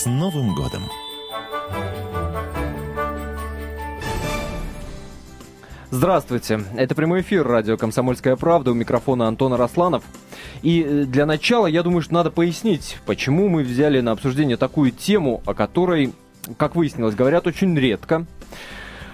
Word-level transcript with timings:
С 0.00 0.06
Новым 0.06 0.54
годом! 0.54 0.84
Здравствуйте, 5.90 6.62
это 6.74 6.94
прямой 6.94 7.20
эфир 7.20 7.46
радио 7.46 7.76
«Комсомольская 7.76 8.36
правда» 8.36 8.70
у 8.70 8.74
микрофона 8.74 9.28
Антона 9.28 9.58
Росланов. 9.58 10.02
И 10.62 10.80
э, 10.80 11.04
для 11.04 11.26
начала, 11.26 11.66
я 11.66 11.82
думаю, 11.82 12.00
что 12.00 12.14
надо 12.14 12.30
пояснить, 12.30 12.96
почему 13.04 13.50
мы 13.50 13.62
взяли 13.62 14.00
на 14.00 14.12
обсуждение 14.12 14.56
такую 14.56 14.90
тему, 14.90 15.42
о 15.44 15.52
которой, 15.52 16.14
как 16.56 16.76
выяснилось, 16.76 17.14
говорят 17.14 17.46
очень 17.46 17.78
редко 17.78 18.24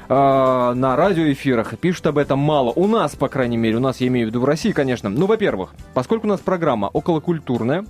а, 0.09 0.73
на 0.75 0.95
радиоэфирах 0.95 1.73
и 1.73 1.77
пишут 1.77 2.07
об 2.07 2.18
этом 2.18 2.39
мало. 2.39 2.71
У 2.71 2.87
нас, 2.87 3.16
по 3.16 3.27
крайней 3.27 3.57
мере, 3.57 3.79
у 3.79 3.80
нас, 3.80 4.00
я 4.00 4.07
имею 4.07 4.29
в 4.29 4.30
виду 4.30 4.41
в 4.41 4.45
России, 4.45 4.71
конечно. 4.71 5.09
Ну, 5.09 5.27
во-первых, 5.27 5.74
поскольку 5.95 6.28
у 6.28 6.30
нас 6.30 6.38
программа 6.38 6.87
околокультурная, 6.87 7.84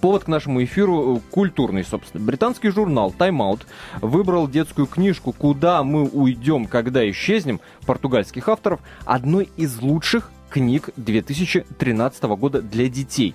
Повод 0.00 0.24
к 0.24 0.28
нашему 0.28 0.62
эфиру 0.64 1.16
э, 1.16 1.20
культурный, 1.30 1.84
собственно. 1.84 2.24
Британский 2.24 2.70
журнал 2.70 3.14
Time 3.16 3.38
Out 3.38 3.62
выбрал 4.00 4.48
детскую 4.48 4.86
книжку 4.86 5.32
«Куда 5.32 5.82
мы 5.82 6.08
уйдем, 6.08 6.66
когда 6.66 7.08
исчезнем» 7.10 7.60
португальских 7.86 8.48
авторов 8.48 8.80
одной 9.04 9.48
из 9.56 9.80
лучших 9.80 10.30
книг 10.50 10.90
2013 10.96 12.22
года 12.24 12.62
для 12.62 12.88
детей. 12.88 13.34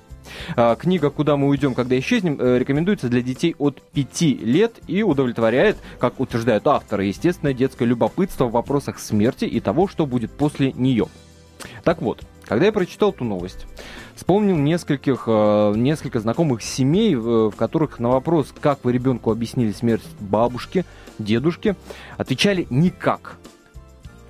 А, 0.55 0.75
книга 0.75 1.09
«Куда 1.09 1.37
мы 1.37 1.47
уйдем, 1.47 1.73
когда 1.73 1.97
исчезнем» 1.97 2.37
э, 2.39 2.59
рекомендуется 2.59 3.09
для 3.09 3.21
детей 3.21 3.55
от 3.57 3.81
5 3.93 4.21
лет 4.43 4.73
и 4.87 5.03
удовлетворяет, 5.03 5.77
как 5.99 6.19
утверждают 6.19 6.67
авторы, 6.67 7.05
естественно, 7.05 7.53
детское 7.53 7.85
любопытство 7.85 8.45
в 8.45 8.51
вопросах 8.51 8.99
смерти 8.99 9.45
и 9.45 9.59
того, 9.59 9.87
что 9.87 10.05
будет 10.05 10.31
после 10.31 10.73
нее. 10.73 11.07
Так 11.83 12.01
вот, 12.01 12.23
когда 12.45 12.65
я 12.65 12.71
прочитал 12.71 13.11
эту 13.11 13.23
новость, 13.23 13.65
вспомнил 14.15 14.57
нескольких, 14.57 15.23
э, 15.27 15.73
несколько 15.75 16.19
знакомых 16.19 16.61
семей, 16.61 17.15
в 17.15 17.51
которых 17.51 17.99
на 17.99 18.09
вопрос, 18.09 18.53
как 18.59 18.83
вы 18.83 18.93
ребенку 18.93 19.31
объяснили 19.31 19.71
смерть 19.71 20.05
бабушки, 20.19 20.85
дедушки, 21.19 21.75
отвечали 22.17 22.67
никак. 22.69 23.37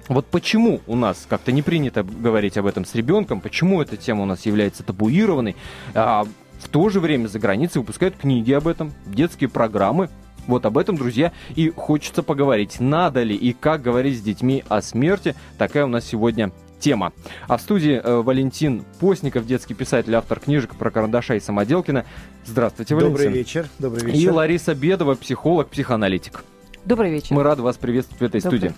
Вот 0.08 0.26
почему 0.26 0.82
у 0.88 0.96
нас 0.96 1.26
как-то 1.30 1.52
не 1.52 1.62
принято 1.62 2.04
говорить 2.04 2.58
об 2.58 2.66
этом 2.66 2.86
с 2.86 2.96
ребенком, 2.96 3.40
почему 3.40 3.82
эта 3.82 3.96
тема 3.96 4.24
у 4.24 4.26
нас 4.26 4.46
является 4.46 4.84
табуированной, 4.84 5.56
а 5.94 6.26
в 6.60 6.68
то 6.70 6.90
же 6.90 7.00
время 7.00 7.28
за 7.28 7.40
границей 7.40 7.80
выпускают 7.80 8.18
книги 8.18 8.52
об 8.52 8.68
этом, 8.68 8.94
детские 9.06 9.50
программы. 9.50 10.10
Вот 10.48 10.66
об 10.66 10.78
этом, 10.78 10.98
друзья, 10.98 11.32
и 11.56 11.70
хочется 11.70 12.24
поговорить. 12.24 12.80
Надо 12.80 13.24
ли 13.24 13.36
и 13.36 13.54
как 13.54 13.82
говорить 13.82 14.18
с 14.18 14.22
детьми 14.22 14.64
о 14.68 14.82
смерти? 14.82 15.36
Такая 15.58 15.86
у 15.86 15.88
нас 15.88 16.06
сегодня 16.06 16.52
тема. 16.82 17.14
А 17.48 17.56
в 17.56 17.62
студии 17.62 18.02
э, 18.04 18.22
Валентин 18.22 18.84
Постников, 19.00 19.46
детский 19.46 19.74
писатель, 19.74 20.14
автор 20.16 20.40
книжек 20.42 20.76
про 20.76 20.92
карандаша 20.92 21.36
и 21.36 21.40
самоделкина. 21.40 22.06
Здравствуйте, 22.46 22.96
Валентин. 22.96 23.14
Добрый 23.14 23.32
вечер. 23.32 23.70
Добрый 23.80 24.04
вечер. 24.04 24.20
И 24.20 24.30
Лариса 24.30 24.76
Бедова, 24.76 25.16
психолог, 25.16 25.70
психоаналитик. 25.70 26.44
Добрый 26.84 27.12
вечер. 27.12 27.36
Мы 27.36 27.44
рады 27.44 27.62
вас 27.62 27.78
приветствовать 27.78 28.22
в 28.22 28.24
этой 28.26 28.42
Добрый. 28.42 28.60
студии. 28.60 28.76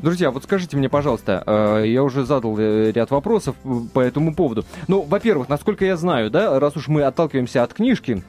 Друзья, 0.00 0.30
вот 0.30 0.44
скажите 0.44 0.76
мне, 0.76 0.88
пожалуйста, 0.88 1.42
э, 1.44 1.84
я 1.88 2.04
уже 2.04 2.24
задал 2.24 2.56
э, 2.56 2.92
ряд 2.92 3.10
вопросов 3.10 3.56
по 3.92 4.00
этому 4.00 4.34
поводу. 4.34 4.64
Ну, 4.86 5.02
во-первых, 5.02 5.48
насколько 5.48 5.84
я 5.84 5.96
знаю, 5.96 6.30
да, 6.30 6.60
раз 6.60 6.76
уж 6.76 6.86
мы 6.86 7.02
отталкиваемся 7.02 7.64
от 7.64 7.74
книжки, 7.74 8.22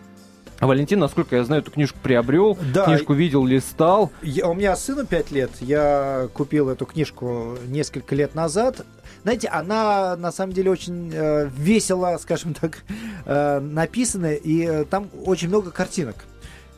Валентин, 0.60 1.00
насколько 1.00 1.36
я 1.36 1.44
знаю, 1.44 1.62
эту 1.62 1.72
книжку 1.72 2.00
приобрел, 2.02 2.58
да, 2.74 2.86
книжку 2.86 3.14
видел, 3.14 3.46
листал. 3.46 4.12
Я, 4.22 4.48
у 4.48 4.54
меня 4.54 4.76
сыну 4.76 5.06
5 5.06 5.32
лет, 5.32 5.52
я 5.60 6.28
купил 6.34 6.70
эту 6.70 6.86
книжку 6.86 7.58
несколько 7.68 8.16
лет 8.16 8.34
назад. 8.36 8.86
Знаете, 9.24 9.48
она 9.48 10.16
на 10.18 10.32
самом 10.32 10.54
деле 10.54 10.70
очень 10.70 11.12
э, 11.14 11.50
весело, 11.56 12.18
скажем 12.22 12.54
так, 12.54 12.84
э, 13.26 13.60
написана, 13.60 14.34
и 14.34 14.66
э, 14.66 14.86
там 14.86 15.10
очень 15.26 15.48
много 15.48 15.72
картинок. 15.72 16.26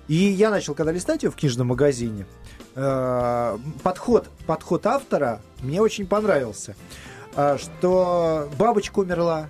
И 0.07 0.15
я 0.15 0.51
начал, 0.51 0.75
когда 0.75 0.91
листать 0.91 1.23
ее 1.23 1.31
в 1.31 1.35
книжном 1.35 1.67
магазине, 1.67 2.27
э, 2.75 3.57
подход, 3.81 4.29
подход 4.45 4.85
автора 4.85 5.41
мне 5.61 5.81
очень 5.81 6.05
понравился. 6.05 6.75
Э, 7.35 7.57
что 7.57 8.49
бабочка 8.59 8.99
умерла, 8.99 9.49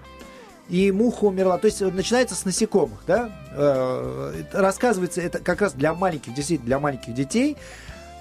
и 0.70 0.92
муха 0.92 1.26
умерла. 1.26 1.58
То 1.58 1.66
есть 1.68 1.82
начинается 1.82 2.34
с 2.34 2.46
насекомых, 2.46 3.00
да? 3.06 3.30
Э, 3.52 4.44
рассказывается 4.54 5.22
это 5.22 5.40
как 5.40 5.62
раз 5.62 5.74
для 5.74 5.94
маленьких, 5.94 6.34
действительно 6.34 6.68
для 6.68 6.80
маленьких 6.80 7.14
детей, 7.14 7.58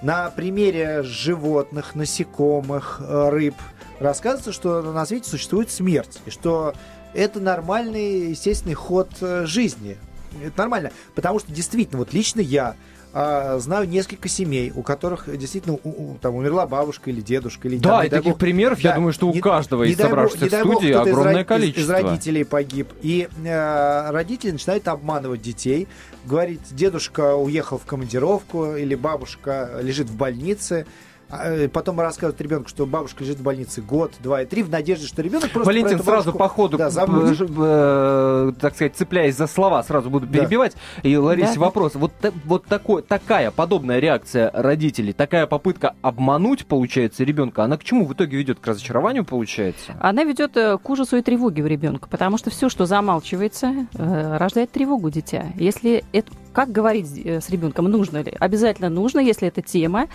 на 0.02 0.30
примере 0.30 1.02
животных, 1.04 1.94
насекомых, 1.94 3.00
рыб. 3.00 3.54
Рассказывается, 4.00 4.52
что 4.52 4.82
на 4.82 5.06
свете 5.06 5.28
существует 5.28 5.70
смерть, 5.70 6.20
и 6.26 6.30
что 6.30 6.74
это 7.12 7.40
нормальный, 7.40 8.30
естественный 8.30 8.74
ход 8.74 9.08
жизни 9.20 9.96
это 10.42 10.58
нормально. 10.58 10.90
Потому 11.14 11.38
что 11.38 11.52
действительно, 11.52 11.98
вот 11.98 12.12
лично 12.12 12.40
я 12.40 12.76
а, 13.12 13.58
знаю 13.58 13.88
несколько 13.88 14.28
семей, 14.28 14.72
у 14.74 14.82
которых 14.82 15.28
действительно 15.38 15.78
у, 15.84 15.88
у, 15.88 16.18
там 16.20 16.34
умерла 16.34 16.66
бабушка 16.66 17.10
или 17.10 17.20
дедушка. 17.20 17.68
Или, 17.68 17.78
да, 17.78 17.98
там, 17.98 18.06
и 18.06 18.08
таких 18.08 18.32
бог, 18.32 18.38
примеров, 18.38 18.82
да, 18.82 18.88
я 18.88 18.94
думаю, 18.96 19.12
что 19.12 19.28
у 19.28 19.32
не, 19.32 19.40
каждого 19.40 19.84
из 19.84 19.96
собравшихся 19.96 20.46
в 20.46 20.60
студии 20.60 20.92
бог, 20.92 21.06
огромное 21.06 21.42
из, 21.42 21.46
количество. 21.46 21.80
Из, 21.80 21.84
из 21.84 21.90
родителей 21.90 22.44
погиб. 22.44 22.88
И 23.02 23.28
э, 23.44 24.10
родители 24.10 24.50
начинают 24.50 24.88
обманывать 24.88 25.42
детей. 25.42 25.86
Говорит, 26.24 26.60
дедушка 26.70 27.36
уехал 27.36 27.78
в 27.78 27.84
командировку 27.84 28.74
или 28.74 28.94
бабушка 28.94 29.78
лежит 29.80 30.08
в 30.08 30.16
больнице. 30.16 30.86
А, 31.30 31.50
э, 31.50 31.68
потом 31.68 32.00
рассказывают 32.00 32.40
ребенку, 32.40 32.68
что 32.68 32.86
бабушка 32.86 33.24
лежит 33.24 33.38
в 33.38 33.42
больнице 33.42 33.80
год, 33.82 34.12
два 34.20 34.42
и 34.42 34.46
три, 34.46 34.62
в 34.62 34.70
надежде, 34.70 35.06
что 35.06 35.22
ребенок 35.22 35.50
просто 35.50 35.66
Валентин, 35.66 36.02
сразу 36.02 36.32
по 36.32 36.48
ходу, 36.48 36.76
да, 36.76 36.88
э, 36.88 38.52
так 38.60 38.74
сказать, 38.74 38.96
цепляясь 38.96 39.36
за 39.36 39.46
слова, 39.46 39.82
сразу 39.82 40.10
буду 40.10 40.26
перебивать. 40.26 40.76
Да. 41.02 41.08
И, 41.08 41.16
Ларисе, 41.16 41.54
да. 41.54 41.60
вопрос. 41.60 41.94
Вот, 41.94 42.12
вот 42.44 42.64
такой, 42.66 43.02
такая 43.02 43.50
подобная 43.50 43.98
реакция 43.98 44.50
родителей, 44.52 45.12
такая 45.12 45.46
попытка 45.46 45.94
обмануть, 46.02 46.66
получается, 46.66 47.24
ребенка, 47.24 47.64
она 47.64 47.76
к 47.76 47.84
чему 47.84 48.06
в 48.06 48.12
итоге 48.12 48.36
ведет? 48.36 48.60
К 48.60 48.66
разочарованию, 48.68 49.24
получается? 49.24 49.94
Она 50.00 50.24
ведет 50.24 50.56
э, 50.56 50.78
к 50.78 50.90
ужасу 50.90 51.16
и 51.16 51.22
тревоге 51.22 51.62
у 51.62 51.66
ребенка, 51.66 52.08
потому 52.08 52.38
что 52.38 52.50
все, 52.50 52.68
что 52.68 52.86
замалчивается, 52.86 53.86
рождает 53.94 54.70
тревогу 54.70 55.10
дитя. 55.10 55.46
Если 55.56 56.04
это 56.12 56.30
как 56.54 56.72
говорить 56.72 57.06
с 57.06 57.50
ребенком, 57.50 57.84
нужно 57.86 58.22
ли? 58.22 58.32
Обязательно 58.40 58.88
нужно, 58.88 59.20
если 59.20 59.48
эта 59.48 59.60
тема 59.60 60.08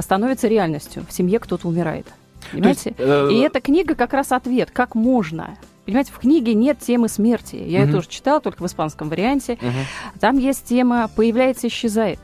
становится 0.00 0.48
реальностью. 0.48 1.04
В 1.06 1.12
семье 1.12 1.38
кто-то 1.38 1.68
умирает. 1.68 2.06
Понимаете? 2.50 2.90
Есть, 2.90 3.00
э... 3.00 3.28
И 3.30 3.38
эта 3.40 3.60
книга 3.60 3.94
как 3.94 4.14
раз 4.14 4.32
ответ, 4.32 4.70
как 4.70 4.94
можно. 4.94 5.58
Понимаете, 5.84 6.12
в 6.12 6.18
книге 6.18 6.54
нет 6.54 6.78
темы 6.78 7.08
смерти. 7.08 7.56
Я 7.56 7.80
угу. 7.80 7.86
ее 7.86 7.92
тоже 7.92 8.08
читала, 8.08 8.40
только 8.40 8.62
в 8.62 8.66
испанском 8.66 9.08
варианте. 9.08 9.58
Угу. 9.60 10.20
Там 10.20 10.38
есть 10.38 10.64
тема 10.64 11.10
«появляется, 11.14 11.66
исчезает». 11.68 12.18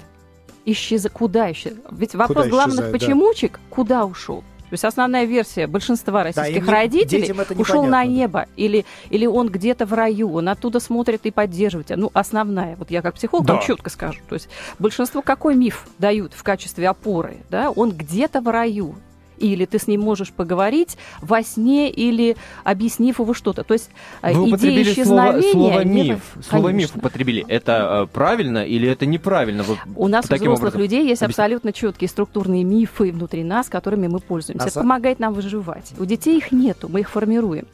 Исчез... 0.65 1.07
Куда 1.13 1.51
исчезает? 1.53 1.85
Ведь 1.91 2.15
вопрос 2.15 2.45
куда 2.45 2.51
главных 2.51 2.93
почемучек 2.93 3.53
да. 3.53 3.59
куда 3.71 4.05
ушел? 4.05 4.45
То 4.71 4.75
есть 4.75 4.85
основная 4.85 5.25
версия 5.25 5.67
большинства 5.67 6.23
российских 6.25 6.65
да, 6.67 6.73
родителей 6.73 7.35
ушел 7.57 7.85
на 7.85 8.05
небо, 8.05 8.41
да. 8.41 8.49
или, 8.57 8.85
или 9.11 9.27
он 9.27 9.49
где-то 9.49 9.87
в 9.87 9.93
раю, 9.93 10.33
он 10.33 10.49
оттуда 10.49 10.81
смотрит 10.81 11.25
и 11.25 11.31
поддерживает. 11.31 11.91
Ну, 11.97 12.11
основная, 12.13 12.77
вот 12.77 12.91
я 12.91 13.03
как 13.03 13.15
психолог 13.15 13.47
да. 13.47 13.55
вам 13.55 13.63
четко 13.63 13.91
скажу. 13.91 14.21
То 14.29 14.35
есть 14.35 14.49
большинство 14.79 15.23
какой 15.23 15.55
миф 15.55 15.87
дают 15.99 16.35
в 16.35 16.43
качестве 16.43 16.89
опоры? 16.89 17.39
Да? 17.51 17.71
Он 17.71 17.93
где-то 17.93 18.41
в 18.41 18.49
раю 18.49 18.95
или 19.39 19.65
ты 19.65 19.79
с 19.79 19.87
ним 19.87 20.03
можешь 20.03 20.33
поговорить 20.33 20.97
во 21.21 21.43
сне 21.43 21.91
или 21.91 22.37
объяснив 22.65 23.19
его 23.19 23.35
что-то. 23.35 23.65
То 23.65 23.75
есть 23.75 23.91
э, 24.23 24.33
Вы 24.33 24.51
идея 24.51 24.83
исчезновения... 24.83 25.53
Слово, 25.53 25.71
слово 25.73 25.85
миф. 25.85 26.21
Слово 26.49 26.69
миф 26.71 26.97
употребили. 26.97 27.45
Это 27.49 28.05
э, 28.05 28.13
правильно 28.13 28.65
или 28.65 28.89
это 28.89 29.07
неправильно? 29.07 29.63
Вы 29.63 29.77
У 29.97 30.09
нас 30.09 30.25
у 30.25 30.35
взрослых 30.35 30.59
образом... 30.59 30.81
людей 30.81 31.07
есть 31.07 31.23
абсолютно 31.23 31.73
четкие 31.73 32.09
структурные 32.09 32.65
мифы 32.65 33.13
внутри 33.13 33.45
нас, 33.45 33.69
которыми 33.69 34.07
мы 34.09 34.21
пользуемся. 34.21 34.67
А 34.67 34.69
это 34.69 34.81
помогает 34.81 35.19
нам 35.19 35.35
выживать. 35.35 35.93
У 35.99 36.05
детей 36.05 36.39
их 36.39 36.53
нету, 36.53 36.89
мы 36.89 37.01
их 37.01 37.11
формируем. 37.11 37.67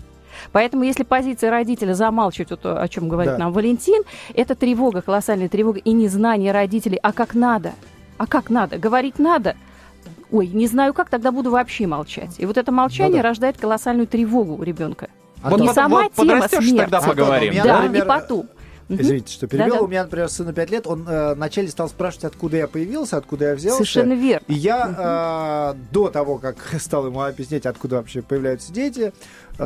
Поэтому, 0.53 0.85
если 0.85 1.05
позиция 1.05 1.51
родителя 1.51 1.95
замалчивать, 1.95 2.51
вот, 2.51 2.67
о 2.67 2.87
чем 2.89 3.09
говорит 3.09 3.35
да. 3.35 3.39
нам 3.39 3.53
Валентин, 3.53 4.03
это 4.35 4.55
тревога, 4.55 5.01
колоссальная 5.01 5.49
тревога 5.49 5.79
и 5.79 5.93
незнание 5.93 6.53
родителей, 6.53 6.99
а 7.03 7.13
как 7.13 7.35
надо. 7.35 7.73
А 8.17 8.27
как 8.27 8.51
надо? 8.51 8.79
Говорить 8.79 9.19
надо, 9.19 9.57
ой, 10.35 10.49
не 10.49 10.67
знаю 10.67 10.93
как, 10.95 11.11
тогда 11.11 11.31
буду 11.31 11.51
вообще 11.51 11.87
молчать. 11.87 12.35
И 12.39 12.47
вот 12.47 12.59
это 12.59 12.73
молчание 12.73 13.19
ну, 13.19 13.23
да. 13.23 13.29
рождает 13.29 13.57
колоссальную 13.57 14.09
тревогу 14.09 14.57
у 14.57 14.63
ребенка. 14.65 15.09
А 15.43 15.51
вот, 15.51 15.61
не 15.61 15.69
вот, 15.69 15.75
сама 15.75 16.03
вот, 16.03 16.15
тема 16.15 16.49
смерти. 16.49 16.77
тогда 16.77 17.01
поговорим. 17.01 17.55
Да, 17.63 17.83
например, 17.83 18.05
и 18.05 18.09
потом. 18.09 18.49
Извините, 18.89 19.33
что 19.33 19.47
перевел. 19.47 19.69
Да, 19.69 19.75
да. 19.77 19.83
У 19.83 19.87
меня, 19.87 20.03
например, 20.03 20.29
сыну 20.29 20.53
5 20.53 20.71
лет, 20.71 20.87
он 20.87 21.07
э, 21.09 21.35
вначале 21.35 21.69
стал 21.69 21.89
спрашивать, 21.89 22.25
откуда 22.25 22.57
я 22.59 22.67
появился, 22.69 23.17
откуда 23.17 23.47
я 23.47 23.55
взялся. 23.55 23.77
Совершенно 23.79 24.13
верно. 24.13 24.45
И 24.49 24.55
я 24.55 25.75
э, 25.75 25.93
до 25.93 26.11
того, 26.11 26.39
как 26.39 26.57
стал 26.81 27.07
ему 27.07 27.23
объяснять, 27.23 27.65
откуда 27.65 27.97
вообще 27.97 28.21
появляются 28.21 28.73
дети, 28.73 29.13
а, 29.13 29.13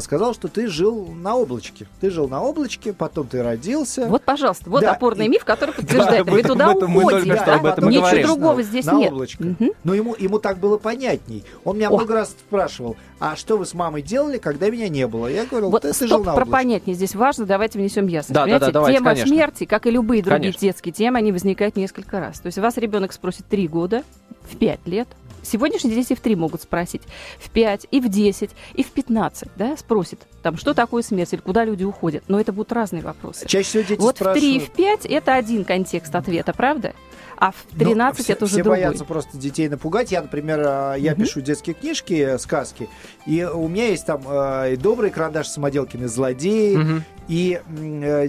сказал, 0.01 0.35
что 0.35 0.49
ты 0.49 0.67
жил 0.69 1.07
на 1.09 1.35
облачке. 1.37 1.87
Ты 2.01 2.11
жил 2.11 2.29
на 2.29 2.43
облачке, 2.43 2.93
потом 2.93 3.27
ты 3.27 3.43
родился. 3.43 4.07
Вот, 4.07 4.23
пожалуйста, 4.23 4.69
вот 4.69 4.83
Да, 4.83 4.93
опорный 4.93 5.27
и- 5.27 5.29
миф, 5.29 5.45
который 5.45 5.75
подтверждает. 5.75 6.27
Да, 6.27 6.33
Вы 6.33 6.43
туда 6.43 6.73
уходите, 6.73 7.37
что 7.37 7.47
да? 7.47 7.55
об 7.55 7.67
этом 7.67 7.85
и 7.85 7.89
Ничего 7.89 8.03
говорим. 8.05 8.27
другого 8.27 8.63
здесь 8.63 8.85
на 8.85 8.93
нет. 8.93 9.13
облачко. 9.13 9.43
Мгм. 9.45 9.71
Но 9.85 9.95
ему, 9.95 10.15
ему 10.19 10.39
так 10.39 10.59
было 10.59 10.77
понятней. 10.79 11.45
Он 11.65 11.77
меня 11.77 11.89
О. 11.89 11.97
много 11.97 12.15
раз 12.15 12.31
спрашивал, 12.31 12.97
а 13.19 13.35
что 13.37 13.57
вы 13.57 13.65
с 13.67 13.73
мамой 13.75 14.03
делали, 14.03 14.39
когда 14.39 14.69
меня 14.71 14.89
не 14.89 15.07
было? 15.07 15.27
Я 15.29 15.47
говорил, 15.47 15.71
Вот 15.71 15.83
ты, 15.83 15.93
жил 16.07 16.19
на 16.19 16.25
про 16.35 16.43
облачке. 16.43 16.53
понятнее 16.53 16.95
здесь 16.95 17.15
важно, 17.15 17.47
давайте 17.47 17.79
внесем 17.79 18.07
ясность. 18.09 18.35
Да, 18.35 18.47
да, 18.47 18.59
да, 18.59 18.71
давайте, 18.71 18.99
тема 18.99 19.11
конечно. 19.13 19.29
смерти, 19.29 19.65
как 19.65 19.87
и 19.87 19.91
любые 19.91 20.23
другие 20.23 20.39
Конечно. 20.53 20.61
детские 20.61 20.93
темы, 20.93 21.19
они 21.19 21.33
возникают 21.33 21.77
несколько 21.77 22.21
раз. 22.21 22.41
То 22.41 22.47
есть 22.47 22.59
вас 22.59 22.77
ребенок 22.77 23.13
спросит 23.13 23.47
три 23.49 23.67
года, 23.69 24.03
в 24.51 24.57
пять 24.57 24.87
лет. 24.87 25.09
Сегодняшние 25.43 25.95
дети 25.95 26.15
в 26.15 26.21
три 26.21 26.37
могут 26.37 26.63
спросить, 26.63 27.03
в 27.39 27.51
пять, 27.51 27.87
и 27.91 28.01
в 28.01 28.09
10, 28.09 28.51
и 28.75 28.83
в 28.83 28.91
15, 28.91 29.49
да, 29.57 29.77
спросит, 29.77 30.21
там, 30.43 30.57
что 30.57 30.75
такое 30.75 31.03
смерть 31.03 31.33
или 31.33 31.41
куда 31.41 31.65
люди 31.65 31.85
уходят. 31.85 32.25
Но 32.29 32.39
это 32.41 32.53
будут 32.53 32.73
разные 32.73 33.03
вопросы. 33.03 33.47
Чаще 33.47 33.69
всего 33.69 33.83
дети 33.85 34.01
Вот 34.01 34.17
в 34.17 34.19
спрашивают. 34.19 34.41
3 34.41 34.57
и 34.57 34.61
в 34.61 34.71
5 34.71 35.07
это 35.07 35.35
один 35.35 35.65
контекст 35.65 36.15
ответа, 36.15 36.53
правда? 36.53 36.93
А 37.41 37.53
в 37.53 37.65
Ну, 37.73 37.79
13 37.79 38.25
все, 38.25 38.33
это 38.33 38.45
уже 38.47 38.55
все 38.55 38.63
другой. 38.65 38.81
боятся 38.83 39.05
просто 39.05 39.39
детей 39.39 39.69
напугать. 39.69 40.11
Я, 40.11 40.23
например, 40.23 40.59
э, 40.61 40.95
я 40.99 41.13
Мгм. 41.13 41.23
пишу 41.23 41.41
детские 41.41 41.75
книжки, 41.75 42.15
э, 42.15 42.39
сказки, 42.39 42.89
и 43.27 43.45
у 43.45 43.69
меня 43.69 43.87
есть 43.87 44.07
там 44.07 44.23
э, 44.29 44.73
и 44.73 44.77
добрый 44.77 45.11
карандаш 45.11 45.47
с 45.47 45.53
самоделками 45.53 46.07
злодеи, 46.07 46.77
Мгм. 46.77 47.05
и 47.29 47.61
э, 47.81 48.29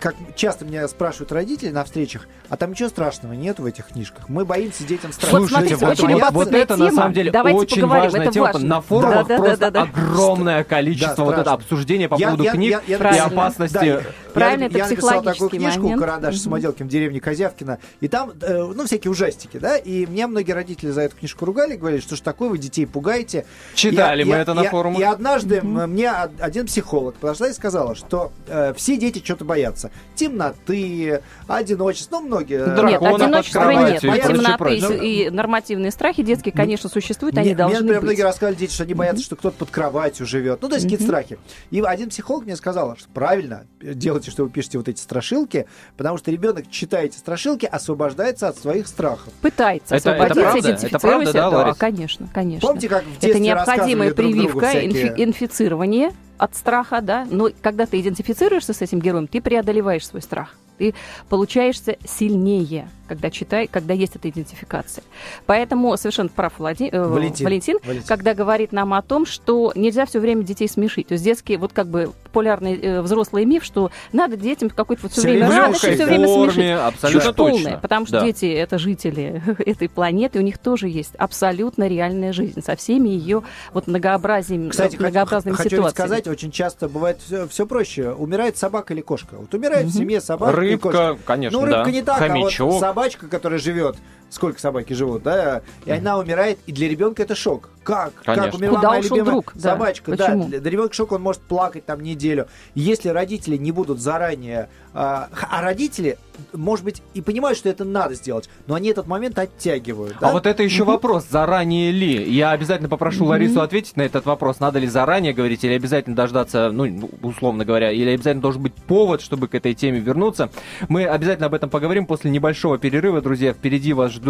как 0.00 0.14
часто 0.36 0.64
меня 0.64 0.86
спрашивают 0.88 1.32
родители 1.32 1.70
на 1.70 1.84
встречах, 1.84 2.28
а 2.54 2.56
там 2.56 2.70
ничего 2.70 2.88
страшного 2.88 3.32
нет 3.32 3.58
в 3.58 3.66
этих 3.66 3.88
книжках. 3.88 4.28
Мы 4.28 4.44
боимся 4.44 4.84
детям 4.84 5.12
страшного. 5.12 5.40
Вот 5.42 5.48
смотрите, 5.50 5.76
Слушайте, 5.76 6.02
вот, 6.02 6.10
очень 6.12 6.20
вот- 6.24 6.32
вот 6.32 6.54
это 6.54 6.76
на 6.76 6.86
тема. 6.86 6.96
самом 6.96 7.12
деле 7.12 7.30
Давайте 7.32 7.58
очень 7.58 7.80
поговорим, 7.82 8.04
важная 8.04 8.22
это 8.22 8.32
тема. 8.32 8.46
важно. 8.46 8.68
На 8.68 8.80
форумах 8.80 9.26
Да, 9.26 9.36
да, 9.36 9.42
просто 9.42 9.56
да, 9.58 9.70
да, 9.70 9.84
да. 9.86 9.90
огромное 9.90 10.64
количество 10.64 11.16
Да, 11.16 11.24
вот 11.24 11.32
это 11.32 11.40
страшно. 11.42 11.64
обсуждения 11.64 12.08
по 12.08 12.14
Я- 12.14 12.26
поводу 12.28 12.44
я- 12.44 12.52
книг 12.52 12.70
я- 12.70 12.82
я 12.86 12.94
и 12.94 12.98
Правильно. 12.98 13.24
опасности. 13.26 13.74
Да, 13.74 14.00
Правильно, 14.34 14.62
я, 14.62 14.68
это 14.68 14.78
я 14.78 14.88
написал 14.88 15.22
такую 15.22 15.50
книжку 15.50 15.82
момент. 15.82 16.00
«Карандаш 16.00 16.34
с 16.34 16.38
Мгм. 16.38 16.44
самоделками 16.44 16.88
в 16.88 16.90
деревне 16.90 17.20
Козявкина», 17.20 17.78
и 18.00 18.08
там, 18.08 18.32
э, 18.40 18.72
ну, 18.74 18.84
всякие 18.86 19.10
ужастики, 19.10 19.58
да, 19.58 19.76
и 19.76 20.06
мне 20.06 20.26
многие 20.26 20.52
родители 20.52 20.90
за 20.90 21.02
эту 21.02 21.16
книжку 21.16 21.44
ругали, 21.44 21.74
говорили, 21.76 22.00
что 22.00 22.14
ж 22.16 22.20
такое, 22.20 22.48
вы 22.50 22.58
детей 22.58 22.86
пугаете. 22.86 23.46
Читали 23.74 24.20
Я- 24.20 24.26
мы 24.26 24.32
я- 24.36 24.42
это 24.42 24.54
на 24.54 24.64
форумах. 24.64 25.00
И 25.00 25.04
однажды 25.04 25.60
мне 25.62 26.10
од- 26.10 26.40
один 26.40 26.66
психолог 26.66 27.14
подошла 27.16 27.48
и 27.48 27.52
сказала, 27.52 27.94
что 27.96 28.32
э, 28.46 28.74
все 28.76 28.96
дети 28.96 29.22
что-то 29.24 29.44
боятся. 29.44 29.90
Темноты, 30.14 31.22
одиночества, 31.48 32.18
ну, 32.20 32.26
многие. 32.26 32.43
Э, 32.50 32.74
Дракона 32.74 33.10
Нет, 33.10 33.20
одиночества 33.22 33.70
нет. 33.70 34.04
и 34.04 34.08
темноты 34.08 34.76
и, 35.06 35.24
и 35.26 35.30
нормативные 35.30 35.90
страхи 35.90 36.22
детские, 36.22 36.52
конечно, 36.52 36.88
существуют, 36.88 37.36
они 37.38 37.48
Мне, 37.50 37.56
должны 37.56 37.74
мне, 37.76 37.82
например, 37.82 38.00
быть. 38.00 38.08
многие 38.10 38.22
рассказывали 38.22 38.56
дети, 38.58 38.72
что 38.72 38.84
они 38.84 38.94
боятся, 38.94 39.22
что 39.24 39.36
кто-то 39.36 39.56
под 39.58 39.70
кроватью 39.70 40.26
живет. 40.26 40.60
Ну, 40.62 40.68
то 40.68 40.74
есть 40.74 40.84
какие-то 40.86 41.04
страхи. 41.04 41.38
И 41.70 41.80
один 41.80 42.10
психолог 42.10 42.44
мне 42.44 42.56
сказал, 42.56 42.96
что 42.96 43.08
правильно 43.14 43.66
делайте, 43.80 44.30
что 44.30 44.44
вы 44.44 44.50
пишете 44.50 44.78
вот 44.78 44.88
эти 44.88 45.00
страшилки, 45.00 45.66
потому 45.96 46.18
что 46.18 46.30
ребенок, 46.30 46.70
читая 46.70 47.04
эти 47.06 47.16
страшилки, 47.16 47.66
освобождается 47.66 48.48
от 48.48 48.58
своих 48.58 48.86
страхов. 48.88 49.32
Пытается 49.40 49.94
Это- 49.96 50.10
это 50.10 50.24
освободиться, 50.24 50.42
правда? 50.42 50.58
Это 50.58 50.68
идентифицируясь. 50.68 51.30
правда, 51.30 51.32
да, 51.32 51.48
Ларис? 51.48 51.76
конечно, 51.76 52.28
конечно. 52.32 52.66
Помните, 52.68 52.88
как 52.88 53.04
в 53.04 53.10
детстве 53.10 53.30
Это 53.30 53.38
необходимая 53.40 54.14
прививка, 54.14 54.68
всякие- 54.68 54.90
инфи- 54.90 55.14
инфицирование 55.24 56.10
от 56.38 56.56
страха, 56.56 57.00
да. 57.00 57.26
Но 57.30 57.50
когда 57.62 57.86
ты 57.86 58.00
идентифицируешься 58.00 58.72
с 58.72 58.82
этим 58.82 59.00
героем, 59.00 59.26
ты 59.28 59.40
преодолеваешь 59.40 60.06
свой 60.06 60.20
страх. 60.22 60.56
Ты 60.78 60.94
получаешься 61.28 61.96
сильнее, 62.04 62.88
когда 63.08 63.30
читай, 63.30 63.66
когда 63.66 63.94
есть 63.94 64.16
эта 64.16 64.28
идентификация. 64.28 65.04
Поэтому 65.46 65.96
совершенно 65.96 66.28
прав 66.28 66.52
Влади- 66.58 66.88
э, 66.90 67.02
Валентин. 67.02 67.44
Валентин, 67.44 67.78
Валентин. 67.84 68.06
когда 68.06 68.34
говорит 68.34 68.72
нам 68.72 68.94
о 68.94 69.02
том, 69.02 69.26
что 69.26 69.72
нельзя 69.74 70.06
все 70.06 70.20
время 70.20 70.42
детей 70.42 70.68
смешить. 70.68 71.08
То 71.08 71.14
есть 71.14 71.24
детский, 71.24 71.56
вот 71.56 71.72
как 71.72 71.88
бы 71.88 72.12
популярный 72.24 72.76
э, 72.80 73.00
взрослый 73.02 73.44
миф, 73.44 73.64
что 73.64 73.90
надо 74.12 74.36
детям 74.36 74.70
какой-то 74.70 75.02
вот 75.04 75.12
все 75.12 75.22
время 75.22 75.48
радость 75.50 75.80
все 75.80 76.04
время 76.04 76.26
смешить. 76.26 76.34
форме, 76.54 76.76
абсолютно 76.76 77.20
Чушь 77.20 77.34
точно. 77.36 77.58
полная, 77.62 77.78
потому 77.78 78.06
что 78.06 78.20
Да. 78.20 78.24
дети 78.24 78.46
это 78.46 78.78
жители 78.78 79.42
этой 79.64 79.88
планеты, 79.88 80.38
у 80.38 80.42
них 80.42 80.58
тоже 80.58 80.88
есть 80.88 81.14
абсолютно 81.16 81.86
реальная 81.86 82.32
жизнь 82.32 82.62
со 82.62 82.74
всеми 82.76 83.08
ее 83.10 83.42
вот 83.72 83.86
многообразием, 83.86 84.70
Кстати, 84.70 84.92
хочу, 84.96 85.02
многообразными 85.02 85.54
хочу 85.54 85.70
ситуациями. 85.76 85.92
сказать, 86.08 86.26
очень 86.28 86.50
часто 86.50 86.88
бывает 86.88 87.18
все, 87.50 87.66
проще. 87.66 88.10
Умирает 88.12 88.56
собака 88.56 88.94
или 88.94 89.00
кошка. 89.00 89.36
Вот 89.36 89.52
умирает 89.54 89.86
в 89.86 89.92
семье 89.92 90.20
собака 90.20 90.60
или 90.60 90.76
кошка. 90.76 91.08
Рыбка, 91.10 91.22
конечно, 91.24 91.58
Ну, 91.58 91.64
рыбка 91.66 91.84
да. 91.84 91.90
не 91.90 92.02
так, 92.02 92.18
Хомячок. 92.18 92.70
а 92.70 92.72
вот 92.72 92.80
собачка, 92.94 93.26
которая 93.26 93.58
живет, 93.58 93.96
сколько 94.34 94.60
собаки 94.60 94.92
живут, 94.92 95.22
да, 95.22 95.62
и 95.86 95.92
она 95.92 96.18
умирает, 96.18 96.58
и 96.66 96.72
для 96.72 96.88
ребенка 96.88 97.22
это 97.22 97.34
шок. 97.34 97.70
Как? 97.84 98.14
Конечно. 98.24 98.44
Как 98.46 98.54
умерла 98.54 98.76
Куда 98.76 98.88
моя 98.88 99.00
ушел 99.00 99.16
любимая 99.16 99.32
друг? 99.34 99.52
Да. 99.54 99.60
собачка? 99.60 100.10
Почему? 100.10 100.44
Да, 100.44 100.48
для, 100.48 100.60
для 100.60 100.70
ребенка 100.70 100.94
шок, 100.94 101.12
он 101.12 101.22
может 101.22 101.42
плакать 101.42 101.84
там 101.84 102.00
неделю. 102.00 102.48
Если 102.74 103.10
родители 103.10 103.56
не 103.56 103.72
будут 103.72 104.00
заранее... 104.00 104.68
А, 104.96 105.28
а 105.50 105.60
родители, 105.60 106.16
может 106.52 106.84
быть, 106.84 107.02
и 107.14 107.20
понимают, 107.20 107.58
что 107.58 107.68
это 107.68 107.84
надо 107.84 108.14
сделать, 108.14 108.48
но 108.68 108.76
они 108.76 108.90
этот 108.90 109.08
момент 109.08 109.36
оттягивают. 109.38 110.16
да? 110.20 110.30
А 110.30 110.32
вот 110.32 110.46
это 110.46 110.62
еще 110.62 110.84
вопрос, 110.84 111.26
заранее 111.28 111.90
ли? 111.90 112.32
Я 112.32 112.52
обязательно 112.52 112.88
попрошу 112.88 113.24
Ларису 113.24 113.60
ответить 113.60 113.96
на 113.96 114.02
этот 114.02 114.24
вопрос. 114.24 114.60
Надо 114.60 114.78
ли 114.78 114.86
заранее 114.86 115.34
говорить 115.34 115.64
или 115.64 115.72
обязательно 115.72 116.14
дождаться, 116.14 116.70
ну, 116.72 117.10
условно 117.22 117.64
говоря, 117.64 117.90
или 117.90 118.08
обязательно 118.08 118.42
должен 118.42 118.62
быть 118.62 118.74
повод, 118.74 119.20
чтобы 119.20 119.48
к 119.48 119.54
этой 119.56 119.74
теме 119.74 119.98
вернуться. 119.98 120.48
Мы 120.88 121.04
обязательно 121.04 121.46
об 121.46 121.54
этом 121.54 121.70
поговорим 121.70 122.06
после 122.06 122.30
небольшого 122.30 122.78
перерыва, 122.78 123.20
друзья. 123.20 123.52
Впереди 123.52 123.92
вас 123.92 124.12
ждут, 124.12 124.23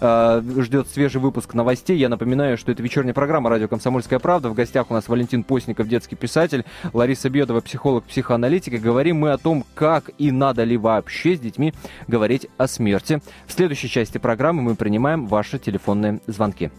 э, 0.00 0.42
ждет 0.58 0.88
свежий 0.88 1.20
выпуск 1.20 1.54
новостей. 1.54 1.96
Я 1.96 2.08
напоминаю, 2.08 2.56
что 2.58 2.72
это 2.72 2.82
вечерняя 2.82 3.14
программа 3.14 3.50
«Радио 3.50 3.68
Комсомольская 3.68 4.18
правда». 4.18 4.48
В 4.48 4.54
гостях 4.54 4.90
у 4.90 4.94
нас 4.94 5.08
Валентин 5.08 5.44
Постников, 5.44 5.88
детский 5.88 6.16
писатель, 6.16 6.64
Лариса 6.92 7.30
Бедова, 7.30 7.60
психолог, 7.60 8.04
психоаналитик. 8.04 8.74
И 8.74 8.78
говорим 8.78 9.18
мы 9.18 9.32
о 9.32 9.38
том, 9.38 9.64
как 9.74 10.10
и 10.18 10.30
надо 10.30 10.64
ли 10.64 10.76
вообще 10.76 11.36
с 11.36 11.40
детьми 11.40 11.72
говорить 12.06 12.46
о 12.56 12.66
смерти. 12.68 13.20
В 13.46 13.52
следующей 13.52 13.88
части 13.88 14.18
программы 14.18 14.62
мы 14.62 14.74
принимаем 14.74 15.26
ваши 15.26 15.58
телефонные 15.58 16.20
звонки. 16.26 16.70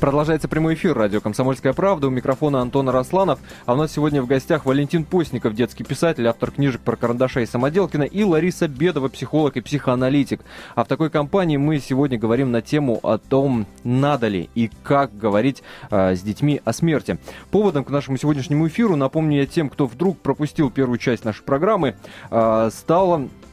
Продолжается 0.00 0.48
прямой 0.48 0.74
эфир 0.74 0.96
радио 0.96 1.20
«Комсомольская 1.20 1.72
правда». 1.72 2.08
У 2.08 2.10
микрофона 2.10 2.60
Антона 2.60 2.92
Росланов. 2.92 3.38
А 3.64 3.74
у 3.74 3.76
нас 3.76 3.92
сегодня 3.92 4.22
в 4.22 4.26
гостях 4.26 4.66
Валентин 4.66 5.04
Постников, 5.04 5.54
детский 5.54 5.84
писатель, 5.84 6.26
автор 6.26 6.50
книжек 6.50 6.80
про 6.80 6.96
карандаша 6.96 7.40
и 7.40 7.46
Самоделкина, 7.46 8.02
и 8.02 8.24
Лариса 8.24 8.68
Бедова, 8.68 9.08
психолог 9.08 9.56
и 9.56 9.60
психоаналитик. 9.60 10.40
А 10.74 10.84
в 10.84 10.88
такой 10.88 11.10
компании 11.10 11.56
мы 11.56 11.78
сегодня 11.78 12.18
говорим 12.18 12.50
на 12.50 12.60
тему 12.60 13.00
о 13.02 13.18
том, 13.18 13.66
надо 13.82 14.28
ли 14.28 14.50
и 14.54 14.70
как 14.82 15.16
говорить 15.16 15.62
э, 15.90 16.14
с 16.14 16.20
детьми 16.20 16.60
о 16.64 16.72
смерти. 16.72 17.18
Поводом 17.50 17.84
к 17.84 17.90
нашему 17.90 18.16
сегодняшнему 18.16 18.68
эфиру, 18.68 18.96
напомню 18.96 19.38
я 19.38 19.46
тем, 19.46 19.68
кто 19.68 19.86
вдруг 19.86 20.18
пропустил 20.18 20.70
первую 20.70 20.98
часть 20.98 21.24
нашей 21.24 21.42
программы, 21.44 21.96
э, 22.30 22.70
стало 22.72 23.14
Э, 23.14 23.43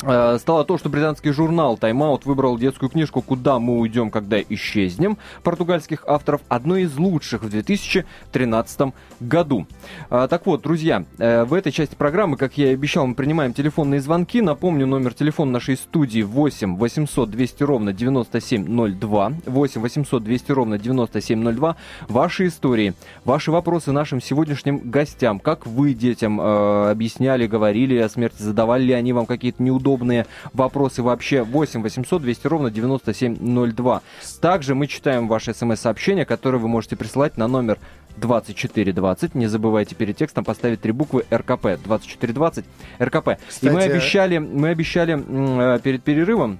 стало 0.00 0.64
то, 0.64 0.78
что 0.78 0.88
британский 0.88 1.30
журнал 1.30 1.76
Time 1.76 1.98
Out 1.98 2.22
выбрал 2.24 2.56
детскую 2.58 2.88
книжку 2.88 3.22
«Куда 3.22 3.58
мы 3.58 3.78
уйдем, 3.78 4.10
когда 4.10 4.40
исчезнем» 4.40 5.18
португальских 5.42 6.04
авторов 6.06 6.40
одной 6.48 6.82
из 6.82 6.96
лучших 6.96 7.42
в 7.42 7.50
2013 7.50 8.94
году. 9.20 9.66
А, 10.08 10.28
Так 10.28 10.46
вот, 10.46 10.62
друзья, 10.62 11.04
э, 11.18 11.44
в 11.44 11.54
этой 11.54 11.72
части 11.72 11.94
программы, 11.94 12.36
как 12.36 12.56
я 12.56 12.70
и 12.70 12.74
обещал, 12.74 13.06
мы 13.06 13.14
принимаем 13.14 13.52
телефонные 13.52 14.00
звонки. 14.00 14.40
Напомню, 14.40 14.86
номер 14.86 15.14
телефона 15.14 15.52
нашей 15.52 15.76
студии 15.76 16.22
8 16.22 16.76
800 16.76 17.30
200 17.30 17.62
ровно 17.62 17.92
9702. 17.92 19.32
8 19.46 19.80
800 19.80 20.24
200 20.24 20.52
ровно 20.52 20.78
9702. 20.78 21.76
Ваши 22.08 22.46
истории, 22.46 22.94
ваши 23.24 23.50
вопросы 23.50 23.92
нашим 23.92 24.20
сегодняшним 24.20 24.78
гостям. 24.78 25.40
Как 25.40 25.66
вы 25.66 25.94
детям 25.94 26.40
э, 26.40 26.90
объясняли, 26.90 27.46
говорили 27.46 27.96
о 27.98 28.08
смерти, 28.08 28.42
задавали 28.42 28.84
ли 28.84 28.92
они 28.92 29.12
вам 29.12 29.26
какие-то 29.26 29.62
неудобные 29.90 30.26
вопросы 30.52 31.02
вообще 31.02 31.42
8 31.42 31.82
800 31.82 32.22
200 32.22 32.46
ровно 32.46 32.70
9702. 32.70 34.02
Также 34.40 34.74
мы 34.74 34.86
читаем 34.86 35.28
ваши 35.28 35.52
смс-сообщения, 35.54 36.24
которые 36.24 36.60
вы 36.60 36.68
можете 36.68 36.96
присылать 36.96 37.36
на 37.36 37.48
номер 37.48 37.78
2420. 38.16 39.34
Не 39.34 39.46
забывайте 39.46 39.94
перед 39.94 40.16
текстом 40.16 40.44
поставить 40.44 40.80
три 40.80 40.92
буквы 40.92 41.24
РКП. 41.32 41.78
2420 41.82 42.64
РКП. 43.00 43.28
И 43.28 43.30
мы 43.30 43.38
Кстати, 43.48 43.90
обещали, 43.90 44.38
мы 44.38 44.68
обещали 44.68 45.76
э, 45.76 45.80
перед 45.80 46.02
перерывом 46.02 46.58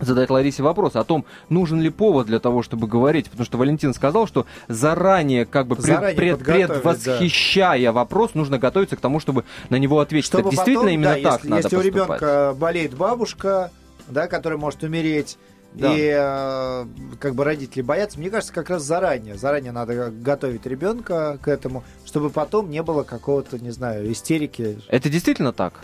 задать 0.00 0.30
Ларисе 0.30 0.62
вопрос 0.62 0.96
о 0.96 1.04
том, 1.04 1.24
нужен 1.48 1.80
ли 1.80 1.90
повод 1.90 2.26
для 2.26 2.38
того, 2.38 2.62
чтобы 2.62 2.86
говорить. 2.86 3.30
Потому 3.30 3.44
что 3.44 3.58
Валентин 3.58 3.94
сказал, 3.94 4.26
что 4.26 4.46
заранее, 4.68 5.44
как 5.46 5.66
бы 5.66 5.76
пред- 5.76 5.86
Заранее 5.86 6.16
пред- 6.16 6.38
подготовить, 6.38 6.68
предвосхищая 6.72 7.92
вопрос, 7.92 8.34
нужно 8.34 8.58
готовиться 8.58 8.96
к 8.96 9.00
тому, 9.00 9.20
чтобы 9.20 9.44
на 9.70 9.76
него 9.76 10.00
ответить. 10.00 10.26
Чтобы 10.26 10.48
Это 10.48 10.50
действительно 10.50 10.80
потом, 10.84 10.94
именно 10.94 11.14
да, 11.14 11.22
так 11.22 11.32
если, 11.44 11.48
надо 11.48 11.62
если 11.62 11.76
у 11.76 11.80
поступать. 11.80 12.20
ребенка 12.20 12.54
болеет 12.58 12.94
бабушка, 12.94 13.70
да, 14.08 14.26
которая 14.26 14.58
может 14.58 14.82
умереть, 14.82 15.36
Да. 15.74 15.92
и 15.94 16.10
э, 16.16 16.86
как 17.20 17.34
бы 17.34 17.44
родители 17.44 17.82
боятся, 17.82 18.18
мне 18.18 18.30
кажется, 18.30 18.54
как 18.54 18.70
раз 18.70 18.82
заранее. 18.82 19.36
Заранее 19.36 19.72
надо 19.72 20.10
готовить 20.10 20.64
ребенка 20.64 21.38
к 21.42 21.48
этому, 21.48 21.84
чтобы 22.06 22.30
потом 22.30 22.70
не 22.70 22.82
было 22.82 23.02
какого-то, 23.02 23.58
не 23.58 23.70
знаю, 23.70 24.10
истерики. 24.10 24.78
Это 24.88 25.10
действительно 25.10 25.52
так? 25.52 25.74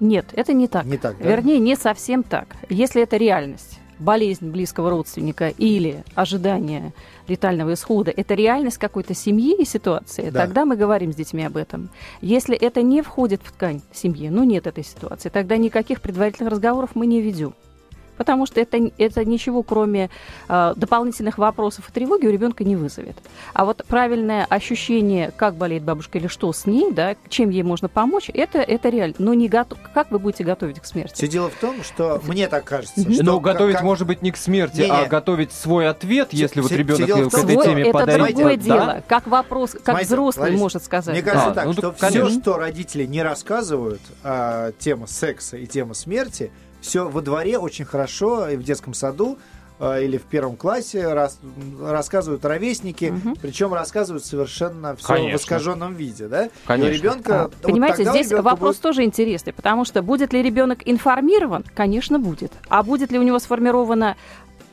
Нет, 0.00 0.26
это 0.32 0.52
не 0.52 0.68
так. 0.68 0.84
Не 0.84 0.96
так, 0.98 1.16
да? 1.18 1.28
Вернее, 1.28 1.58
не 1.58 1.76
совсем 1.76 2.22
так. 2.22 2.56
Если 2.68 3.02
это 3.02 3.16
реальность. 3.16 3.78
болезнь 4.00 4.50
близкого 4.50 4.90
родственника 4.90 5.48
или 5.48 6.02
ожидание 6.16 6.92
летального 7.28 7.74
исхода, 7.74 8.10
это 8.14 8.34
реальность 8.34 8.76
какой-то 8.76 9.14
семьи 9.14 9.54
и 9.56 9.64
ситуации, 9.64 10.30
Да. 10.30 10.40
тогда 10.40 10.64
мы 10.64 10.74
говорим 10.76 11.12
с 11.12 11.16
детьми 11.16 11.44
об 11.44 11.56
этом. 11.56 11.90
Если 12.20 12.56
это 12.56 12.82
не 12.82 13.02
входит 13.02 13.40
в 13.44 13.52
ткань 13.52 13.82
семьи, 13.92 14.28
ну 14.30 14.42
нет 14.42 14.66
этой 14.66 14.82
ситуации, 14.84 15.28
тогда 15.28 15.56
никаких 15.58 16.00
предварительных 16.00 16.50
разговоров 16.52 16.90
мы 16.94 17.06
не 17.06 17.20
ведем. 17.22 17.54
Потому 18.16 18.46
что 18.46 18.60
это, 18.60 18.78
это 18.98 19.24
ничего, 19.24 19.62
кроме 19.62 20.10
э, 20.48 20.72
дополнительных 20.76 21.38
вопросов 21.38 21.88
и 21.88 21.92
тревоги, 21.92 22.26
у 22.26 22.30
ребенка 22.30 22.64
не 22.64 22.76
вызовет. 22.76 23.16
А 23.52 23.64
вот 23.64 23.84
правильное 23.86 24.46
ощущение, 24.48 25.32
как 25.36 25.56
болеет 25.56 25.82
бабушка 25.82 26.18
или 26.18 26.26
что 26.26 26.52
с 26.52 26.66
ней, 26.66 26.92
да, 26.92 27.16
чем 27.28 27.50
ей 27.50 27.62
можно 27.62 27.88
помочь, 27.88 28.30
это, 28.32 28.58
это 28.58 28.88
реально. 28.88 29.14
Но 29.18 29.34
не 29.34 29.48
готов... 29.48 29.78
как 29.92 30.10
вы 30.10 30.18
будете 30.18 30.44
готовить 30.44 30.80
к 30.80 30.84
смерти? 30.84 31.14
Все 31.14 31.28
дело 31.28 31.50
в 31.50 31.54
том, 31.54 31.82
что 31.82 32.20
мне 32.24 32.48
так 32.48 32.64
кажется, 32.64 33.00
Мгм. 33.00 33.12
что 33.14 33.24
Но 33.24 33.40
как- 33.40 33.52
готовить, 33.54 33.74
как- 33.76 33.84
может 33.84 34.06
быть, 34.06 34.22
не 34.22 34.30
к 34.32 34.36
смерти, 34.36 34.80
Не-не. 34.82 34.90
а 34.92 35.06
готовить 35.06 35.52
свой 35.52 35.88
ответ, 35.88 36.28
Все- 36.28 36.36
если 36.38 36.60
вот 36.60 36.70
все- 36.70 36.78
ребенок 36.78 37.02
все 37.02 37.06
дело 37.06 37.28
в 37.28 37.32
к 37.32 37.38
этой 37.38 37.56
теме 37.56 37.82
это 37.82 37.92
подарит. 37.92 38.26
другое 38.36 38.56
да? 38.56 38.62
дело. 38.62 39.02
Как 39.08 39.26
вопрос, 39.26 39.72
как 39.72 39.82
Смотрите, 39.84 40.06
взрослый 40.06 40.42
Лариса, 40.44 40.62
может 40.62 40.84
сказать. 40.84 41.14
Мне 41.14 41.22
кажется 41.22 41.50
А, 41.50 41.54
так, 41.54 41.66
ну, 41.66 41.72
что 41.72 41.82
так, 41.82 41.96
все, 41.96 42.06
конечно. 42.20 42.40
что 42.40 42.56
родители 42.58 43.04
не 43.06 43.22
рассказывают, 43.22 44.00
а, 44.22 44.72
тема 44.78 45.06
секса 45.06 45.56
и 45.56 45.66
тема 45.66 45.94
смерти, 45.94 46.50
все 46.84 47.08
во 47.08 47.22
дворе 47.22 47.58
очень 47.58 47.84
хорошо 47.86 48.48
и 48.48 48.56
в 48.56 48.62
детском 48.62 48.92
саду 48.94 49.38
а, 49.80 49.98
или 49.98 50.18
в 50.18 50.22
первом 50.22 50.54
классе 50.56 51.12
рас- 51.12 51.40
рассказывают 51.80 52.44
ровесники, 52.44 53.06
Мгм. 53.06 53.36
причем 53.40 53.74
рассказывают 53.74 54.24
совершенно 54.24 54.94
все 54.94 55.14
в 55.14 55.34
искаженном 55.34 55.94
виде, 55.94 56.28
да? 56.28 56.46
И 56.46 56.50
Конечно. 56.66 56.90
у 56.92 56.94
ребенка, 56.94 57.34
А, 57.40 57.42
вот 57.44 57.54
Понимаете, 57.62 58.04
здесь 58.04 58.30
вопрос 58.30 58.76
будет- 58.76 58.82
тоже 58.82 59.02
интересный, 59.02 59.52
потому 59.52 59.84
что 59.84 60.02
будет 60.02 60.32
ли 60.32 60.42
ребенок 60.42 60.80
информирован? 60.84 61.64
Конечно, 61.74 62.18
будет. 62.20 62.52
А 62.68 62.82
будет 62.84 63.10
ли 63.10 63.18
у 63.18 63.22
него 63.22 63.38
сформировано 63.40 64.16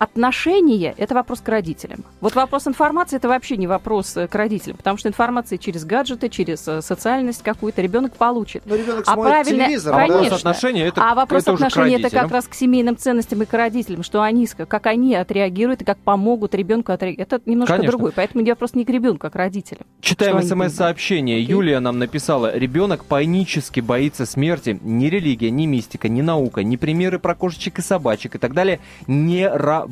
отношение, 0.01 0.96
это 0.98 1.13
вопрос 1.13 1.41
к 1.41 1.48
родителям. 1.48 2.03
Вот 2.22 2.34
вопрос 2.34 2.67
информации 2.67 3.17
это 3.17 3.27
вообще 3.27 3.55
не 3.55 3.67
вопрос 3.67 4.17
э, 4.17 4.27
к 4.27 4.34
родителям, 4.34 4.77
потому 4.77 4.98
что 4.98 5.10
информация 5.10 5.60
через 5.60 5.86
гаджеты, 5.86 6.27
через 6.29 6.67
э, 6.67 6.81
социальность 6.81 7.43
какую-то 7.43 7.84
ребенок 7.84 8.13
получит. 8.13 8.63
Ну, 8.65 8.75
ребенок 8.75 9.03
А 9.05 9.15
правильно- 9.15 9.65
телевизор, 9.65 9.93
А 9.93 9.98
да? 9.98 10.01
вопрос 10.01 10.17
Конечно. 10.17 10.38
отношения, 10.38 10.88
это, 10.88 11.01
а 11.12 11.13
вопрос 11.13 11.43
это 11.43 11.53
отношения 11.53 11.98
это 12.00 12.10
как 12.10 12.31
раз 12.31 12.48
к 12.48 12.55
семейным 12.55 12.98
ценностям 12.98 13.43
и 13.43 13.46
к 13.46 13.53
родителям, 13.53 14.01
что 14.01 14.24
они, 14.24 14.48
как 14.48 14.88
они 14.88 15.13
отреагируют 15.13 15.84
и 15.84 15.86
как 15.86 16.00
помогут 16.00 16.55
ребенку 16.55 16.91
отреагировать. 16.93 17.31
Это 17.31 17.50
немножко 17.50 17.74
Конечно. 17.75 17.91
другое. 17.91 18.12
Поэтому 18.15 18.43
вопрос 18.43 18.74
не 18.74 18.86
к 18.86 18.89
ребенку, 18.89 19.27
а 19.27 19.29
к 19.29 19.36
родителям. 19.36 19.86
Читаем 20.01 20.41
смс-сообщение. 20.41 21.38
Окей. 21.38 21.46
Юлия 21.48 21.79
нам 21.79 22.00
написала. 22.00 22.58
Ребенок 22.58 23.05
панически 23.05 23.81
боится 23.81 24.25
смерти. 24.25 24.79
Ни 24.81 25.05
религия, 25.05 25.51
ни 25.51 25.67
мистика, 25.67 26.10
ни 26.10 26.22
наука, 26.24 26.63
ни 26.63 26.75
примеры 26.75 27.20
про 27.20 27.36
кошечек 27.36 27.77
и 27.77 27.81
собачек 27.84 28.34
и 28.34 28.38
так 28.39 28.53
далее 28.55 28.79
не 29.05 29.48
работают. 29.48 29.90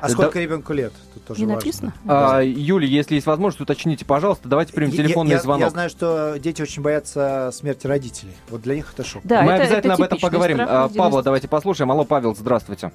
А 0.00 0.08
сколько 0.08 0.40
ребенку 0.40 0.72
лет? 0.72 0.92
Тут 1.14 1.24
тоже 1.26 1.40
Не 1.40 1.46
важно. 1.46 1.60
написано? 1.60 1.92
А, 2.08 2.40
Юлия, 2.42 2.88
если 2.88 3.14
есть 3.14 3.26
возможность, 3.28 3.60
уточните, 3.60 4.04
пожалуйста. 4.04 4.48
Давайте 4.48 4.72
примем 4.72 4.90
телефонный 4.90 5.32
я, 5.32 5.38
звонок. 5.38 5.60
Я 5.62 5.70
знаю, 5.70 5.90
что 5.90 6.40
дети 6.40 6.60
очень 6.60 6.82
боятся 6.82 7.50
смерти 7.52 7.86
родителей. 7.86 8.32
Вот 8.48 8.62
для 8.62 8.74
них 8.74 8.92
это 8.92 9.04
шок. 9.06 9.22
Да, 9.24 9.42
Мы 9.42 9.52
это- 9.52 9.62
обязательно 9.62 9.92
это 9.92 10.02
об 10.02 10.06
этом 10.06 10.18
поговорим. 10.18 10.56
страх 10.56 10.70
А. 10.70 10.88
Павла, 10.98 11.22
давайте 11.22 11.46
послушаем. 11.46 11.92
Алло, 11.92 12.04
Павел, 12.04 12.34
здравствуйте. 12.34 12.90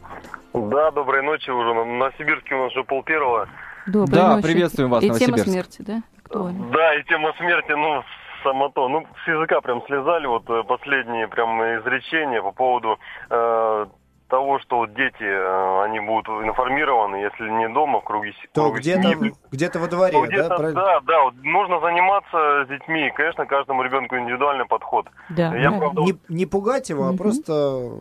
Да, 0.53 0.91
доброй 0.91 1.23
ночи 1.23 1.49
уже. 1.49 1.73
На 1.73 1.85
Новосибирске 1.85 2.55
у 2.55 2.63
нас 2.63 2.71
уже 2.73 2.83
пол 2.83 3.03
первого. 3.03 3.47
Доброй 3.85 4.13
Да, 4.13 4.35
ночи. 4.35 4.43
приветствуем 4.47 4.89
вас, 4.89 5.01
И 5.01 5.09
тема 5.11 5.37
смерти, 5.37 5.81
да? 5.83 6.01
Актуальна. 6.25 6.65
Да, 6.73 6.93
и 6.95 7.03
тема 7.05 7.31
смерти, 7.37 7.71
ну, 7.71 8.03
само 8.43 8.67
то. 8.67 8.89
Ну, 8.89 9.05
с 9.23 9.27
языка 9.29 9.61
прям 9.61 9.81
слезали 9.87 10.25
вот 10.27 10.43
э, 10.49 10.63
последние 10.67 11.29
прям 11.29 11.61
изречения 11.61 12.41
по 12.41 12.51
поводу 12.51 12.97
э, 13.29 13.85
того, 14.27 14.59
что 14.59 14.77
вот 14.77 14.93
дети, 14.93 15.23
э, 15.23 15.83
они 15.83 15.99
будут 15.99 16.27
информированы, 16.45 17.15
если 17.17 17.49
не 17.49 17.69
дома, 17.69 18.01
в 18.01 18.03
круге, 18.03 18.33
То 18.53 18.71
где-то, 18.71 19.13
где-то 19.51 19.79
во 19.79 19.87
дворе, 19.87 20.17
Ну, 20.17 20.21
да, 20.25 20.27
где-то, 20.27 20.55
правильно? 20.55 20.81
да, 20.81 20.99
да, 21.01 21.23
вот 21.23 21.33
нужно 21.43 21.79
заниматься 21.79 22.65
с 22.65 22.67
детьми. 22.67 23.11
Конечно, 23.15 23.45
каждому 23.45 23.83
ребенку 23.83 24.17
индивидуальный 24.17 24.65
подход. 24.65 25.07
Да, 25.29 25.55
Я 25.55 25.71
да. 25.71 25.77
правда, 25.77 26.01
Не, 26.01 26.13
не 26.29 26.45
пугать 26.45 26.89
его, 26.89 27.07
а 27.07 27.13
просто... 27.13 27.91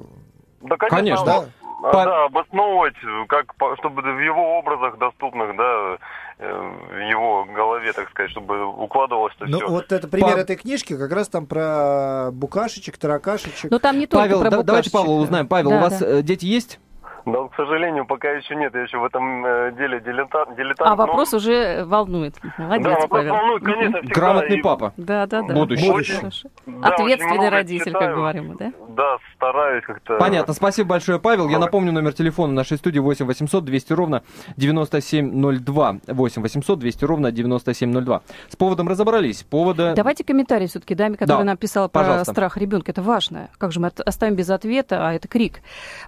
Да, 0.62 0.76
конечно, 0.76 0.96
Конечно. 0.96 1.24
Да? 1.26 1.44
А, 1.82 1.92
По- 1.92 2.04
Да, 2.04 2.24
обосновывать, 2.24 2.96
как, 3.28 3.54
чтобы 3.78 4.02
в 4.02 4.18
его 4.20 4.58
образах 4.58 4.96
доступных, 4.98 5.54
да, 5.56 5.98
в 6.38 6.42
его 6.42 7.46
голове, 7.46 7.92
так 7.94 8.10
сказать, 8.10 8.30
чтобы 8.30 8.66
укладывалось 8.66 9.32
это 9.38 9.46
Ну, 9.48 9.58
все. 9.58 9.68
вот 9.68 9.90
это 9.90 10.06
пример 10.06 10.32
Пав- 10.32 10.40
этой 10.40 10.56
книжки, 10.56 10.96
как 10.96 11.10
раз 11.12 11.28
там 11.28 11.46
про 11.46 12.28
букашечек, 12.32 12.98
таракашечек. 12.98 13.70
Но 13.70 13.78
там 13.78 13.98
не 13.98 14.06
только 14.06 14.22
Павел, 14.24 14.40
про 14.40 14.50
да- 14.50 14.62
давайте 14.62 14.90
букашечек, 14.90 14.92
Павла 14.92 15.16
да. 15.16 15.22
узнаем. 15.24 15.48
Павел, 15.48 15.70
Да, 15.70 15.76
у 15.76 15.80
вас 15.80 15.98
да. 15.98 16.06
э, 16.06 16.22
дети 16.22 16.44
есть? 16.44 16.78
Да, 17.26 17.40
вот, 17.40 17.52
к 17.52 17.56
сожалению, 17.56 18.06
пока 18.06 18.30
еще 18.30 18.54
нет, 18.54 18.72
я 18.74 18.82
еще 18.82 18.98
в 18.98 19.04
этом 19.04 19.44
э, 19.44 19.72
деле 19.76 20.00
дилетант. 20.00 20.56
дилетант 20.56 20.80
А 20.90 20.90
но- 20.94 21.06
вопрос 21.06 21.34
уже 21.34 21.84
волнует. 21.84 22.36
Молодец, 22.56 22.84
Да, 22.84 22.90
вопрос 22.90 23.08
Павел. 23.10 23.34
волнует, 23.34 23.64
конечно, 23.64 23.98
всегда. 23.98 24.14
Грамотный 24.14 24.58
и- 24.58 24.62
папа. 24.62 24.92
Да, 24.96 25.26
да, 25.26 25.42
да. 25.42 25.54
Будущий. 25.54 25.90
Очень. 25.90 26.30
Да, 26.66 26.88
Ответственный 26.88 27.48
родитель, 27.48 27.92
как 27.92 28.02
читаю. 28.02 28.16
говорим 28.16 28.48
мы, 28.48 28.54
да? 28.56 28.72
Да, 28.90 29.16
стараюсь 29.34 29.84
как-то. 29.84 30.16
Понятно, 30.18 30.54
спасибо 30.54 30.90
большое, 30.90 31.18
Павел. 31.18 31.48
Я 31.48 31.58
напомню 31.58 31.92
номер 31.92 32.12
телефона 32.12 32.52
нашей 32.52 32.78
студии 32.78 33.00
8 33.00 33.26
800 33.26 33.64
200 33.64 33.92
ровно 33.92 34.22
9702. 34.56 35.96
8 36.06 36.42
800 36.42 36.78
200 36.78 37.04
ровно 37.04 37.32
9702. 37.32 38.22
С 38.48 38.56
поводом 38.56 38.88
разобрались. 38.88 39.42
Повода... 39.42 39.94
Давайте 39.94 40.24
комментарий 40.24 40.66
все-таки 40.66 40.94
даме, 40.94 41.16
которая 41.16 41.44
Да, 41.44 41.52
написала 41.52 41.88
про 41.88 42.00
пожалуйста. 42.00 42.32
страх 42.32 42.56
ребенка. 42.56 42.92
Это 42.92 43.02
важно. 43.02 43.48
Как 43.58 43.72
же 43.72 43.80
мы 43.80 43.88
оставим 44.04 44.34
без 44.34 44.48
ответа, 44.50 45.08
а 45.08 45.12
это 45.12 45.28
крик. 45.28 45.60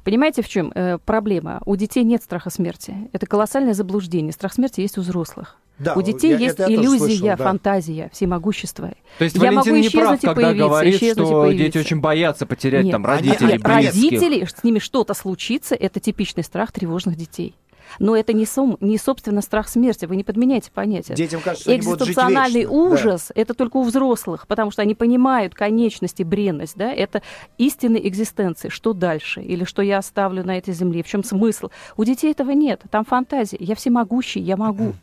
Понимаете, 0.04 0.42
в 0.42 0.48
чем 0.48 0.72
э, 0.75 0.98
проблема? 1.09 1.61
У 1.67 1.75
детей 1.75 2.05
нет 2.05 2.23
страха 2.23 2.50
смерти. 2.50 2.95
Это 3.12 3.27
колоссальное 3.27 3.75
заблуждение. 3.75 4.33
Страх 4.33 4.53
смерти 4.53 4.81
есть 4.83 4.99
у 4.99 5.00
взрослых. 5.00 5.57
Да, 5.79 5.95
у 5.95 6.03
детей 6.03 6.33
я- 6.33 6.38
есть 6.38 6.55
это 6.59 6.69
я 6.71 6.77
иллюзия, 6.77 6.99
слышал, 6.99 7.27
да. 7.29 7.37
фантазия, 7.37 8.11
всемогущество. 8.12 8.91
То 9.19 9.25
есть 9.25 9.37
Я 9.37 9.43
Валентин 9.43 9.73
могу 9.75 9.83
не 9.85 9.88
прав, 9.91 10.05
исчезнуть 10.05 10.25
и 10.25 10.27
когда 10.27 10.43
появиться, 10.43 10.69
говорит, 10.69 10.97
что 11.17 11.53
дети 11.53 11.79
очень 11.79 12.00
боятся 12.00 12.47
потерять 12.47 12.85
Нет, 12.85 12.93
там 12.93 13.07
они- 13.07 13.15
родителей, 13.31 13.55
они- 13.55 13.59
близких. 13.83 14.11
Родители, 14.12 14.45
с 14.45 14.65
ними 14.65 14.79
что-то 14.81 15.15
случится, 15.15 15.75
это 15.77 16.00
типичный 16.00 16.43
страх 16.43 16.73
тревожных 16.73 17.17
детей. 17.17 17.55
Но 17.99 18.16
это 18.16 18.33
не, 18.33 18.47
сом, 18.47 18.76
не 18.80 18.99
собственно 18.99 19.40
страх 19.40 19.68
смерти, 19.68 20.07
вы 20.07 20.16
не 20.16 20.25
подменяете 20.25 20.71
понятие. 20.71 21.16
Детям 21.16 21.40
кажется, 21.40 21.75
Экзистенциональный 21.75 22.66
ужас 22.66 23.33
это 23.35 23.54
только 23.54 23.76
у 23.78 23.83
взрослых, 23.83 24.47
потому 24.47 24.71
что 24.71 24.83
они 24.83 24.95
понимают 24.95 25.54
конечность 25.54 26.21
и 26.21 26.25
бренность, 26.25 26.76
да, 26.76 26.92
это 26.92 27.23
истинной 27.57 28.07
экзистенции, 28.09 28.68
что 28.68 28.92
дальше, 28.92 29.42
или 29.42 29.64
что 29.64 29.83
я 29.83 29.99
оставлю 29.99 30.45
на 30.45 30.57
этой 30.59 30.75
земле, 30.75 31.02
в 31.02 31.09
чем 31.09 31.25
смысл. 31.25 31.71
У 31.97 32.04
детей 32.04 32.30
этого 32.30 32.50
нет, 32.50 32.83
там 32.90 33.04
фантазия, 33.04 33.59
я 33.61 33.75
всемогущий, 33.75 34.40
я 34.40 34.57
могу. 34.57 34.95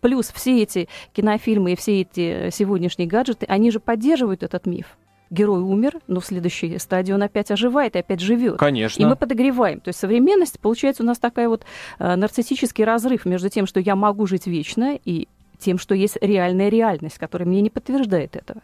Плюс 0.00 0.32
все 0.34 0.62
эти 0.62 0.88
кинофильмы 1.12 1.72
и 1.72 1.76
все 1.76 2.00
эти 2.00 2.50
сегодняшние 2.50 3.08
гаджеты, 3.08 3.46
они 3.46 3.70
же 3.70 3.78
поддерживают 3.78 4.42
этот 4.42 4.66
миф. 4.66 4.96
Герой 5.32 5.62
умер, 5.62 5.98
но 6.08 6.20
в 6.20 6.26
следующей 6.26 6.78
стадии 6.78 7.12
он 7.12 7.22
опять 7.22 7.50
оживает 7.50 7.96
и 7.96 8.00
опять 8.00 8.20
живет. 8.20 8.58
Конечно. 8.58 9.02
И 9.02 9.06
мы 9.06 9.16
подогреваем. 9.16 9.80
То 9.80 9.88
есть 9.88 9.98
современность, 9.98 10.60
получается, 10.60 11.02
у 11.02 11.06
нас 11.06 11.18
такая 11.18 11.48
вот 11.48 11.64
э, 11.98 12.16
нарциссический 12.16 12.84
разрыв 12.84 13.24
между 13.24 13.48
тем, 13.48 13.66
что 13.66 13.80
я 13.80 13.96
могу 13.96 14.26
жить 14.26 14.46
вечно, 14.46 14.98
и 15.02 15.28
тем, 15.58 15.78
что 15.78 15.94
есть 15.94 16.18
реальная 16.20 16.68
реальность, 16.68 17.16
которая 17.16 17.48
мне 17.48 17.62
не 17.62 17.70
подтверждает 17.70 18.36
этого. 18.36 18.60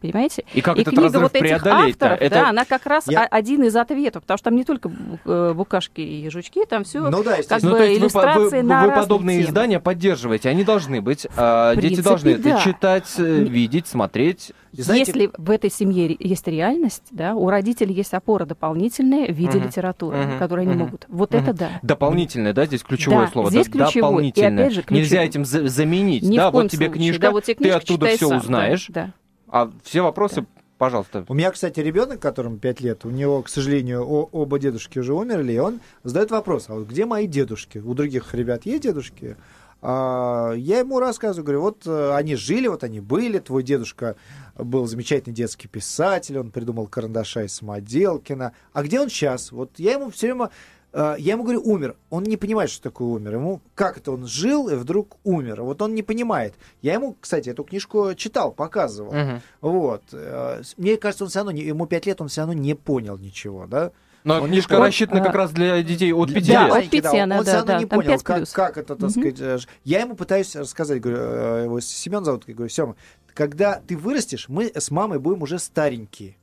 Понимаете? 0.00 0.44
И 0.54 0.62
как 0.62 0.78
и 0.78 0.80
этот 0.80 0.94
книга 0.94 1.18
вот 1.18 1.34
этих 1.34 1.66
авторов, 1.66 2.18
Это- 2.20 2.34
да, 2.34 2.48
она 2.48 2.64
как 2.64 2.86
раз 2.86 3.04
Я- 3.06 3.24
один 3.26 3.64
из 3.64 3.76
ответов, 3.76 4.22
потому 4.22 4.38
что 4.38 4.44
там 4.44 4.56
не 4.56 4.64
только 4.64 4.90
э, 5.26 5.52
букашки 5.54 6.00
и 6.00 6.28
жучки, 6.30 6.64
там 6.64 6.84
все 6.84 7.00
Ну 7.10 7.22
да, 7.22 7.36
как. 7.46 7.62
Ну, 7.62 7.70
бы 7.72 7.76
то 7.76 7.84
есть 7.84 7.92
вы, 7.92 7.98
вы- 7.98 7.98
иллюстрации 7.98 8.60
на 8.62 8.86
вы 8.86 8.92
подобные 8.92 9.38
темы. 9.40 9.50
издания 9.50 9.78
поддерживаете, 9.80 10.48
они 10.48 10.64
должны 10.64 11.02
быть. 11.02 11.26
а 11.36 11.72
В 11.72 11.76
дети 11.76 11.86
принципе, 11.88 12.08
должны 12.08 12.28
это 12.30 12.42
да. 12.44 12.60
читать, 12.60 13.12
э, 13.18 13.22
видеть, 13.44 13.86
смотреть. 13.86 14.52
И 14.72 14.82
знаете, 14.82 15.12
Если 15.12 15.30
в 15.36 15.50
этой 15.50 15.70
семье 15.70 16.16
есть 16.18 16.46
реальность, 16.46 17.02
да, 17.10 17.34
у 17.34 17.50
родителей 17.50 17.92
есть 17.92 18.14
опора 18.14 18.46
дополнительная 18.46 19.26
в 19.26 19.32
виде 19.32 19.58
Мгм. 19.58 19.66
литературы, 19.66 20.16
Мгм. 20.16 20.38
которую 20.38 20.62
они 20.62 20.74
Мгм. 20.76 20.84
могут. 20.84 21.04
Вот 21.08 21.32
Мгм. 21.34 21.42
это 21.42 21.52
да. 21.52 21.68
Дополнительное, 21.82 22.52
да, 22.52 22.64
здесь 22.66 22.82
ключевое 22.84 23.26
Да, 23.26 23.32
слово. 23.32 23.50
здесь 23.50 23.66
да, 23.66 23.72
ключевое. 23.72 23.90
И 23.90 24.00
Дополнительное. 24.00 24.64
опять 24.64 24.72
же 24.74 24.82
ключевое. 24.82 25.02
Нельзя 25.02 25.22
этим 25.24 25.44
за- 25.44 25.66
заменить. 25.68 26.22
Ни 26.22 26.36
да, 26.36 26.48
в 26.48 26.52
коем 26.52 26.64
вот 26.64 26.70
тебе 26.70 26.86
случае. 26.86 26.94
книжка, 27.02 27.20
Да, 27.22 27.30
вот 27.32 27.44
тебе 27.44 27.56
ты 27.56 27.70
оттуда 27.70 28.06
все 28.06 28.28
сам, 28.28 28.38
узнаешь. 28.38 28.86
Да, 28.88 29.04
да. 29.06 29.12
А 29.50 29.70
все 29.82 30.02
вопросы, 30.02 30.46
пожалуйста. 30.78 31.24
У 31.28 31.34
меня, 31.34 31.50
кстати, 31.50 31.80
ребенок, 31.80 32.20
которому 32.20 32.58
5 32.58 32.80
лет, 32.80 33.04
у 33.04 33.10
него, 33.10 33.42
к 33.42 33.48
сожалению, 33.48 34.02
о- 34.02 34.28
оба 34.30 34.58
дедушки 34.58 34.98
уже 35.00 35.12
умерли, 35.12 35.54
и 35.54 35.58
он 35.58 35.80
задает 36.04 36.30
вопрос, 36.30 36.66
а 36.68 36.74
вот 36.74 36.86
где 36.86 37.04
мои 37.04 37.26
дедушки? 37.26 37.78
У 37.78 37.94
других 37.94 38.32
ребят 38.32 38.64
есть 38.64 38.84
дедушки? 38.84 39.36
А, 39.82 40.52
я 40.52 40.80
ему 40.80 41.00
рассказываю, 41.00 41.44
говорю, 41.44 41.60
вот 41.62 41.86
э, 41.86 42.14
они 42.14 42.36
жили, 42.36 42.68
вот 42.68 42.84
они 42.84 43.00
были, 43.00 43.38
твой 43.38 43.62
дедушка 43.62 44.14
был 44.56 44.86
замечательный 44.86 45.32
детский 45.32 45.68
писатель, 45.68 46.38
он 46.38 46.50
придумал 46.50 46.86
карандаша 46.86 47.44
из 47.44 47.54
самоделкина. 47.54 48.52
А 48.72 48.82
где 48.82 49.00
он 49.00 49.08
сейчас? 49.08 49.52
Вот 49.52 49.70
я 49.78 49.92
ему 49.92 50.10
все 50.10 50.28
время... 50.28 50.50
э, 50.92 51.14
Я 51.18 51.32
ему 51.32 51.42
говорю, 51.44 51.62
умер. 51.64 51.96
Он 52.10 52.22
не 52.24 52.36
понимает, 52.36 52.70
что 52.70 52.82
такое 52.82 53.08
умер. 53.08 53.34
Ему 53.34 53.60
как 53.74 53.98
это 53.98 54.12
он 54.12 54.26
жил 54.26 54.68
и 54.68 54.74
вдруг 54.74 55.16
умер. 55.24 55.62
Вот 55.62 55.80
он 55.82 55.94
не 55.94 56.02
понимает. 56.02 56.54
Я 56.82 56.94
ему, 56.94 57.16
кстати, 57.20 57.48
эту 57.50 57.64
книжку 57.64 58.14
читал, 58.14 58.52
показывал. 58.52 59.12
Мгм. 59.12 59.40
Вот. 59.60 60.02
Э, 60.12 60.62
Мне 60.76 60.96
кажется, 60.96 61.24
он 61.24 61.30
все 61.30 61.40
равно, 61.40 61.52
ему 61.52 61.86
5 61.86 62.06
лет, 62.06 62.20
он 62.20 62.28
все 62.28 62.42
равно 62.42 62.54
не 62.54 62.74
понял 62.74 63.18
ничего, 63.18 63.66
да? 63.66 63.92
Но 64.22 64.42
Он 64.42 64.48
книжка 64.48 64.74
не- 64.76 64.82
рассчитана 64.82 65.22
а, 65.22 65.24
как 65.24 65.34
раз 65.34 65.50
для 65.50 65.82
детей 65.82 66.12
от 66.12 66.30
5 66.32 66.46
Да, 66.46 66.52
лет. 66.52 66.62
от 66.64 66.68
маленький, 66.70 67.00
пяти 67.00 67.16
она, 67.16 67.38
он 67.38 67.44
да, 67.44 67.50
всё 67.50 67.58
равно 67.60 67.72
да, 67.72 67.78
не 67.78 67.86
понял, 67.86 68.10
пять 68.10 68.22
как, 68.22 68.50
как 68.50 68.76
это, 68.76 68.94
так 68.96 69.02
Мгм. 69.02 69.10
сказать. 69.10 69.40
э, 69.40 69.58
Я 69.84 70.00
ему 70.00 70.14
пытаюсь 70.14 70.54
рассказать, 70.56 71.00
говорю, 71.00 71.18
э, 71.22 71.62
его 71.64 71.80
Семен 71.80 72.22
зовут, 72.22 72.44
я 72.46 72.52
говорю, 72.54 72.68
Сема, 72.68 72.96
когда 73.32 73.80
ты 73.86 73.96
вырастешь, 73.96 74.50
мы 74.50 74.70
с 74.74 74.90
мамой 74.90 75.18
будем 75.20 75.40
уже 75.42 75.58
старенькие. 75.58 76.36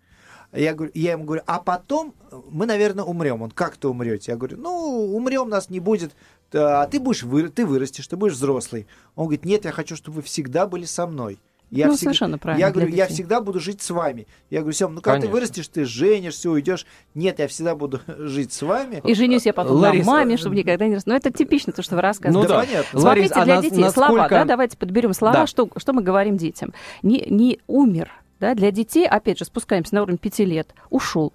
Я, 0.53 0.73
говорю, 0.73 0.91
я 0.95 1.11
ему 1.11 1.25
говорю, 1.25 1.43
а 1.45 1.59
потом 1.59 2.13
мы, 2.49 2.65
наверное, 2.65 3.03
умрем. 3.03 3.41
Он, 3.41 3.51
как 3.51 3.75
то 3.77 3.89
умрете? 3.91 4.31
Я 4.31 4.37
говорю, 4.37 4.57
ну, 4.57 5.13
умрем, 5.15 5.49
нас 5.49 5.69
не 5.69 5.79
будет. 5.79 6.15
А 6.53 6.87
ты 6.87 6.99
будешь, 6.99 7.23
вы, 7.23 7.49
ты 7.49 7.65
вырастешь, 7.65 8.07
ты 8.07 8.15
будешь 8.15 8.33
взрослый. 8.33 8.87
Он 9.15 9.25
говорит, 9.25 9.43
нет, 9.45 9.65
я 9.65 9.71
хочу, 9.71 9.95
чтобы 9.95 10.17
вы 10.17 10.21
всегда 10.23 10.65
были 10.65 10.85
со 10.85 11.05
мной. 11.05 11.37
Я 11.69 11.87
Ну, 11.87 11.91
всегда- 11.95 12.11
совершенно 12.11 12.37
правильно 12.37 12.65
Я 12.65 12.71
говорю, 12.71 12.87
я 12.95 13.07
всегда 13.07 13.41
буду 13.41 13.59
жить 13.59 13.81
с 13.81 13.89
вами. 13.89 14.25
Я 14.49 14.61
говорю, 14.61 14.73
Сем, 14.73 14.95
ну 14.95 15.01
когда 15.01 15.15
ты 15.19 15.27
Конечно. 15.27 15.33
вырастешь, 15.35 15.67
ты 15.67 15.83
женишься, 15.83 16.49
уйдешь. 16.49 16.85
Нет, 17.13 17.39
я 17.39 17.49
всегда 17.49 17.75
буду 17.75 17.99
жить 18.07 18.53
с 18.53 18.61
вами. 18.61 19.01
И 19.03 19.13
женюсь 19.13 19.45
я 19.45 19.51
потом 19.53 19.75
Лариса, 19.75 20.05
на 20.05 20.11
маме, 20.13 20.37
чтобы 20.37 20.55
никогда 20.55 20.87
не... 20.87 20.95
рас- 20.95 21.05
Ну, 21.05 21.13
это 21.13 21.29
типично, 21.29 21.73
то, 21.73 21.81
что 21.83 21.95
вы 21.95 22.01
рассказываете. 22.03 22.47
Ну 22.53 22.55
да. 22.55 22.61
понятно. 22.65 22.99
Ларис, 23.01 23.27
Смотрите, 23.27 23.33
а 23.33 23.43
для 23.43 23.55
нас- 23.55 23.63
детей 23.65 23.89
слова, 23.91 24.07
насколько- 24.11 24.35
да, 24.35 24.45
давайте 24.45 24.77
подберем 24.77 25.13
слова, 25.13 25.33
Да. 25.33 25.47
что, 25.47 25.67
что 25.75 25.91
мы 25.91 26.01
говорим 26.03 26.37
детям. 26.37 26.73
Не, 27.03 27.25
не 27.29 27.59
умер, 27.67 28.11
да, 28.39 28.53
для 28.53 28.71
детей, 28.71 29.07
опять 29.07 29.39
же, 29.39 29.45
спускаемся 29.45 29.95
на 29.95 30.03
уровень 30.03 30.17
пяти 30.17 30.45
лет, 30.45 30.73
ушел, 30.89 31.33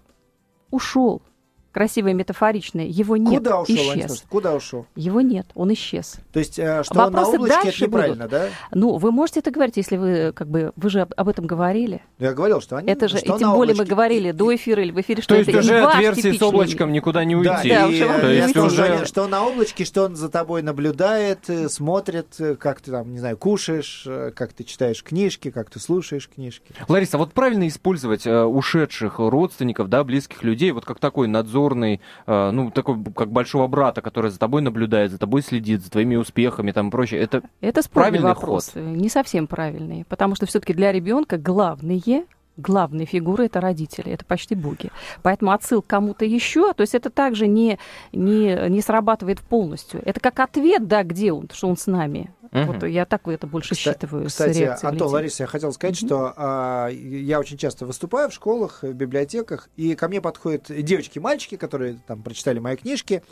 ушел. 0.71 1.23
Красивое, 1.73 2.13
метафоричное. 2.13 2.85
Его 2.85 3.17
нет, 3.17 3.39
Куда 3.39 3.61
ушел, 3.61 3.75
исчез. 3.77 4.25
Куда 4.29 4.55
ушел? 4.55 4.87
Его 4.95 5.23
нет, 5.23 5.47
он 5.55 5.73
исчез. 5.73 6.17
То 6.33 6.39
есть, 6.39 6.59
э, 6.59 6.83
что 6.85 6.93
он 6.93 7.13
на 7.13 7.21
Вопросы 7.21 7.37
облачке, 7.37 7.55
это 7.55 7.65
дальше 7.65 7.85
неправильно, 7.87 8.29
да? 8.29 8.49
Ну, 8.73 8.99
вы 8.99 9.11
можете 9.11 9.41
это 9.41 9.51
говорить, 9.51 9.79
если 9.79 9.97
вы, 9.97 10.33
как 10.35 10.49
бы, 10.49 10.73
вы 10.77 10.91
же 10.91 11.01
об, 11.01 11.29
этом 11.29 11.47
говорили. 11.47 12.03
Я 12.19 12.35
говорил, 12.35 12.61
что 12.61 12.77
они... 12.77 12.93
Это 12.93 13.09
же, 13.09 13.17
что 13.17 13.37
и 13.37 13.39
тем 13.39 13.53
более 13.53 13.75
мы 13.75 13.87
говорили 13.87 14.29
И- 14.29 14.33
до 14.33 14.55
эфира 14.55 14.83
или 14.83 14.91
в 14.93 15.01
эфире, 15.01 15.23
что 15.23 15.35
То 15.35 15.39
есть 15.39 15.49
это 15.49 15.61
уже 15.61 15.81
от 15.81 15.99
версии 15.99 16.37
с 16.37 16.43
облачком 16.43 16.93
никуда 16.93 17.25
не 17.25 17.35
Да, 17.43 17.57
уйти. 17.57 17.69
Да, 17.71 17.87
и, 17.87 17.89
уж 17.89 17.95
его 17.95 18.13
э, 18.13 18.21
То 18.21 18.31
есть 18.31 18.57
уже... 18.57 19.07
что- 19.07 19.27
на 19.27 19.43
облачке, 19.47 19.87
что 19.87 20.05
он 20.05 20.17
за 20.17 20.29
тобой 20.29 20.61
наблюдает, 20.61 21.49
э, 21.49 21.71
смотрит, 21.71 22.35
э, 22.39 22.55
как 22.57 22.83
ты 22.83 22.91
там, 22.91 23.13
не 23.13 23.19
знаю, 23.19 23.39
кушаешь, 23.39 24.05
э, 24.07 24.31
как 24.37 24.53
ты 24.53 24.65
читаешь 24.65 25.03
книжки, 25.03 25.51
как 25.51 25.71
ты 25.71 25.81
слушаешь 25.81 26.29
книжки. 26.29 26.75
Лариса, 26.89 27.17
вот 27.17 27.33
правильно 27.33 27.67
использовать 27.67 28.27
э, 28.27 28.45
ушедших 28.45 29.19
родственников, 29.19 29.89
да, 29.89 30.05
близких 30.05 30.43
людей, 30.43 30.73
вот 30.73 30.85
как 30.85 30.99
такой 30.99 31.29
надзорный, 31.29 31.62
э, 31.71 32.51
ну, 32.51 32.71
такой 32.71 33.03
как 33.17 33.31
большого 33.31 33.67
брата, 33.67 34.01
который 34.01 34.31
за 34.31 34.39
тобой 34.39 34.63
наблюдает, 34.63 35.11
за 35.11 35.19
тобой 35.19 35.43
следит, 35.43 35.83
за 35.83 35.91
твоими 35.91 36.17
успехами 36.17 36.73
там 36.73 36.89
и 36.89 36.91
прочее. 36.91 37.21
Это 37.21 37.43
Это 37.61 37.83
Правильный 37.93 38.29
вопрос, 38.29 38.73
не 38.75 39.09
совсем 39.09 39.47
правильный, 39.47 40.05
потому 40.09 40.35
что 40.35 40.47
все-таки 40.47 40.73
для 40.73 40.93
ребенка 40.93 41.37
главные 41.37 42.25
главные 42.57 43.07
фигуры 43.07 43.47
это 43.47 43.61
родители, 43.61 44.13
это 44.13 44.25
почти 44.25 44.55
боги. 44.55 44.91
Поэтому 45.23 45.53
отсыл 45.53 45.83
к 45.83 45.87
кому-то 45.87 46.25
еще, 46.25 46.73
то 46.75 46.83
есть 46.83 46.95
это 46.95 47.11
также 47.11 47.47
не, 47.47 47.79
не, 48.13 48.69
не 48.69 48.81
срабатывает 48.83 49.41
полностью. 49.41 50.03
Это 50.05 50.21
как 50.21 50.41
ответ, 50.41 50.87
да, 50.87 51.03
где 51.03 51.33
он, 51.33 51.49
что 51.53 51.69
он 51.69 51.77
с 51.77 51.87
нами. 51.87 52.31
Мгм. 52.53 52.67
Вот 52.67 52.83
я 52.85 53.07
так 53.07 53.27
это 53.29 53.47
больше 53.47 53.75
Кста- 53.75 53.95
считываю 53.95 54.27
Кстати, 54.27 54.63
Антон, 54.65 54.93
людей. 54.93 55.07
Лариса, 55.09 55.43
я 55.45 55.47
хотел 55.47 55.73
сказать, 55.73 56.01
Мгм. 56.03 56.07
что 56.09 56.35
а, 56.37 56.89
я 56.89 57.41
очень 57.41 57.57
часто 57.57 57.87
выступаю 57.87 58.29
в 58.29 58.35
школах, 58.35 58.83
в 58.83 58.93
библиотеках, 58.93 59.71
и 59.77 59.95
ко 59.95 60.07
мне 60.09 60.21
подходят 60.21 60.67
девочки 60.69 61.17
и 61.19 61.21
мальчики, 61.21 61.57
которые 61.57 61.99
там 62.07 62.23
прочитали 62.23 62.59
мои 62.59 62.77
книжки, 62.77 63.23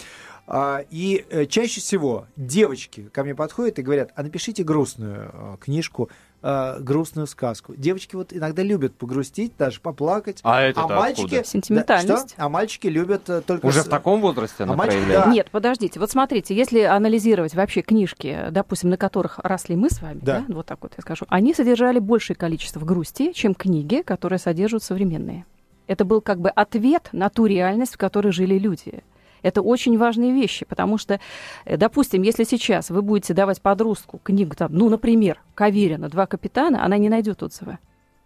а, 0.47 0.83
и 0.91 1.27
э, 1.31 1.45
чаще 1.47 1.81
всего 1.81 2.27
девочки 2.37 3.11
ко 3.13 3.23
мне 3.23 3.35
подходят 3.35 3.79
и 3.79 3.83
говорят, 3.83 4.11
а 4.17 4.23
напишите 4.23 4.65
грустную 4.65 5.31
э, 5.33 5.57
книжку, 5.61 6.09
э, 6.43 6.79
грустную 6.81 7.27
сказку. 7.27 7.75
Девочки 7.77 8.17
вот 8.17 8.33
иногда 8.33 8.63
любят 8.63 8.95
погрустить, 8.95 9.53
даже 9.59 9.81
поплакать. 9.81 10.41
А 10.43 10.61
это 10.63 10.83
а 10.83 10.89
мальчики... 10.89 11.43
Сентиментальность. 11.45 12.09
Да, 12.09 12.19
что? 12.29 12.35
А 12.37 12.49
мальчики 12.49 12.87
любят 12.87 13.29
э, 13.29 13.41
только... 13.43 13.67
Уже 13.67 13.83
с- 13.83 13.87
в 13.87 13.89
таком 13.89 14.21
возрасте 14.21 14.65
она 14.65 14.75
А 14.75 14.77
мальчик- 14.77 14.97
проявляет? 14.99 15.25
да. 15.27 15.31
Нет, 15.33 15.51
подождите. 15.51 16.01
Вот 16.01 16.11
смотрите, 16.11 16.55
если 16.55 16.81
анализировать 16.81 17.55
вообще 17.55 17.83
книжки, 17.83 18.47
допустим, 18.51 18.91
на 18.91 18.97
которых 18.97 19.39
росли 19.43 19.77
мы 19.77 19.91
с 19.91 20.01
вами, 20.01 20.21
Да. 20.23 20.45
да, 20.47 20.55
вот 20.55 20.67
так 20.67 20.79
вот 20.83 20.93
я 20.97 21.03
скажу, 21.03 21.27
они 21.29 21.55
содержали 21.55 21.99
большее 21.99 22.37
количество 22.37 22.85
грусти, 22.85 23.33
чем 23.33 23.55
книги, 23.55 24.03
которые 24.03 24.39
содержат 24.39 24.83
современные. 24.83 25.45
Это 25.87 26.05
был 26.05 26.21
как 26.21 26.39
бы 26.41 26.51
ответ 26.51 27.09
на 27.13 27.31
ту 27.31 27.47
реальность, 27.47 27.95
в 27.95 27.99
которой 27.99 28.31
жили 28.33 28.57
люди. 28.59 29.03
Это 29.43 29.63
очень 29.63 29.97
важные 29.99 30.33
вещи, 30.33 30.65
потому 30.67 30.99
что, 30.99 31.21
э, 31.65 31.77
допустим, 31.77 32.23
если 32.23 32.45
сейчас 32.45 32.91
вы 32.91 33.03
будете 33.03 33.35
давать 33.35 33.61
подростку 33.61 34.19
книгу, 34.23 34.55
там, 34.57 34.73
ну, 34.73 34.89
например, 34.89 35.41
Каверина 35.55 36.09
«Два 36.09 36.27
капитана», 36.27 36.85
она 36.85 36.99
не 36.99 37.09
найдет 37.09 37.43
отзыва. 37.43 37.79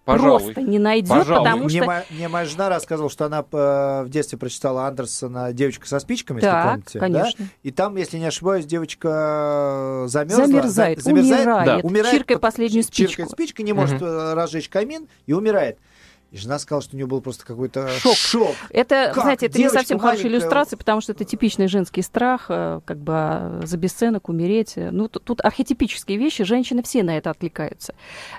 Пожалуй. 0.04 0.40
Просто 0.42 0.60
не 0.60 0.78
найдет, 0.78 1.08
Пожалуй. 1.08 1.44
потому 1.44 1.64
мне, 1.64 1.78
что... 1.78 1.86
моя, 1.86 2.04
мне 2.10 2.28
моя 2.28 2.44
жена 2.44 2.68
рассказывала, 2.68 3.10
что 3.10 3.24
она 3.24 3.38
э, 3.50 4.02
в 4.04 4.08
детстве 4.10 4.36
прочитала 4.36 4.86
Андерсона 4.86 5.54
«Девочка 5.54 5.88
со 5.88 5.98
спичками», 5.98 6.38
если 6.38 6.48
Так, 6.50 6.70
помните. 6.72 6.90
да? 6.92 7.00
конечно. 7.00 7.46
И 7.62 7.70
там, 7.70 7.96
если 7.96 8.18
не 8.18 8.26
ошибаюсь, 8.26 8.66
девочка 8.66 10.04
замерзла. 10.08 10.46
Замерзает, 10.46 10.98
за- 10.98 11.04
замерзает, 11.04 11.46
умирает, 11.46 11.66
Да. 11.82 11.88
умирает, 11.88 12.14
чиркая 12.14 12.36
под- 12.36 12.42
последнюю 12.42 12.82
спичку. 12.84 13.08
Чиркает 13.12 13.30
спичкой, 13.30 13.64
не 13.64 13.72
может 13.72 14.00
э, 14.02 14.34
разжечь 14.34 14.68
камин 14.68 15.08
и 15.26 15.32
умирает. 15.32 15.78
И 16.34 16.36
жена 16.36 16.58
сказала, 16.58 16.82
что 16.82 16.94
у 16.94 16.96
нее 16.96 17.06
был 17.06 17.20
просто 17.20 17.46
какой-то 17.46 17.88
Шок. 18.00 18.16
шок. 18.16 18.54
Это, 18.70 19.12
Как? 19.14 19.22
знаете, 19.22 19.46
это 19.46 19.56
не 19.56 19.62
Девочка 19.62 19.78
совсем 19.78 20.00
хорошая 20.00 20.26
иллюстрация, 20.32 20.76
потому 20.76 21.00
что 21.00 21.12
это 21.12 21.24
типичный 21.24 21.68
женский 21.68 22.02
страх, 22.02 22.46
э, 22.48 22.80
как 22.84 22.98
бы 22.98 23.12
а, 23.14 23.60
за 23.62 23.76
бесценок 23.76 24.28
умереть. 24.28 24.72
Ну, 24.76 25.06
тут, 25.06 25.22
тут 25.22 25.40
архетипические 25.44 26.18
вещи, 26.18 26.42
женщины 26.42 26.82
все 26.82 27.04
на 27.04 27.16
это 27.16 27.30
откликаются. 27.30 27.94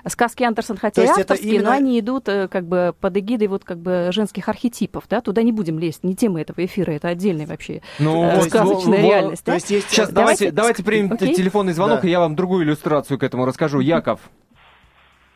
Сказки 0.06 0.42
Андерсон, 0.42 0.76
хотя 0.76 1.04
и 1.04 1.06
есть 1.06 1.18
это 1.18 1.32
авторские, 1.32 1.54
именно- 1.54 1.70
но 1.70 1.74
они 1.76 1.98
идут 1.98 2.28
э, 2.28 2.48
как 2.48 2.66
бы 2.68 2.94
под 3.00 3.16
эгидой 3.16 3.48
вот 3.48 3.64
как 3.64 3.78
бы 3.78 4.10
женских 4.12 4.46
архетипов, 4.50 5.04
да, 5.08 5.22
туда 5.22 5.42
не 5.42 5.52
будем 5.52 5.78
лезть, 5.78 6.04
не 6.04 6.14
тема 6.14 6.42
этого 6.42 6.62
эфира, 6.62 6.90
это 6.92 7.08
отдельный 7.08 7.46
вообще 7.46 7.80
Ну, 7.98 8.24
э, 8.26 8.42
сказочная 8.42 9.00
вот, 9.00 9.08
реальность. 9.08 9.42
То 9.42 9.52
да. 9.52 9.54
есть 9.54 9.70
есть... 9.70 9.88
Сейчас 9.88 10.10
Давайте- 10.10 10.50
давайте, 10.50 10.54
давайте 10.54 10.82
примем 10.84 11.12
Окей. 11.14 11.34
телефонный 11.34 11.72
звонок, 11.72 12.02
Да. 12.02 12.08
и 12.08 12.10
я 12.10 12.20
вам 12.20 12.36
другую 12.36 12.64
иллюстрацию 12.66 13.18
к 13.18 13.22
этому 13.22 13.46
расскажу. 13.46 13.80
Яков, 13.80 14.20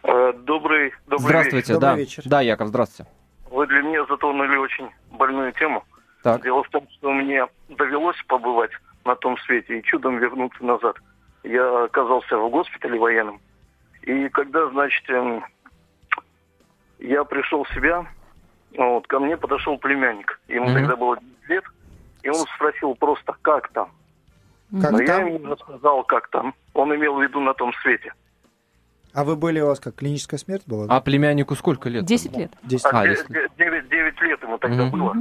Добрый, 0.02 0.92
добрый 1.06 1.18
здравствуйте. 1.18 1.74
Добрый 1.74 1.90
да. 1.90 1.96
вечер. 1.96 2.22
да, 2.26 2.40
Яков, 2.40 2.68
здравствуйте. 2.68 3.10
вечер. 3.10 3.54
Вы 3.54 3.66
для 3.66 3.82
меня 3.82 4.04
затронули 4.06 4.56
очень 4.56 4.88
больную 5.10 5.52
тему. 5.52 5.84
Так. 6.22 6.42
Дело 6.42 6.62
в 6.62 6.68
том, 6.70 6.86
что 6.98 7.10
мне 7.10 7.46
довелось 7.68 8.16
побывать 8.26 8.70
на 9.04 9.14
том 9.16 9.36
свете 9.38 9.78
и 9.78 9.82
чудом 9.82 10.18
вернуться 10.18 10.64
назад. 10.64 10.96
Я 11.42 11.84
оказался 11.84 12.36
в 12.36 12.50
госпитале 12.50 12.98
военном. 12.98 13.40
И 14.02 14.28
когда, 14.30 14.68
значит, 14.70 15.08
эм, 15.10 15.44
я 16.98 17.24
пришел 17.24 17.64
в 17.64 17.74
себя, 17.74 18.06
вот, 18.76 19.06
ко 19.06 19.18
мне 19.18 19.36
подошел 19.36 19.78
племянник. 19.78 20.40
Ему 20.48 20.66
Мгм. 20.66 20.74
тогда 20.74 20.96
было 20.96 21.16
10 21.16 21.48
лет. 21.48 21.64
И 22.22 22.28
он 22.28 22.46
спросил 22.54 22.94
просто, 22.94 23.34
как 23.42 23.68
там? 23.68 23.90
Как 24.82 24.92
Но 24.92 25.00
я 25.00 25.06
там? 25.18 25.26
ему 25.26 25.46
рассказал, 25.52 26.04
как 26.04 26.28
там. 26.28 26.54
Он 26.74 26.94
имел 26.94 27.16
в 27.16 27.22
виду 27.22 27.40
на 27.40 27.54
том 27.54 27.72
свете. 27.82 28.12
А 29.12 29.24
вы 29.24 29.36
были, 29.36 29.60
у 29.60 29.66
вас 29.66 29.80
как, 29.80 29.96
клиническая 29.96 30.38
смерть 30.38 30.62
была? 30.66 30.86
А 30.88 31.00
племяннику 31.00 31.54
сколько 31.56 31.88
лет? 31.88 32.04
10 32.04 32.36
лет. 32.36 32.52
10 32.62 32.86
А, 32.86 33.00
А, 33.00 33.08
десять 33.08 33.28
лет. 33.30 33.50
9, 33.58 34.20
лет 34.22 34.42
ему 34.42 34.58
тогда 34.58 34.84
Мгм. 34.84 34.90
было. 34.90 35.14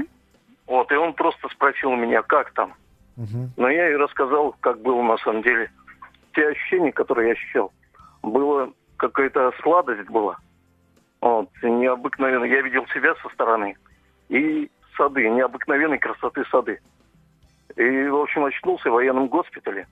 Вот, 0.68 0.92
и 0.92 0.96
он 0.96 1.14
просто 1.14 1.48
спросил 1.50 1.94
меня, 1.96 2.22
как 2.22 2.52
там. 2.54 2.74
Мгм. 3.16 3.52
Но 3.58 3.70
я 3.70 3.90
и 3.92 3.96
рассказал, 3.96 4.56
как 4.60 4.82
было 4.82 5.02
на 5.02 5.18
самом 5.18 5.42
деле. 5.42 5.72
Те 6.34 6.48
ощущения, 6.50 6.92
которые 6.92 7.30
я 7.30 7.34
ощущал, 7.34 7.72
было 8.22 8.72
какая-то 8.98 9.52
сладость 9.64 10.10
была. 10.10 10.38
Вот, 11.22 11.50
необыкновенно. 11.64 12.46
Я 12.46 12.62
видел 12.62 12.86
себя 12.94 13.16
со 13.24 13.30
стороны. 13.30 13.76
И 14.30 14.70
сады, 14.96 15.28
необыкновенной 15.30 15.98
красоты 15.98 16.44
сады. 16.52 16.80
И, 17.76 18.08
в 18.08 18.16
общем, 18.18 18.46
очнулся 18.46 18.90
в 18.90 18.94
военном 18.94 19.28
госпитале. 19.28 19.88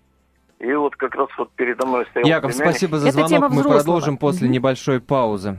И 0.59 0.73
вот 0.73 0.95
как 0.95 1.13
раз 1.15 1.27
вот 1.37 1.51
передо 1.51 1.85
мной 1.85 2.05
стоял 2.09 2.27
Яков, 2.27 2.51
племянник. 2.51 2.71
спасибо 2.71 2.97
за 2.99 3.11
звонок. 3.11 3.51
Мы 3.51 3.63
продолжим 3.63 4.17
после 4.17 4.49
небольшой 4.49 4.99
паузы. 4.99 5.57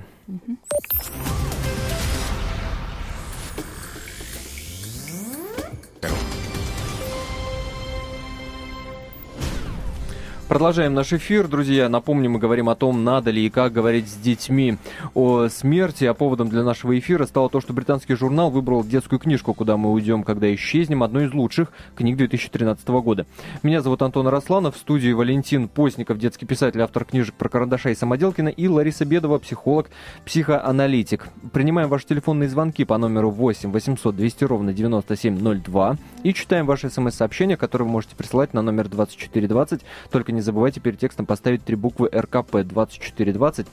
Продолжаем 10.48 10.94
наш 10.94 11.12
эфир, 11.12 11.46
друзья. 11.46 11.90
Напомню, 11.90 12.30
мы 12.30 12.38
говорим 12.38 12.70
о 12.70 12.74
том, 12.74 13.04
надо 13.04 13.30
ли 13.30 13.44
и 13.44 13.50
как 13.50 13.70
говорить 13.70 14.08
с 14.08 14.14
детьми 14.14 14.78
о 15.12 15.48
смерти. 15.48 16.06
А 16.06 16.14
поводом 16.14 16.48
для 16.48 16.62
нашего 16.62 16.98
эфира 16.98 17.26
стало 17.26 17.50
то, 17.50 17.60
что 17.60 17.74
британский 17.74 18.14
журнал 18.14 18.50
выбрал 18.50 18.82
детскую 18.82 19.18
книжку 19.18 19.52
«Куда 19.52 19.76
мы 19.76 19.92
уйдем, 19.92 20.22
когда 20.22 20.52
исчезнем», 20.54 21.02
одну 21.02 21.20
из 21.20 21.34
лучших 21.34 21.70
книг 21.94 22.16
2013 22.16 22.88
года. 22.88 23.26
Меня 23.62 23.82
зовут 23.82 24.00
Антон 24.00 24.26
Арасланов, 24.28 24.76
в 24.76 24.78
студии 24.78 25.12
Валентин 25.12 25.68
Постников, 25.68 26.18
детский 26.18 26.46
писатель, 26.46 26.80
автор 26.80 27.04
книжек 27.04 27.34
про 27.34 27.50
карандаша 27.50 27.90
и 27.90 27.94
Самоделкина, 27.94 28.48
и 28.48 28.68
Лариса 28.68 29.04
Бедова, 29.04 29.36
психолог, 29.38 29.90
психоаналитик. 30.24 31.28
Принимаем 31.52 31.90
ваши 31.90 32.06
телефонные 32.06 32.48
звонки 32.48 32.86
по 32.86 32.96
номеру 32.96 33.28
8 33.30 33.70
800 33.70 34.16
200 34.16 34.44
ровно 34.44 34.72
9702 34.72 35.96
и 36.22 36.32
читаем 36.32 36.64
ваши 36.64 36.88
смс-сообщения, 36.88 37.58
которые 37.58 37.84
вы 37.84 37.92
можете 37.92 38.16
присылать 38.16 38.54
на 38.54 38.62
номер 38.62 38.88
2420. 38.88 39.82
Только 40.10 40.32
не 40.32 40.37
забывайте 40.40 40.80
перед 40.80 40.98
текстом 40.98 41.26
поставить 41.26 41.64
три 41.64 41.76
буквы 41.76 42.08
РКП 42.12 42.62
2420 42.62 43.66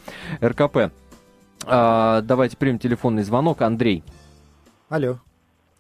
РКП. 0.44 0.92
А, 1.68 2.22
давайте 2.22 2.58
примем 2.58 2.80
телефонный 2.80 3.24
звонок. 3.24 3.62
Андрей. 3.62 4.04
Алло. 4.90 5.18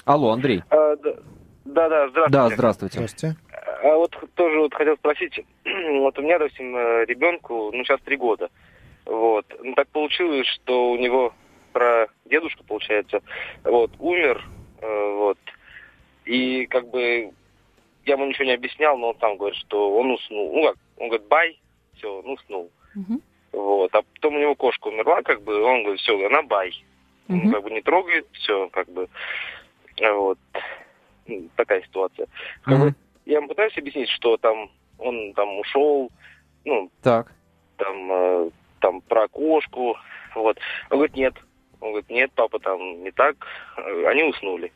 Алло, 0.05 0.31
Андрей. 0.31 0.63
А, 0.69 0.95
да, 0.95 1.89
да, 1.89 2.09
здравствуйте. 2.09 2.29
Да, 2.29 2.49
здравствуйте. 2.49 2.93
Здравствуйте. 2.99 3.37
А 3.83 3.95
вот 3.95 4.15
тоже 4.35 4.59
вот 4.59 4.73
хотел 4.73 4.95
спросить, 4.97 5.39
вот 5.65 6.17
у 6.17 6.21
меня, 6.21 6.39
допустим, 6.39 6.75
э, 6.75 7.05
ребенку, 7.05 7.71
ну, 7.71 7.83
сейчас 7.83 7.99
три 8.01 8.17
года, 8.17 8.49
вот, 9.05 9.45
ну, 9.61 9.73
так 9.75 9.87
получилось, 9.89 10.47
что 10.47 10.91
у 10.91 10.97
него 10.97 11.33
про 11.71 12.07
дедушка, 12.25 12.63
получается, 12.63 13.21
вот, 13.63 13.91
умер, 13.99 14.43
э, 14.81 15.13
вот, 15.17 15.37
и 16.25 16.65
как 16.65 16.89
бы 16.89 17.31
я 18.05 18.13
ему 18.13 18.25
ничего 18.27 18.45
не 18.45 18.53
объяснял, 18.53 18.97
но 18.97 19.09
он 19.09 19.15
там 19.17 19.37
говорит, 19.37 19.57
что 19.59 19.95
он 19.97 20.11
уснул, 20.11 20.53
ну 20.53 20.63
как, 20.67 20.75
он 20.97 21.07
говорит, 21.09 21.27
бай, 21.27 21.59
все, 21.95 22.19
он 22.19 22.29
уснул, 22.29 22.71
Мгм. 22.93 23.21
вот, 23.51 23.93
а 23.95 24.01
потом 24.01 24.35
у 24.35 24.39
него 24.39 24.55
кошка 24.55 24.87
умерла, 24.87 25.21
как 25.23 25.41
бы, 25.41 25.61
он 25.61 25.83
говорит, 25.83 26.01
все, 26.01 26.25
она 26.25 26.41
бай, 26.43 26.71
он 27.29 27.37
Мгм. 27.37 27.51
как 27.51 27.63
бы 27.63 27.71
не 27.71 27.81
трогает, 27.81 28.27
все, 28.33 28.69
как 28.69 28.87
бы, 28.89 29.07
вот, 29.99 30.37
М, 31.27 31.49
такая 31.55 31.81
ситуация. 31.81 32.27
Как 32.63 32.77
бы 32.79 32.95
я 33.25 33.37
ему 33.37 33.47
пытаюсь 33.47 33.75
объяснить, 33.79 34.09
что 34.09 34.37
там 34.37 34.69
он 34.99 35.33
там 35.33 35.57
ушел, 35.57 36.11
ну, 36.65 36.91
Так. 37.01 37.31
там, 37.77 38.11
э, 38.11 38.49
там 38.79 39.01
про 39.01 39.27
кошку, 39.27 39.97
вот. 40.35 40.59
Он 40.91 40.97
говорит, 40.97 41.15
нет. 41.15 41.33
Он 41.81 41.89
говорит, 41.89 42.09
нет, 42.11 42.31
папа, 42.35 42.59
там 42.59 43.03
не 43.03 43.09
так. 43.09 43.35
Они 44.05 44.21
уснули. 44.23 44.71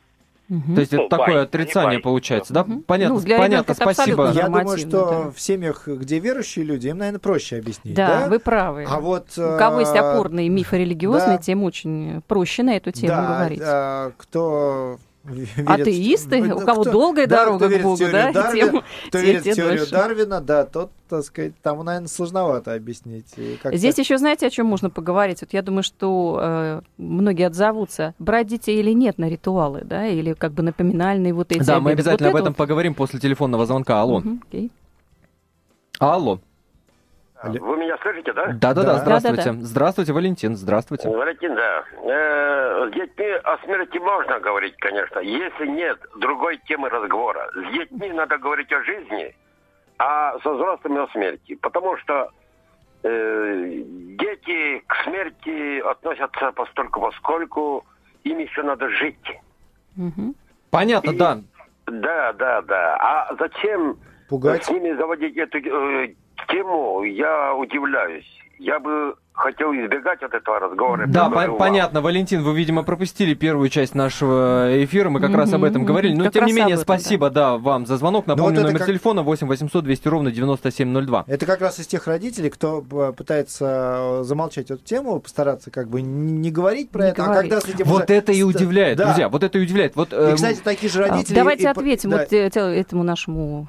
Мгм. 0.50 0.74
То 0.74 0.80
есть 0.80 0.92
это 0.92 1.02
Ну, 1.04 1.08
такое 1.08 1.34
бай, 1.34 1.42
отрицание 1.44 1.98
бай. 1.98 2.02
получается, 2.02 2.52
да? 2.52 2.64
Мгм. 2.64 2.82
Понятно, 2.82 3.14
Ну, 3.14 3.20
для 3.20 3.38
понятно, 3.38 3.72
это 3.72 3.80
спасибо. 3.80 4.32
Я 4.32 4.46
думаю, 4.48 4.76
что 4.78 4.88
да. 4.90 5.30
в 5.30 5.40
семьях, 5.40 5.86
где 5.86 6.18
верующие 6.18 6.64
люди, 6.64 6.88
им, 6.88 6.98
наверное, 6.98 7.20
проще 7.20 7.56
объяснить. 7.58 7.94
Да, 7.94 8.22
Да, 8.22 8.26
вы 8.28 8.40
правы. 8.40 8.84
А 8.88 8.98
вот... 8.98 9.28
У 9.38 9.56
кого 9.58 9.78
есть 9.80 9.94
э, 9.94 9.98
опорные 10.00 10.48
мифы 10.48 10.78
религиозные, 10.78 11.36
да. 11.36 11.42
тем 11.42 11.62
очень 11.62 12.20
проще 12.26 12.64
на 12.64 12.76
эту 12.76 12.90
тему 12.90 13.14
да, 13.14 13.26
говорить. 13.38 13.60
а, 13.62 14.10
кто 14.16 14.98
верит- 15.24 15.68
Атеисты, 15.68 16.42
Ну, 16.42 16.56
у 16.56 16.60
кого 16.60 16.82
кто- 16.82 16.90
долгая 16.92 17.26
да, 17.26 17.44
дорога 17.44 17.68
кто 17.68 17.78
к 17.78 17.82
Богу, 17.82 17.98
да, 18.10 18.32
Дарвина, 18.32 18.70
тем, 18.70 18.82
кто 19.08 19.18
те- 19.18 19.24
верит 19.24 19.42
те 19.42 19.52
в 19.52 19.56
теорию 19.56 19.78
дольше. 19.78 19.92
Дарвина, 19.92 20.40
да, 20.40 20.64
тот, 20.64 20.90
так 21.08 21.24
сказать, 21.24 21.52
тому, 21.62 21.82
наверное, 21.82 22.08
сложновато 22.08 22.72
объяснить. 22.74 23.26
И 23.36 23.58
как-то- 23.62 23.76
Здесь 23.76 23.98
еще, 23.98 24.16
знаете, 24.18 24.46
о 24.46 24.50
чем 24.50 24.66
можно 24.66 24.88
поговорить? 24.90 25.40
Вот 25.42 25.52
я 25.52 25.62
думаю, 25.62 25.82
что 25.82 26.38
э, 26.42 26.80
многие 26.96 27.46
отзовутся, 27.46 28.14
брать 28.18 28.46
детей 28.46 28.80
или 28.80 28.92
нет 28.92 29.18
на 29.18 29.28
ритуалы, 29.28 29.82
да, 29.84 30.06
или 30.06 30.32
как 30.32 30.52
бы 30.52 30.62
на 30.62 30.72
поминальные 30.72 31.34
вот 31.34 31.52
эти 31.52 31.62
Да, 31.64 31.80
мы 31.80 31.90
обеды. 31.90 32.00
обязательно 32.02 32.28
Вот 32.30 32.34
об 32.34 32.36
это 32.36 32.44
этом 32.50 32.54
поговорим 32.54 32.94
после 32.94 33.20
телефонного 33.20 33.66
звонка. 33.66 34.00
Алло. 34.00 34.14
вот- 34.14 34.24
Мгм, 34.24 34.42
окей. 34.48 34.70
Алло. 35.98 36.40
Алло. 37.42 37.54
Вы 37.60 37.76
меня 37.78 37.96
слышите, 38.02 38.32
да? 38.32 38.46
Да-да-да, 38.52 38.82
Да. 38.94 38.98
здравствуйте. 38.98 39.44
Да-да-да. 39.44 39.64
Здравствуйте, 39.66 40.12
Валентин, 40.12 40.56
здравствуйте. 40.56 41.08
Валентин, 41.08 41.54
да. 41.54 41.84
Э, 42.04 42.88
С 42.88 42.92
детьми 42.92 43.26
о 43.44 43.58
смерти 43.64 43.98
можно 43.98 44.40
говорить, 44.40 44.74
конечно, 44.78 45.20
если 45.20 45.66
нет 45.66 45.98
другой 46.18 46.58
темы 46.66 46.88
разговора. 46.90 47.50
С 47.54 47.72
детьми 47.72 48.10
надо 48.12 48.36
говорить 48.38 48.70
о 48.72 48.82
жизни, 48.84 49.34
а 49.98 50.38
со 50.40 50.52
взрослыми 50.52 51.02
о 51.02 51.08
смерти. 51.08 51.54
Потому 51.56 51.96
что 51.98 52.30
э, 53.04 53.82
дети 54.18 54.82
к 54.86 54.94
смерти 55.04 55.80
относятся 55.80 56.52
постольку 56.52 57.00
поскольку 57.00 57.86
им 58.24 58.38
еще 58.38 58.62
надо 58.62 58.88
жить. 58.90 59.38
Мгм. 59.96 60.34
Понятно, 60.70 61.10
И- 61.12 61.16
да. 61.16 61.38
Да, 61.86 62.32
да, 62.34 62.60
да. 62.62 62.96
А 63.00 63.34
зачем 63.38 63.98
Пугать? 64.28 64.64
с 64.64 64.70
ними 64.70 64.92
заводить 64.92 65.36
эту 65.36 65.58
э, 65.58 66.14
тему, 66.48 67.02
я 67.04 67.54
удивляюсь. 67.54 68.26
Я 68.58 68.78
бы 68.78 69.14
хотел 69.32 69.72
избегать 69.72 70.22
от 70.22 70.34
этого 70.34 70.58
разговора. 70.60 71.06
Да, 71.06 71.30
по- 71.30 71.46
понятно, 71.54 72.02
Валентин, 72.02 72.42
вы, 72.42 72.54
видимо, 72.54 72.82
пропустили 72.82 73.32
первую 73.32 73.70
часть 73.70 73.94
нашего 73.94 74.68
эфира, 74.84 75.08
мы 75.08 75.18
как 75.18 75.34
раз 75.34 75.50
об 75.54 75.64
этом 75.64 75.86
говорили. 75.86 76.14
Но, 76.14 76.24
как 76.24 76.34
тем 76.34 76.44
не 76.44 76.52
менее, 76.52 76.74
этом, 76.74 76.82
спасибо, 76.82 77.30
да. 77.30 77.56
вам 77.56 77.86
за 77.86 77.96
звонок. 77.96 78.26
Ну, 78.26 78.34
Напомню, 78.36 78.58
вот 78.58 78.66
номер 78.66 78.78
как- 78.80 78.88
телефона 78.88 79.22
8 79.22 79.46
800 79.46 79.82
200 79.84 80.08
ровно 80.08 80.30
9702. 80.30 81.24
Это 81.26 81.46
как 81.46 81.62
раз 81.62 81.78
из 81.78 81.86
тех 81.86 82.06
родителей, 82.06 82.50
кто 82.50 82.84
э, 82.92 83.12
пытается 83.16 84.18
э, 84.20 84.22
замолчать 84.24 84.70
эту 84.70 84.84
тему, 84.84 85.20
постараться 85.20 85.70
как 85.70 85.88
бы 85.88 86.02
не 86.02 86.50
говорить 86.50 86.90
про 86.90 87.04
Не 87.04 87.10
это, 87.12 87.22
говорить. 87.22 87.38
а 87.52 87.54
когда 87.56 87.60
с 87.62 87.74
этим 87.74 87.86
Вот 87.86 88.04
уже- 88.04 88.14
это 88.18 88.32
и 88.32 88.42
удивляет, 88.42 88.98
Да. 88.98 89.06
друзья, 89.06 89.30
вот 89.30 89.42
это 89.42 89.58
и 89.58 89.62
удивляет. 89.62 89.96
Вот, 89.96 90.12
И, 90.12 90.16
эм, 90.16 90.34
кстати, 90.34 90.60
такие 90.62 90.92
же 90.92 91.02
А, 91.04 91.08
родители... 91.08 91.34
Давайте 91.34 91.62
и 91.62 91.66
ответим 91.66 92.10
да. 92.10 92.18
вот 92.18 92.32
э, 92.34 92.46
этому 92.46 93.04
нашему 93.04 93.68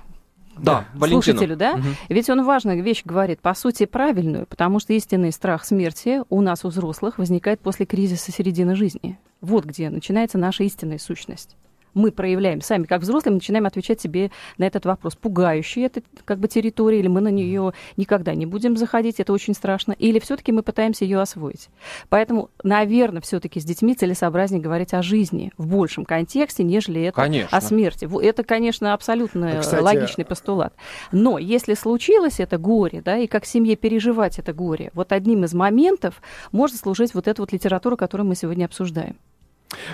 да, 0.58 0.86
Валентину. 0.94 1.22
слушателю, 1.22 1.56
да? 1.56 1.78
Мгм. 1.78 1.96
Ведь 2.10 2.30
он 2.30 2.44
важную 2.44 2.84
вещь 2.84 3.04
говорит, 3.06 3.40
по 3.42 3.54
сути, 3.54 3.86
правильную, 3.86 4.46
потому 4.46 4.80
что 4.80 4.94
истинный 4.94 5.32
страх 5.32 5.66
смерти 5.66 6.22
у 6.30 6.42
нас, 6.42 6.66
у 6.66 6.70
взрослых, 6.70 7.18
возникает 7.18 7.60
после 7.60 7.86
кризиса 7.86 8.32
середины 8.32 8.76
жизни. 8.76 9.18
Вот 9.42 9.66
где 9.66 9.90
начинается 9.90 10.38
наша 10.38 10.64
истинная 10.64 11.00
сущность. 11.00 11.56
Мы 11.94 12.12
проявляем 12.12 12.62
сами, 12.62 12.86
как 12.86 13.02
взрослые, 13.02 13.32
мы 13.32 13.36
начинаем 13.36 13.66
отвечать 13.66 14.02
себе 14.02 14.32
на 14.58 14.66
этот 14.66 14.86
вопрос. 14.86 15.16
Пугающая 15.16 15.88
это 15.88 16.02
как 16.26 16.40
бы 16.40 16.48
территория, 16.48 17.00
или 17.00 17.08
мы 17.08 17.22
на 17.22 17.30
нее 17.30 17.74
никогда 17.98 18.34
не 18.34 18.46
будем 18.46 18.78
заходить, 18.78 19.20
это 19.20 19.34
очень 19.34 19.54
страшно, 19.54 19.94
или 19.94 20.20
все-таки 20.20 20.52
мы 20.52 20.64
пытаемся 20.64 21.06
ее 21.06 21.20
освоить. 21.20 21.70
Поэтому, 22.10 22.50
наверное, 22.64 23.22
все-таки 23.22 23.60
с 23.60 23.64
детьми 23.64 23.96
целесообразнее 23.96 24.62
говорить 24.62 24.94
о 24.94 25.02
жизни 25.02 25.52
в 25.58 25.68
большем 25.68 26.06
контексте, 26.06 26.64
нежели 26.64 27.02
это 27.04 27.22
Конечно. 27.22 27.58
о 27.58 27.62
смерти. 27.62 28.08
Это, 28.24 28.44
конечно, 28.44 28.94
абсолютно 28.94 29.60
кстати, 29.60 29.82
логичный 29.82 30.26
постулат. 30.26 30.74
Но 31.12 31.38
если 31.38 31.74
случилось 31.74 32.40
это 32.40 32.58
горе, 32.58 33.02
да, 33.02 33.18
и 33.18 33.28
как 33.28 33.46
семье 33.46 33.76
переживать 33.76 34.40
это 34.40 34.54
горе, 34.54 34.92
вот 34.94 35.12
одним 35.12 35.44
из 35.44 35.54
моментов 35.54 36.22
может 36.52 36.78
служить 36.78 37.14
вот 37.14 37.28
эта 37.28 37.42
вот 37.42 37.52
литература, 37.52 37.96
которую 37.96 38.28
мы 38.28 38.36
сегодня 38.36 38.66
обсуждаем. 38.66 39.18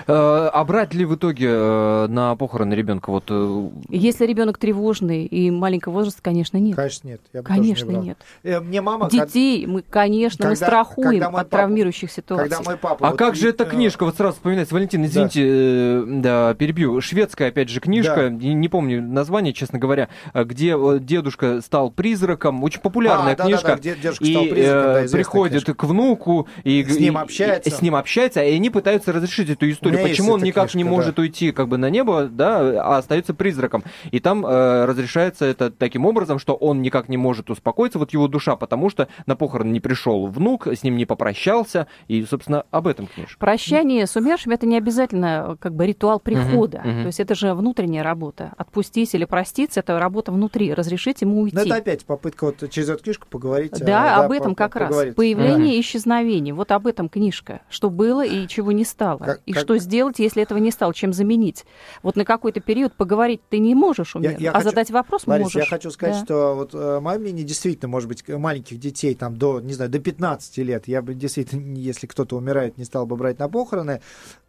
Э, 0.06 0.12
А 0.52 0.64
брать 0.64 0.94
ли 0.94 1.04
в 1.04 1.14
итоге 1.14 1.48
э, 1.50 2.06
на 2.08 2.34
похороны 2.36 2.74
ребенка 2.74 3.10
вот 3.10 3.24
э, 3.28 3.68
Если 3.88 4.26
ребенок 4.26 4.58
тревожный 4.58 5.24
и 5.26 5.50
маленького 5.50 5.92
возраста, 5.94 6.20
конечно, 6.22 6.56
нет. 6.58 6.76
Конечно, 6.76 7.08
нет. 7.08 7.20
Я 7.32 7.42
бы 7.42 7.48
тоже 7.48 7.60
Конечно, 7.60 7.90
не 7.90 7.96
нет. 8.08 8.18
Э, 8.42 8.60
Мне 8.60 8.80
мама... 8.80 9.08
когда- 9.08 9.26
Детей 9.26 9.66
мы, 9.66 9.82
конечно, 9.82 10.46
мы 10.48 10.54
когда- 10.54 10.66
страхуем 10.66 11.08
когда 11.10 11.30
мой 11.30 11.40
от 11.42 11.48
папа- 11.50 11.62
травмирующих 11.62 12.10
ситуаций. 12.10 12.48
Когда 12.48 12.62
мой 12.64 12.76
папа... 12.76 13.06
А 13.06 13.10
вот 13.10 13.18
как 13.18 13.34
же 13.36 13.46
и- 13.46 13.50
эта 13.50 13.64
э, 13.64 13.68
книжка? 13.70 14.04
Вот 14.04 14.16
сразу 14.16 14.34
вспоминается. 14.34 14.74
Валентин, 14.74 15.04
извините, 15.04 15.42
э, 15.46 16.04
да, 16.06 16.54
перебью. 16.54 17.00
Шведская, 17.00 17.48
опять 17.48 17.68
же, 17.68 17.80
книжка, 17.80 18.14
Да. 18.16 18.30
не, 18.30 18.54
не 18.54 18.68
помню 18.68 19.02
название, 19.02 19.52
честно 19.52 19.78
говоря, 19.78 20.08
где 20.34 20.76
дедушка 21.00 21.60
стал 21.60 21.90
призраком. 21.90 22.62
Очень 22.64 22.80
популярная 22.80 23.34
А, 23.34 23.36
да, 23.36 23.44
да, 23.44 23.48
книжка. 23.48 23.68
да, 23.68 23.76
где 23.76 23.94
дедушка 23.94 24.24
и 24.24 24.30
стал 24.32 24.44
призраком, 24.46 25.06
да, 25.06 25.12
приходит 25.12 25.64
книжка. 25.64 25.74
к 25.74 25.84
внуку 25.84 26.48
и 26.64 26.84
С 26.84 26.98
ним 26.98 27.18
и- 27.18 27.20
общается. 27.20 27.68
и 27.68 27.72
с 27.72 27.82
ним 27.82 27.94
общается, 27.94 28.42
и 28.42 28.54
они 28.54 28.70
пытаются 28.70 29.12
разрешить 29.12 29.50
эту 29.50 29.67
историю. 29.72 30.02
Почему 30.02 30.32
он 30.32 30.42
никак 30.42 30.74
не 30.74 30.82
книжка, 30.82 30.90
может 30.90 31.18
уйти 31.18 31.52
как 31.52 31.68
бы 31.68 31.76
на 31.78 31.90
небо, 31.90 32.28
да, 32.30 32.58
а 32.82 32.98
остается 32.98 33.34
призраком. 33.34 33.82
И 34.10 34.20
там 34.20 34.44
э, 34.46 34.84
разрешается 34.84 35.44
это 35.44 35.70
таким 35.70 36.06
образом, 36.06 36.38
что 36.38 36.54
он 36.54 36.82
никак 36.82 37.08
не 37.08 37.16
может 37.16 37.50
успокоиться, 37.50 37.98
вот 37.98 38.12
его 38.12 38.28
душа, 38.28 38.56
потому 38.56 38.90
что 38.90 39.08
на 39.26 39.36
похороны 39.36 39.70
не 39.70 39.80
пришел 39.80 40.26
внук, 40.26 40.66
с 40.66 40.82
ним 40.82 40.96
не 40.96 41.06
попрощался, 41.06 41.86
и, 42.08 42.24
собственно, 42.24 42.64
об 42.70 42.86
этом 42.86 43.06
книжка. 43.06 43.38
Прощание 43.38 44.06
с 44.06 44.16
умершими 44.16 44.54
это 44.54 44.66
не 44.66 44.76
обязательно 44.76 45.56
как 45.60 45.74
бы 45.74 45.86
ритуал 45.86 46.20
прихода. 46.20 46.80
мгм. 46.84 47.02
То 47.02 47.06
есть 47.06 47.20
это 47.20 47.34
же 47.34 47.54
внутренняя 47.54 48.02
работа. 48.02 48.52
Отпустить 48.56 49.14
или 49.14 49.24
проститься 49.24 49.80
это 49.80 49.98
работа 49.98 50.32
внутри. 50.32 50.72
Разрешить 50.74 51.22
ему 51.22 51.42
уйти. 51.42 51.56
Ну, 51.56 51.62
это 51.62 51.76
опять 51.76 52.04
попытка 52.04 52.44
вот 52.46 52.70
через 52.70 52.88
эту 52.88 53.02
книжку 53.02 53.26
поговорить. 53.28 53.72
Да, 53.80 54.16
а, 54.16 54.24
об 54.24 54.32
этом 54.32 54.54
по- 54.54 54.68
как 54.68 54.76
раз. 54.76 55.14
Появление 55.14 55.76
и 55.76 55.80
исчезновение. 55.80 56.54
Вот 56.54 56.72
об 56.72 56.86
этом 56.86 57.08
книжка. 57.08 57.60
Что 57.68 57.90
было 57.90 58.24
и 58.24 58.46
чего 58.48 58.72
не 58.72 58.84
стало. 58.84 59.18
Как- 59.18 59.40
и 59.46 59.52
как- 59.58 59.64
что 59.66 59.78
сделать, 59.78 60.18
если 60.18 60.42
этого 60.42 60.58
не 60.58 60.70
стало, 60.70 60.94
чем 60.94 61.12
заменить. 61.12 61.64
Вот 62.02 62.16
на 62.16 62.24
какой-то 62.24 62.60
период 62.60 62.94
поговорить 62.94 63.40
ты 63.48 63.58
не 63.58 63.74
можешь 63.74 64.14
Я- 64.16 64.32
я 64.38 64.50
а 64.50 64.54
хочу- 64.54 64.70
задать 64.70 64.90
вопрос 64.90 65.26
Ларис, 65.26 65.44
можешь. 65.44 65.62
я 65.62 65.66
хочу 65.68 65.90
сказать, 65.90 66.16
Да. 66.20 66.24
что 66.24 66.54
вот 66.54 66.74
э, 66.74 67.00
мое 67.00 67.18
мнение 67.18 67.44
действительно, 67.44 67.88
может 67.88 68.08
быть, 68.08 68.26
маленьких 68.28 68.78
детей 68.78 69.14
там 69.14 69.36
до, 69.36 69.60
не 69.60 69.74
знаю, 69.74 69.90
до 69.90 69.98
15 69.98 70.62
лет, 70.62 70.88
я 70.88 71.02
бы 71.02 71.14
действительно, 71.14 71.76
если 71.76 72.06
кто-то 72.06 72.36
умирает, 72.36 72.78
не 72.78 72.84
стал 72.84 73.06
бы 73.06 73.16
брать 73.16 73.38
на 73.38 73.48
похороны. 73.48 74.00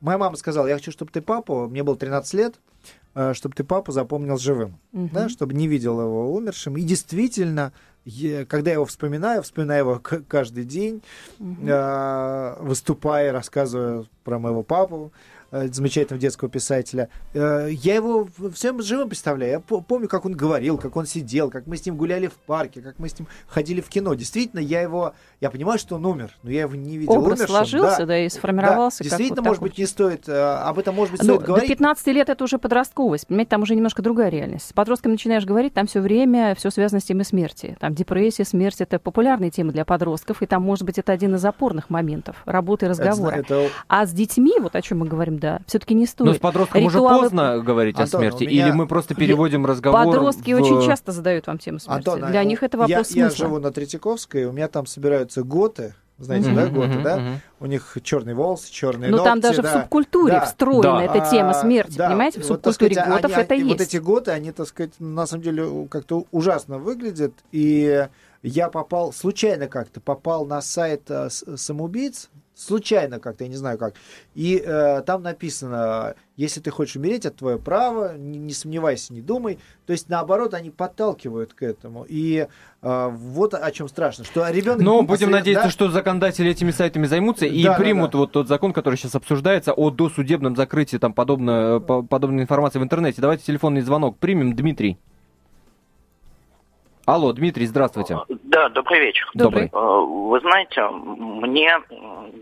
Моя 0.01 0.17
мама 0.17 0.35
сказала, 0.37 0.67
я 0.67 0.75
хочу, 0.75 0.91
чтобы 0.91 1.11
ты 1.11 1.21
папу, 1.21 1.67
мне 1.67 1.83
было 1.83 1.95
13 1.95 2.33
лет, 2.33 2.55
чтобы 3.33 3.55
ты 3.55 3.63
папу 3.63 3.91
запомнил 3.91 4.37
живым, 4.37 4.77
Мгм. 4.91 5.09
да, 5.13 5.29
чтобы 5.29 5.53
не 5.53 5.67
видел 5.67 5.99
его 5.99 6.33
умершим. 6.33 6.77
И 6.77 6.81
действительно, 6.83 7.71
когда 8.47 8.71
я 8.71 8.75
его 8.75 8.85
вспоминаю, 8.85 9.41
вспоминаю 9.43 9.79
его 9.85 10.01
каждый 10.27 10.63
день, 10.63 11.01
э, 11.39 12.55
выступая, 12.59 13.31
рассказывая 13.31 14.05
про 14.23 14.39
моего 14.39 14.63
папу, 14.63 15.11
э, 15.11 15.38
замечательного 15.51 16.19
детского 16.21 16.49
писателя. 16.49 17.09
Э, 17.33 17.69
Я 17.71 17.95
его 17.95 18.27
всем 18.53 18.81
живым 18.81 19.09
представляю. 19.09 19.51
Я 19.53 19.59
по- 19.59 19.81
помню, 19.81 20.07
как 20.07 20.25
он 20.25 20.33
говорил, 20.33 20.77
как 20.77 20.95
он 20.95 21.05
сидел, 21.05 21.49
как 21.49 21.67
мы 21.67 21.77
с 21.77 21.85
ним 21.85 21.95
гуляли 21.97 22.27
в 22.27 22.33
парке, 22.33 22.81
как 22.81 22.99
мы 22.99 23.09
с 23.09 23.17
ним 23.17 23.27
ходили 23.47 23.81
в 23.81 23.89
кино. 23.89 24.13
Действительно, 24.13 24.59
я 24.59 24.81
его... 24.81 25.13
Я 25.41 25.49
понимаю, 25.49 25.79
что 25.79 25.95
он 25.95 26.05
умер, 26.05 26.31
но 26.43 26.51
я 26.51 26.61
его 26.61 26.75
не 26.75 26.97
видел 26.97 27.13
Образ 27.13 27.39
умершим. 27.39 27.47
сложился, 27.55 27.97
Да. 27.99 28.05
да, 28.05 28.19
и 28.19 28.29
сформировался. 28.29 28.99
Да, 28.99 29.03
Действительно, 29.09 29.41
вот 29.41 29.45
может 29.47 29.57
такой. 29.59 29.69
быть, 29.69 29.77
не 29.77 29.85
стоит... 29.85 30.29
э, 30.29 30.33
Об 30.39 30.79
этом, 30.79 30.95
может 30.95 31.11
быть, 31.13 31.21
Ну, 31.21 31.25
стоит 31.35 31.39
до 31.41 31.45
говорить. 31.47 31.69
15 31.69 32.07
лет 32.07 32.29
это 32.29 32.43
уже 32.43 32.57
подростковость. 32.59 33.27
Понимаете, 33.27 33.49
там 33.49 33.61
уже 33.61 33.75
немножко 33.75 34.01
другая 34.01 34.29
реальность. 34.29 34.67
С 34.69 34.73
подростком 34.73 35.11
начинаешь 35.13 35.45
говорить, 35.45 35.73
там 35.73 35.87
все 35.87 35.99
время 36.01 36.55
все 36.55 36.69
связано 36.69 36.99
с 36.99 37.03
темой 37.05 37.25
смерти. 37.25 37.77
Там 37.79 37.93
депрессия, 37.95 38.45
смерть 38.45 38.81
это 38.81 38.99
популярные 38.99 39.51
темы 39.51 39.71
для 39.71 39.85
подростков, 39.85 40.41
и 40.41 40.45
там, 40.45 40.61
может 40.63 40.83
быть, 40.85 40.97
это 40.99 41.11
один 41.11 41.35
из 41.35 41.45
опорных 41.45 41.89
моментов 41.89 42.35
работы 42.45 42.85
и 42.85 42.89
разговора. 42.89 43.35
Это- 43.35 43.55
это- 43.55 43.69
А 43.87 44.05
с 44.05 44.11
детьми, 44.11 44.53
вот 44.59 44.75
о 44.75 44.81
чем 44.81 44.99
мы 44.99 45.07
говорим, 45.07 45.38
да, 45.39 45.61
все-таки 45.67 45.93
не 45.93 46.05
стоит. 46.05 46.27
Но 46.27 46.33
с 46.33 46.39
подростком 46.39 46.81
Ритуалы- 46.83 46.87
уже 46.87 47.21
поздно 47.21 47.59
говорить 47.59 47.97
Антон, 47.99 48.19
о 48.19 48.21
смерти, 48.21 48.43
меня- 48.43 48.65
или 48.67 48.71
мы 48.71 48.87
просто 48.87 49.15
переводим 49.15 49.65
разговор 49.65 50.05
Подростки 50.05 50.51
в- 50.53 50.61
очень 50.61 50.85
часто 50.85 51.11
задают 51.11 51.47
вам 51.47 51.57
тему 51.57 51.79
смерти. 51.79 51.97
Антон, 52.09 52.29
Для 52.29 52.39
а, 52.39 52.43
них 52.43 52.61
это 52.63 52.77
я, 52.77 52.81
вопрос 52.97 53.11
я 53.11 53.29
смысла. 53.29 53.45
живу 53.47 53.59
на 53.59 53.71
Третьяковской, 53.71 54.45
у 54.45 54.51
меня 54.51 54.67
там 54.67 54.85
собираются 54.85 55.43
готы, 55.43 55.95
знаете, 56.17 56.47
Мгм, 56.49 56.55
да, 56.57 56.67
готы, 56.67 56.87
мгм, 56.89 57.03
да? 57.03 57.17
мгм. 57.17 57.41
У 57.61 57.65
них 57.65 57.97
черные 58.03 58.35
волосы, 58.35 58.69
черные 58.71 59.09
Но 59.09 59.17
ногти, 59.17 59.27
Ну, 59.27 59.31
там 59.31 59.39
даже 59.39 59.61
да. 59.61 59.69
в 59.69 59.81
субкультуре 59.81 60.33
Да. 60.33 60.45
встроена 60.45 60.81
Да. 60.83 61.03
эта 61.03 61.29
тема 61.31 61.51
А, 61.51 61.53
смерти, 61.53 61.97
да, 61.97 62.07
понимаете? 62.09 62.39
В 62.41 62.43
вот, 62.43 62.47
субкультуре 62.57 62.93
сказать, 62.95 63.09
готов 63.21 63.31
они- 63.33 63.41
это 63.43 63.53
и 63.55 63.57
есть. 63.59 63.69
Вот 63.69 63.81
эти 63.81 63.97
готы, 63.97 64.31
они, 64.31 64.51
так 64.51 64.67
сказать, 64.67 64.91
на 64.99 65.25
самом 65.25 65.43
деле 65.43 65.87
как-то 65.89 66.25
ужасно 66.31 66.77
выглядят. 66.77 67.31
И 67.53 68.07
я 68.43 68.69
попал, 68.69 69.13
случайно 69.13 69.67
как-то 69.67 70.01
попал 70.01 70.45
на 70.45 70.61
сайт 70.61 71.03
э, 71.09 71.29
самоубийц, 71.29 72.29
случайно 72.59 73.19
как-то, 73.19 73.43
я 73.43 73.49
не 73.49 73.55
знаю 73.55 73.77
как. 73.77 73.93
И 74.35 74.61
э, 74.63 75.01
там 75.01 75.23
написано, 75.23 76.15
если 76.35 76.59
ты 76.59 76.71
хочешь 76.71 76.95
умереть, 76.95 77.25
это 77.25 77.37
твое 77.37 77.57
право, 77.57 78.17
не, 78.17 78.37
не 78.37 78.53
сомневайся, 78.53 79.13
не 79.13 79.21
думай. 79.21 79.59
То 79.85 79.93
есть, 79.93 80.09
наоборот, 80.09 80.53
они 80.53 80.69
подталкивают 80.69 81.53
к 81.53 81.63
этому. 81.63 82.05
И 82.07 82.47
э, 82.81 83.09
вот 83.11 83.53
о 83.53 83.71
чем 83.71 83.87
страшно, 83.87 84.25
что 84.25 84.47
ребенок... 84.49 84.81
Но 84.81 85.01
будем 85.01 85.31
надеяться, 85.31 85.65
да, 85.65 85.71
что 85.71 85.89
законодатели 85.89 86.51
этими 86.51 86.71
сайтами 86.71 87.05
займутся 87.05 87.45
и 87.45 87.63
Да, 87.63 87.71
да, 87.71 87.77
примут 87.77 88.11
да. 88.11 88.17
вот 88.19 88.31
тот 88.31 88.47
закон, 88.47 88.73
который 88.73 88.95
сейчас 88.95 89.15
обсуждается 89.15 89.73
о 89.73 89.89
досудебном 89.89 90.55
закрытии 90.55 90.97
там 90.97 91.13
подобно, 91.13 91.79
по- 91.79 92.03
подобной 92.03 92.43
информации 92.43 92.79
в 92.79 92.83
интернете. 92.83 93.21
Давайте 93.21 93.43
телефонный 93.45 93.81
звонок 93.81 94.17
примем. 94.17 94.55
Дмитрий. 94.55 94.97
Алло, 97.05 97.33
Дмитрий, 97.33 97.65
здравствуйте. 97.65 98.19
Да, 98.43 98.69
добрый 98.69 98.99
вечер. 98.99 99.27
Добрый. 99.33 99.65
Э, 99.65 99.69
Вы 99.73 100.39
знаете, 100.41 100.81
мне 100.89 101.71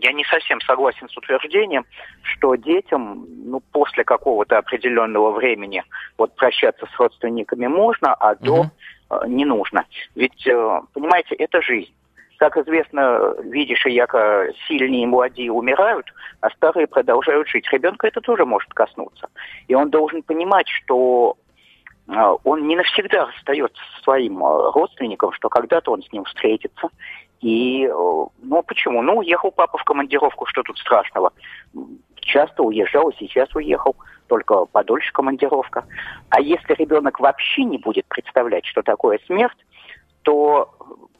я 0.02 0.12
не 0.12 0.24
совсем 0.24 0.60
согласен 0.62 1.08
с 1.08 1.16
утверждением, 1.16 1.84
что 2.22 2.54
детям, 2.54 3.26
ну, 3.44 3.60
после 3.72 4.04
какого-то 4.04 4.58
определенного 4.58 5.30
времени 5.32 5.82
вот 6.16 6.34
прощаться 6.36 6.86
с 6.86 6.98
родственниками 6.98 7.66
можно, 7.66 8.14
а 8.14 8.34
до 8.34 8.64
Мгм. 8.64 8.70
э, 9.10 9.28
не 9.28 9.44
нужно. 9.44 9.84
Ведь, 10.14 10.46
э, 10.46 10.80
понимаете, 10.92 11.34
это 11.34 11.62
жизнь. 11.62 11.92
Как 12.38 12.56
известно, 12.56 13.34
видишь, 13.42 13.84
и 13.84 13.90
яко 13.90 14.46
сильные 14.68 15.02
и 15.02 15.06
молодые 15.06 15.50
умирают, 15.50 16.06
а 16.40 16.50
старые 16.50 16.86
продолжают 16.86 17.48
жить. 17.48 17.66
Ребенка 17.72 18.06
это 18.06 18.20
тоже 18.20 18.44
может 18.44 18.72
коснуться. 18.74 19.28
И 19.66 19.74
он 19.74 19.90
должен 19.90 20.22
понимать, 20.22 20.68
что 20.68 21.36
а, 22.08 22.34
он 22.44 22.66
не 22.66 22.76
навсегда 22.76 23.26
расстается 23.26 23.80
со 23.96 24.02
своим 24.04 24.42
а, 24.42 24.70
родственником, 24.72 25.32
что 25.32 25.48
когда-то 25.48 25.92
он 25.92 26.02
с 26.02 26.12
ним 26.12 26.24
встретится. 26.24 26.88
И, 27.40 27.86
э, 27.86 27.90
ну, 27.90 28.62
почему? 28.62 29.02
Ну, 29.02 29.18
уехал 29.18 29.50
папа 29.50 29.78
в 29.78 29.84
командировку, 29.84 30.46
что 30.46 30.62
тут 30.62 30.78
страшного? 30.78 31.32
Часто 32.16 32.62
уезжал, 32.62 33.12
сейчас 33.18 33.54
уехал, 33.54 33.96
только 34.26 34.66
подольше 34.66 35.12
командировка. 35.12 35.84
А 36.30 36.40
если 36.40 36.74
ребенок 36.74 37.20
вообще 37.20 37.64
не 37.64 37.78
будет 37.78 38.06
представлять, 38.06 38.66
что 38.66 38.82
такое 38.82 39.20
смерть, 39.26 39.58
то 40.22 40.70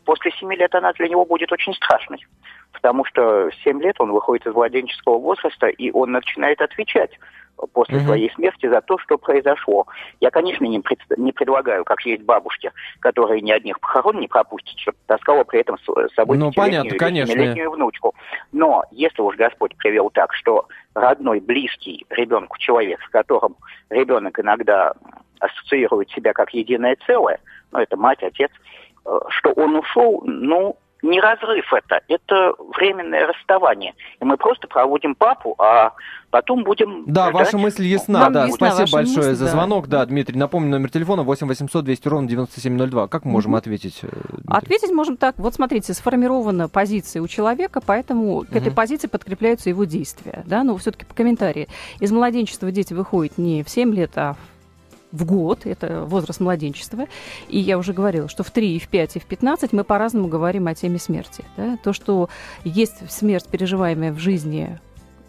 после 0.08 0.30
семи 0.40 0.56
лет 0.56 0.74
она 0.74 0.94
для 0.94 1.06
него 1.06 1.26
будет 1.26 1.52
очень 1.52 1.74
страшной. 1.74 2.26
Потому 2.72 3.04
что 3.04 3.50
в 3.50 3.54
семь 3.62 3.82
лет 3.82 4.00
он 4.00 4.10
выходит 4.10 4.46
из 4.46 4.54
младенческого 4.54 5.18
возраста, 5.18 5.66
и 5.66 5.90
он 5.90 6.12
начинает 6.12 6.62
отвечать 6.62 7.10
после 7.74 7.96
Мгм. 7.96 8.06
своей 8.06 8.30
смерти 8.32 8.68
за 8.70 8.80
то, 8.80 8.96
что 8.96 9.18
произошло. 9.18 9.86
Я, 10.20 10.30
конечно, 10.30 10.64
не, 10.64 10.80
пред- 10.80 11.18
не 11.18 11.32
предлагаю, 11.32 11.84
как 11.84 12.00
есть 12.06 12.22
бабушки, 12.22 12.72
которые 13.00 13.42
ни 13.42 13.50
одних 13.50 13.80
похорон 13.80 14.18
не 14.18 14.28
пропустят, 14.28 14.78
чтобы 14.78 14.96
таскала 15.06 15.44
при 15.44 15.60
этом 15.60 15.76
с 15.76 16.14
собой 16.14 16.38
Ну, 16.38 16.52
понятно, 16.52 16.96
конечно. 16.96 17.68
внучку. 17.68 18.14
Но 18.50 18.84
если 18.90 19.20
уж 19.20 19.36
Господь 19.36 19.76
привел 19.76 20.08
так, 20.08 20.32
что 20.32 20.68
родной, 20.94 21.40
близкий 21.40 22.06
ребенку 22.08 22.56
человек, 22.56 23.02
с 23.02 23.08
которым 23.10 23.56
ребенок 23.90 24.40
иногда 24.40 24.94
ассоциирует 25.38 26.08
себя 26.12 26.32
как 26.32 26.54
единое 26.54 26.96
целое, 27.04 27.40
ну, 27.72 27.80
это 27.80 27.98
мать, 27.98 28.22
отец, 28.22 28.50
что 29.30 29.50
он 29.52 29.76
ушел, 29.76 30.22
ну, 30.24 30.76
не 31.00 31.20
разрыв 31.20 31.72
это, 31.72 32.00
это 32.08 32.54
временное 32.76 33.28
расставание. 33.28 33.94
И 34.20 34.24
мы 34.24 34.36
просто 34.36 34.66
проводим 34.66 35.14
папу, 35.14 35.54
а 35.58 35.92
потом 36.30 36.64
будем 36.64 37.04
Да, 37.06 37.30
ждать. 37.30 37.34
ваша 37.34 37.56
мысль 37.58 37.84
ясна, 37.84 38.18
Нам 38.22 38.32
да. 38.32 38.46
ясна 38.46 38.72
Спасибо 38.72 38.96
большое 38.98 39.16
мысль, 39.28 39.34
за 39.34 39.44
да. 39.44 39.50
звонок. 39.52 39.86
Да, 39.86 40.04
Дмитрий, 40.04 40.36
напомню, 40.36 40.70
номер 40.70 40.90
телефона 40.90 41.22
8 41.22 41.46
800 41.46 41.84
200 41.84 42.08
ровно 42.08 42.26
9702. 42.28 43.06
Как 43.06 43.24
мы 43.24 43.30
можем 43.30 43.54
ответить? 43.54 44.00
э, 44.02 44.08
Дмитрий? 44.08 44.42
Ответить 44.48 44.90
можем 44.90 45.16
так. 45.16 45.36
Вот 45.38 45.54
смотрите, 45.54 45.94
сформирована 45.94 46.68
позиция 46.68 47.22
у 47.22 47.28
человека, 47.28 47.80
поэтому 47.86 48.40
к 48.40 48.56
этой 48.56 48.72
позиции 48.72 49.06
подкрепляются 49.06 49.68
его 49.68 49.84
действия. 49.84 50.42
Да? 50.46 50.64
Но 50.64 50.76
все-таки 50.78 51.04
по 51.04 51.14
комментарии. 51.14 51.68
Из 52.00 52.10
младенчества 52.10 52.72
дети 52.72 52.92
выходят 52.92 53.38
не 53.38 53.62
в 53.62 53.68
7 53.70 53.94
лет, 53.94 54.10
а 54.16 54.34
в 54.34 54.57
год, 55.12 55.66
это 55.66 56.04
возраст 56.04 56.40
младенчества. 56.40 57.06
И 57.48 57.58
я 57.58 57.78
уже 57.78 57.92
говорила, 57.92 58.28
что 58.28 58.42
в 58.42 58.50
3, 58.50 58.76
и 58.76 58.78
в 58.78 58.88
5, 58.88 59.16
и 59.16 59.18
в 59.20 59.24
15 59.24 59.72
мы 59.72 59.84
по-разному 59.84 60.28
говорим 60.28 60.66
о 60.66 60.74
теме 60.74 60.98
смерти. 60.98 61.44
да. 61.56 61.78
То, 61.82 61.92
что 61.92 62.28
есть 62.64 63.10
смерть, 63.10 63.46
переживаемая 63.50 64.12
в 64.12 64.18
жизни 64.18 64.78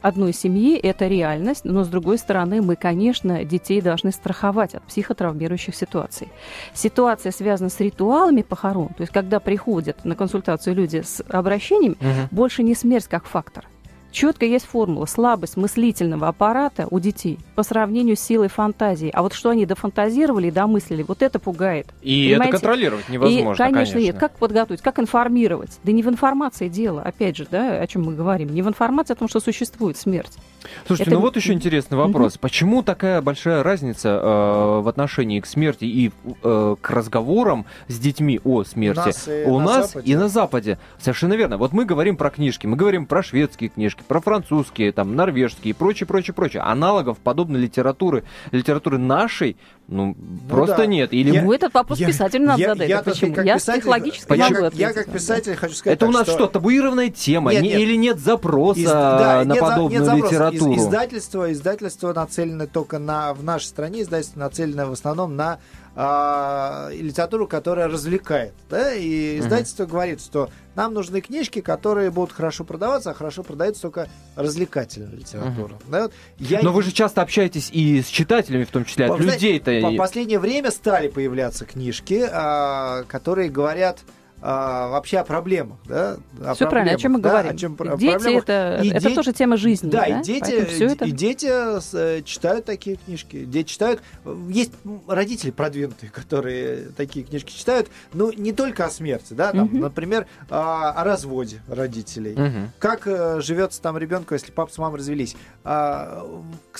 одной 0.01 0.31
семьи, 0.33 0.77
это 0.77 1.07
реальность, 1.07 1.65
но, 1.65 1.83
с 1.83 1.89
другой 1.89 2.17
стороны, 2.17 2.61
мы, 2.61 2.77
конечно, 2.77 3.43
детей 3.43 3.81
должны 3.81 4.13
страховать 4.13 4.73
от 4.73 4.83
психотравмирующих 4.83 5.75
ситуаций. 5.75 6.29
Ситуация 6.73 7.33
связана 7.33 7.69
с 7.69 7.79
ритуалами 7.81 8.41
похорон, 8.41 8.87
то 8.89 9.01
есть 9.01 9.11
когда 9.11 9.41
приходят 9.41 10.05
на 10.05 10.15
консультацию 10.15 10.73
люди 10.75 11.01
с 11.05 11.21
обращением, 11.27 11.97
Мгм. 11.99 12.29
больше 12.31 12.63
не 12.63 12.75
смерть 12.75 13.07
как 13.09 13.25
фактор. 13.25 13.65
Четко 14.12 14.45
есть 14.45 14.65
формула 14.65 15.06
слабость 15.06 15.56
мыслительного 15.56 16.28
аппарата 16.28 16.88
у 16.89 17.00
детей 17.00 17.38
по 17.56 17.63
сравнению 17.63 18.17
с 18.17 18.19
силой 18.19 18.48
фантазии. 18.48 19.12
А 19.13 19.22
вот 19.22 19.34
что 19.34 19.50
они 19.52 19.65
дофантазировали 19.65 20.48
и 20.48 20.52
домыслили, 20.52 21.04
вот 21.04 21.22
это 21.22 21.39
пугает. 21.39 21.88
И 22.02 22.30
Понимаете? 22.30 22.50
это 22.50 22.52
контролировать 22.52 23.10
невозможно, 23.10 23.38
и, 23.54 23.58
конечно, 23.58 23.74
конечно. 23.74 23.98
нет. 24.00 24.17
Как 24.17 24.32
подготовить, 24.34 24.82
как 24.82 25.00
информировать? 25.00 25.80
Да 25.84 25.91
не 25.91 26.02
в 26.02 26.10
информации 26.10 26.69
дело, 26.69 27.02
опять 27.02 27.38
же, 27.38 27.48
да, 27.50 27.80
о 27.80 27.88
чем 27.88 28.04
мы 28.04 28.15
говорим. 28.15 28.54
Не 28.54 28.62
в 28.62 28.67
информации 28.67 29.13
о 29.13 29.15
том, 29.15 29.28
что 29.28 29.39
существует 29.39 29.98
смерть. 29.98 30.38
Слушайте, 30.86 31.12
Это- 31.12 31.19
ну 31.19 31.22
вот 31.22 31.36
еще 31.36 31.54
интересный 31.54 31.98
вопрос. 31.98 32.38
Почему 32.38 32.84
такая 32.84 33.22
большая 33.22 33.63
разница 33.63 34.10
э, 34.10 34.80
в 34.82 34.88
отношении 34.88 35.39
к 35.39 35.45
смерти 35.45 35.86
и 35.86 36.12
э, 36.43 36.76
к 36.82 36.89
разговорам 36.89 37.65
с 37.88 37.98
детьми 38.00 38.39
о 38.43 38.63
смерти 38.63 38.98
нас 39.00 39.28
и 39.28 39.43
у 39.45 39.60
на 39.60 39.65
нас 39.65 39.91
Западе. 39.91 40.12
и 40.12 40.15
на 40.15 40.28
Западе? 40.30 40.80
Совершенно 41.00 41.34
верно. 41.34 41.58
Вот 41.58 41.72
мы 41.72 41.86
говорим 41.86 42.17
про 42.17 42.30
книжки, 42.30 42.67
мы 42.67 42.76
говорим 42.76 43.06
про 43.06 43.24
шведские 43.24 43.69
книжки, 43.69 44.04
про 44.08 44.19
французские, 44.22 44.91
там, 44.91 45.15
норвежские 45.15 45.72
и 45.72 45.74
прочее, 45.74 46.08
прочее, 46.08 46.34
прочее. 46.34 46.62
Аналогов 46.63 47.17
подобной 47.19 47.60
литературы, 47.60 48.24
литературы 48.52 48.98
нашей, 48.98 49.58
ну, 49.89 50.15
просто 50.47 50.78
да. 50.78 50.86
нет. 50.86 51.12
Или 51.13 51.32
Я- 51.34 51.41
ну, 51.43 51.52
этот 51.54 51.73
вопрос 51.73 51.99
я- 51.99 52.08
писателю 52.08 52.45
надо 52.45 52.62
я- 52.62 52.69
задать. 52.69 52.89
я, 52.89 53.02
так 53.02 53.13
почему? 53.13 53.34
как 53.34 53.45
я 53.45 53.56
писатель- 53.56 53.82
психологически 53.82 54.28
Почему? 54.28 54.43
могу 54.49 54.62
Я, 54.62 54.67
ответить. 54.67 54.80
я 54.88 54.93
как 54.93 55.10
писатель 55.12 55.56
хочу 55.56 55.73
сказать 55.75 55.97
это 55.97 56.06
у 56.08 56.12
так, 56.13 56.28
нас 56.28 56.36
что, 56.36 56.47
табуированная 56.47 57.10
тема? 57.10 57.52
Нет, 57.52 57.63
Не- 57.63 57.69
нет. 57.69 57.80
Или 57.80 57.95
нет 57.95 58.19
запроса 58.19 58.80
Из- 58.80 58.86
да, 58.89 59.43
на 59.45 59.54
нет 59.54 59.60
подобную 59.62 59.89
нет 59.91 60.04
запроса. 60.06 60.25
Из- 60.25 60.32
литературу? 60.34 60.75
издательство, 60.78 61.52
издательство 61.52 62.13
нацелено 62.13 62.67
только 62.67 62.99
на 62.99 63.34
в 63.34 63.43
нашей 63.43 63.65
стране 63.65 64.02
издательство 64.04 64.39
нацелено 64.39 64.86
в 64.88 64.91
основном 64.93 65.36
на 65.36 65.60
а, 66.01 66.88
литературу, 66.93 67.45
которая 67.45 67.89
развлекает, 67.89 68.53
да, 68.69 68.93
и 68.93 69.38
издательство 69.39 69.85
говорит, 69.85 70.21
что 70.21 70.49
нам 70.73 70.93
нужны 70.93 71.19
книжки, 71.19 71.59
которые 71.59 72.09
будут 72.09 72.31
хорошо 72.31 72.63
продаваться, 72.63 73.12
а 73.12 73.13
хорошо 73.13 73.43
продается 73.43 73.81
только 73.81 74.07
развлекательная 74.38 75.12
литература. 75.12 75.77
Да, 75.89 76.03
вот 76.03 76.13
я 76.38 76.62
Но 76.62 76.71
вы 76.71 76.83
же 76.83 76.93
часто 76.93 77.21
общаетесь 77.21 77.69
и 77.73 78.01
с 78.01 78.07
читателями, 78.07 78.63
в 78.63 78.71
том 78.71 78.85
числе, 78.85 79.07
от 79.07 79.19
людей-то. 79.19 79.81
По 79.81 79.91
последнее 79.91 80.39
время 80.39 80.71
стали 80.71 81.09
появляться 81.09 81.65
книжки, 81.65 82.25
а, 82.31 83.03
которые 83.09 83.49
говорят 83.49 83.99
а, 84.41 84.89
вообще 84.89 85.17
о 85.19 85.23
проблемах, 85.23 85.78
да? 85.86 86.17
о 86.43 86.54
Все 86.54 86.69
правильно, 86.69 86.93
о 86.95 86.97
чем 86.97 87.13
мы 87.13 87.21
проблемах, 87.21 87.21
да, 87.21 87.30
говорим. 87.43 87.56
о 87.56 87.60
чем 87.60 87.75
про- 87.75 87.97
дети 87.97 88.12
проблемах. 88.12 88.43
это, 88.43 88.80
И 88.84 88.89
это 88.89 88.99
дети- 89.02 89.15
тоже 89.15 89.34
тема 89.34 89.58
жизни. 89.58 89.89
Да, 89.89 89.99
Да, 89.99 90.06
и 90.19 90.23
дети, 90.23 90.65
всё 90.65 90.86
это... 90.88 91.06
и 91.06 91.12
дети 91.12 91.47
с- 91.47 91.93
э, 91.93 92.21
читают 92.23 92.65
такие 92.65 92.95
книжки. 92.97 93.43
Дети 93.45 93.67
читают. 93.69 94.02
Есть 94.49 94.71
родители 95.08 95.52
продвинутые, 95.52 96.10
которые 96.10 96.89
такие 96.95 97.25
книжки 97.25 97.52
читают. 97.52 97.89
Ну, 98.13 98.32
не 98.32 98.54
только 98.54 98.86
о 98.86 98.89
смерти, 98.89 99.34
да, 99.34 99.52
там, 99.52 99.65
Мгм. 99.65 99.80
например, 99.82 100.25
а, 100.49 100.91
о 100.91 101.04
разводе 101.04 101.62
родителей. 101.67 102.36
Мгм. 102.36 102.71
Как 102.80 103.08
э, 103.08 103.41
живется 103.41 103.82
там 103.82 103.97
ребенку, 103.97 104.34
если 104.34 104.52
папа 104.52 104.71
с 104.71 104.78
мамой 104.78 104.99
развелись? 104.99 105.36
А, 105.63 106.25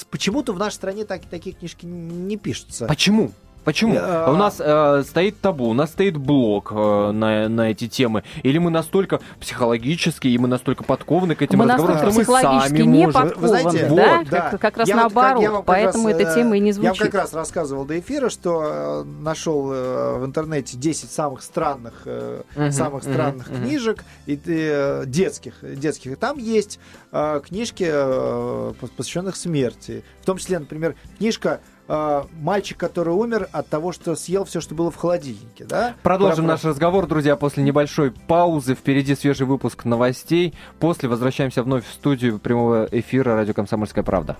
почему-то 0.10 0.54
в 0.54 0.58
нашей 0.60 0.76
стране 0.76 1.06
так- 1.06 1.26
такие 1.30 1.56
книжки 1.56 1.86
не 1.86 2.38
пишутся. 2.38 2.86
Почему? 2.86 3.32
Почему? 3.64 3.94
Я- 3.94 4.30
У 4.32 4.36
нас 4.36 4.56
э, 4.60 5.04
стоит 5.06 5.40
табу, 5.42 5.66
у 5.70 5.74
нас 5.74 5.90
стоит 5.92 6.18
блок 6.18 6.72
э, 6.74 7.12
на, 7.12 7.48
на 7.50 7.70
эти 7.72 7.88
темы. 7.88 8.24
Или 8.44 8.58
мы 8.58 8.72
настолько 8.72 9.20
психологически, 9.40 10.28
и 10.28 10.38
мы 10.38 10.48
настолько 10.48 10.84
подкованы 10.84 11.36
к 11.36 11.42
этим 11.42 11.60
Мы 11.60 11.66
разговорам, 11.66 11.96
настолько 11.96 12.12
что 12.12 12.20
мы 12.34 12.40
психологически 12.40 12.78
сами 12.78 12.88
не 12.88 13.06
можем. 13.06 13.22
подкованы, 13.22 13.42
Вы 13.42 13.48
знаете, 13.48 13.86
да? 13.96 14.20
вот, 14.20 14.30
Как, 14.30 14.62
как 14.62 14.78
раз 14.78 14.88
Я 14.88 14.96
вот 14.96 15.04
как- 15.04 15.14
наоборот, 15.14 15.42
я 15.44 15.62
поэтому 15.62 16.08
раз, 16.10 16.18
эта 16.20 16.34
тема 16.36 16.58
и 16.58 16.60
не 16.60 16.72
э, 16.72 16.74
Я 16.74 16.80
вам 16.82 16.96
звучит. 16.96 17.12
как 17.12 17.22
раз 17.22 17.34
рассказывал 17.34 17.86
до 17.86 18.00
эфира, 18.00 18.30
что 18.30 18.62
э, 18.64 19.04
нашел 19.22 19.70
э, 19.72 20.18
в 20.20 20.26
интернете 20.26 20.78
10 20.78 21.12
самых 21.12 21.42
странных, 21.44 22.04
э, 22.06 22.42
Мгм, 22.56 22.72
самых 22.72 23.04
мгм, 23.04 23.14
странных 23.14 23.50
мгм. 23.50 23.64
книжек 23.66 24.04
и 24.26 24.40
э, 24.46 25.04
детских, 25.06 25.56
детских. 25.62 26.14
И 26.14 26.16
там 26.16 26.38
есть 26.38 26.80
э, 27.12 27.42
книжки, 27.46 27.86
э, 27.88 28.74
пос- 28.82 28.92
посвященных 28.96 29.36
смерти. 29.36 30.04
В 30.22 30.26
том 30.26 30.38
числе, 30.38 30.60
например, 30.60 30.96
книжка 31.18 31.60
э, 31.90 32.24
«Мальчик, 32.40 32.78
который 32.78 33.14
умер 33.14 33.50
от 33.52 33.68
того, 33.68 33.92
что 33.92 34.16
съел 34.16 34.46
все, 34.46 34.62
что 34.62 34.76
было 34.76 34.92
в 34.92 34.96
холодильнике». 34.96 35.66
Да? 35.66 35.96
Продолжим 36.04 36.46
Про- 36.46 36.54
наш 36.54 36.64
разговор, 36.64 37.08
друзья, 37.08 37.36
после 37.36 37.64
небольшой 37.64 38.12
паузы. 38.12 38.76
Впереди 38.76 39.16
свежий 39.16 39.46
выпуск 39.48 39.84
новостей. 39.84 40.54
После 40.80 41.10
возвращаемся 41.10 41.64
вновь 41.64 41.86
в 41.86 41.92
студию 41.92 42.40
прямого 42.40 42.88
эфира 42.92 43.36
«Радио 43.36 43.54
Комсомольская 43.54 44.04
правда». 44.04 44.38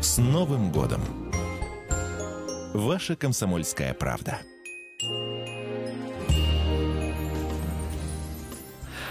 С 0.00 0.18
Новым 0.18 0.70
годом! 0.70 1.00
Ваша 2.74 3.16
«Комсомольская 3.16 3.94
правда». 3.94 4.38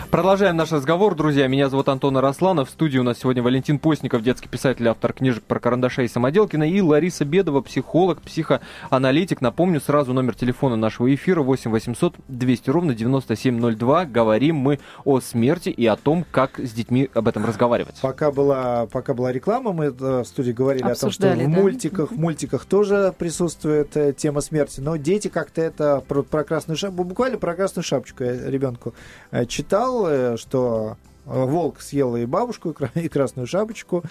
Продолжаем 0.10 0.56
наш 0.56 0.72
разговор, 0.72 1.15
друзья. 1.15 1.48
Меня 1.48 1.67
зовут 1.67 1.89
Антон 1.89 2.15
Арасланов. 2.15 2.70
В 2.70 2.72
студии 2.72 2.98
у 2.98 3.04
нас 3.04 3.17
сегодня 3.20 3.43
Валентин 3.43 3.78
Постников, 3.78 4.24
детский 4.24 4.48
писатель, 4.48 4.88
автор 4.88 5.12
книжек 5.12 5.43
про 5.43 5.60
карандашей 5.60 6.06
и 6.06 6.08
Самоделкина, 6.08 6.63
и 6.63 6.80
Лариса 6.80 7.26
Бедова, 7.26 7.60
психолог, 7.60 8.22
психоаналитик. 8.22 9.41
Напомню 9.41 9.82
сразу 9.82 10.13
номер 10.13 10.34
телефона 10.34 10.78
нашего 10.78 11.13
эфира 11.13 11.41
8 11.41 11.72
800 11.72 12.15
200 12.30 12.70
ровно 12.70 12.96
9702. 12.96 14.06
Говорим 14.06 14.56
мы 14.56 14.80
о 15.04 15.20
смерти 15.20 15.70
и 15.70 15.86
о 15.86 15.98
том, 15.98 16.26
как 16.32 16.58
с 16.58 16.72
детьми 16.72 17.10
об 17.13 17.28
этом 17.28 17.46
разговаривать. 17.46 17.96
Пока 18.02 18.32
была, 18.32 18.86
пока 18.86 19.13
была 19.13 19.34
реклама, 19.34 19.74
мы 19.74 19.86
э, 19.88 19.89
в 19.89 20.26
студии 20.26 20.54
говорили 20.54 20.84
о 20.84 20.96
том, 20.96 21.10
Обсуждали, 21.10 21.41
что 21.41 21.50
в 21.50 21.54
да. 21.54 21.62
мультиках, 21.62 22.12
в 22.12 22.17
мультиках 22.17 22.65
тоже 22.65 23.13
присутствует 23.17 23.98
э, 23.98 24.13
тема 24.13 24.39
смерти, 24.39 24.80
но 24.80 24.96
дети 24.96 25.28
как-то 25.28 25.62
это 25.62 26.02
про, 26.08 26.24
про 26.24 26.46
красную 26.46 26.78
шапочку, 26.78 27.04
буквально 27.04 27.38
про 27.38 27.56
красную 27.56 27.84
шапочку 27.84 28.24
я 28.24 28.50
ребенку 28.50 28.93
э, 29.32 29.46
читал, 29.46 29.96
э, 30.05 30.38
что 30.38 30.97
э, 31.25 31.43
волк 31.45 31.81
съел 31.81 32.15
и 32.15 32.25
бабушку, 32.25 32.69
и 32.69 32.73
кра- 32.73 32.91
и 32.93 33.07
красную 33.07 33.47
шапочку, 33.47 34.03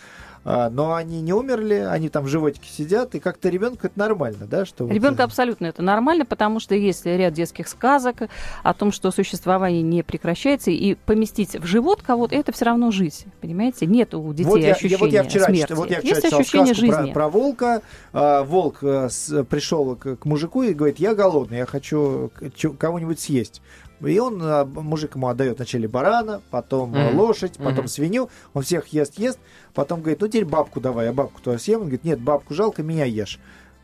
а, 0.48 0.70
но 0.70 0.94
они 0.94 1.22
не 1.22 1.32
умерли, 1.32 1.74
они 1.74 2.08
там 2.08 2.22
в 2.22 2.28
животике 2.28 2.68
сидят, 2.70 3.16
и 3.16 3.18
как-то 3.18 3.48
ребенку 3.48 3.88
это 3.88 3.98
нормально, 3.98 4.46
да? 4.46 4.64
Что 4.64 4.84
вот, 4.84 4.92
Ребенку 4.92 5.22
э, 5.22 5.24
абсолютно 5.24 5.66
это 5.66 5.82
нормально, 5.82 6.24
потому 6.24 6.60
что 6.60 6.76
есть 6.76 7.04
ряд 7.04 7.32
детских 7.32 7.66
сказок 7.66 8.18
о 8.62 8.72
том, 8.72 8.92
что 8.92 9.10
существование 9.10 9.82
не 9.82 10.04
прекращается, 10.04 10.70
и 10.70 10.94
поместить 10.94 11.56
в 11.56 11.66
живот 11.66 12.00
кого-то 12.02 12.36
это 12.36 12.52
все 12.52 12.66
равно 12.66 12.92
жизнь. 12.92 13.24
Понимаете? 13.40 13.86
Нет 13.86 14.14
у 14.14 14.32
детей 14.32 14.48
вот 14.48 14.60
я, 14.60 14.68
я- 14.68 14.74
ощущения 14.74 14.96
вот 14.98 15.10
я 15.10 15.24
вчера, 15.24 15.46
смерти. 15.46 15.72
вот 15.72 15.90
я 15.90 15.98
вчера 15.98 16.14
есть 16.14 16.32
ощущение 16.32 16.74
жизни. 16.74 17.12
Про, 17.12 17.12
про 17.12 17.28
волка. 17.28 17.82
А, 18.12 18.44
волк 18.44 18.78
э, 18.82 19.08
пришел 19.50 19.96
к, 19.96 20.24
мужику 20.24 20.62
и 20.62 20.74
говорит, 20.74 21.00
я 21.00 21.16
голодный, 21.16 21.58
я 21.58 21.66
хочу 21.66 22.30
кого-нибудь 22.78 23.18
съесть. 23.18 23.62
И 24.04 24.18
он, 24.18 24.40
а, 24.42 24.64
мужик 24.64 25.14
ему 25.16 25.28
отдает 25.28 25.56
вначале 25.56 25.88
барана, 25.88 26.42
потом 26.50 26.94
а, 26.94 27.08
Мгм. 27.10 27.18
лошадь, 27.18 27.54
потом 27.58 27.84
Мгм. 27.84 27.88
свинью. 27.88 28.28
Он 28.54 28.62
всех 28.62 28.88
ест, 28.88 29.18
ест. 29.18 29.38
Потом 29.74 30.00
говорит, 30.00 30.20
ну 30.20 30.28
теперь 30.28 30.44
бабку 30.44 30.80
давай, 30.80 31.06
я 31.06 31.12
бабку 31.12 31.40
то 31.42 31.56
съем. 31.58 31.76
Он 31.80 31.82
говорит, 31.84 32.04
нет, 32.04 32.20
бабку 32.20 32.54
жалко, 32.54 32.82
меня 32.82 33.04
ешь. 33.04 33.38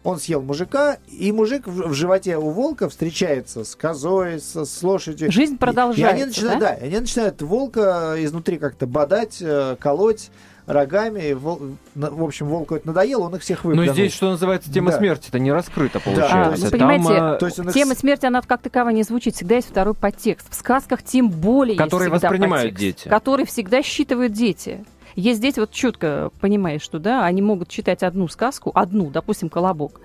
Он 0.05 0.19
съел 0.19 0.43
мужика, 0.43 0.97
и 1.07 1.31
мужик 1.31 1.69
в, 1.69 1.89
в 1.91 1.95
животе 1.95 2.37
у 2.37 2.51
волка 2.51 2.89
встречается 2.89 3.63
с 3.63 3.77
козой, 3.77 4.41
с, 4.41 4.65
с 4.67 4.83
лошадью. 4.83 5.31
Жизнь 5.31 5.57
продолжается, 5.59 6.03
И 6.17 6.21
они 6.21 6.25
начинают, 6.25 6.61
да? 6.61 6.77
да? 6.77 6.85
они 6.85 6.99
начинают 6.99 7.41
волка 7.41 8.17
изнутри 8.19 8.59
как-то 8.59 8.87
бодать, 8.89 9.39
э, 9.41 9.77
колоть 9.79 10.31
рогами. 10.67 11.29
И 11.31 11.35
вол- 11.35 11.61
В 11.95 12.23
общем, 12.25 12.47
волку 12.47 12.75
это 12.75 12.87
надоело, 12.87 13.23
он 13.25 13.35
их 13.37 13.43
всех 13.43 13.65
Но 13.65 13.71
выплюнул. 13.71 13.95
здесь, 13.95 14.13
что 14.13 14.31
называется, 14.31 14.73
тема 14.73 14.91
Да. 14.91 14.99
смерти, 14.99 15.29
это 15.29 15.39
не 15.39 15.53
раскрыто 15.53 15.99
то 15.99 16.05
получается. 16.05 16.37
А, 16.37 16.51
есть- 16.51 16.63
ну, 16.65 16.71
Там, 16.71 16.79
понимаете, 16.79 17.09
а, 17.13 17.37
То 17.37 17.47
есть 17.47 17.59
их 17.59 17.73
Тема 17.73 17.95
смерти, 17.95 18.27
она 18.27 18.43
как 18.43 18.61
таковая 18.63 18.95
не 18.95 19.03
звучит. 19.03 19.35
Всегда 19.35 19.57
есть 19.57 19.69
второй 19.71 19.95
подтекст. 19.95 20.51
В 20.51 20.55
сказках 20.55 21.03
тем 21.03 21.29
более 21.29 21.75
есть 21.75 21.83
Которые 21.85 22.11
всегда 22.11 22.29
воспринимают 22.29 22.71
подтекст, 22.73 22.81
дети. 23.05 23.09
Который 23.09 23.47
всегда 23.47 23.83
считывают 23.83 24.33
дети. 24.33 24.85
Есть 25.15 25.43
дети, 25.43 25.61
вот 25.61 25.71
четко 25.73 26.31
понимаешь, 26.41 26.81
что 26.81 26.99
да, 26.99 27.25
они 27.27 27.43
могут 27.43 27.69
читать 27.69 28.03
одну 28.03 28.29
сказку, 28.29 28.73
одну, 28.75 29.11
допустим, 29.11 29.51
«Колобок», 29.51 30.01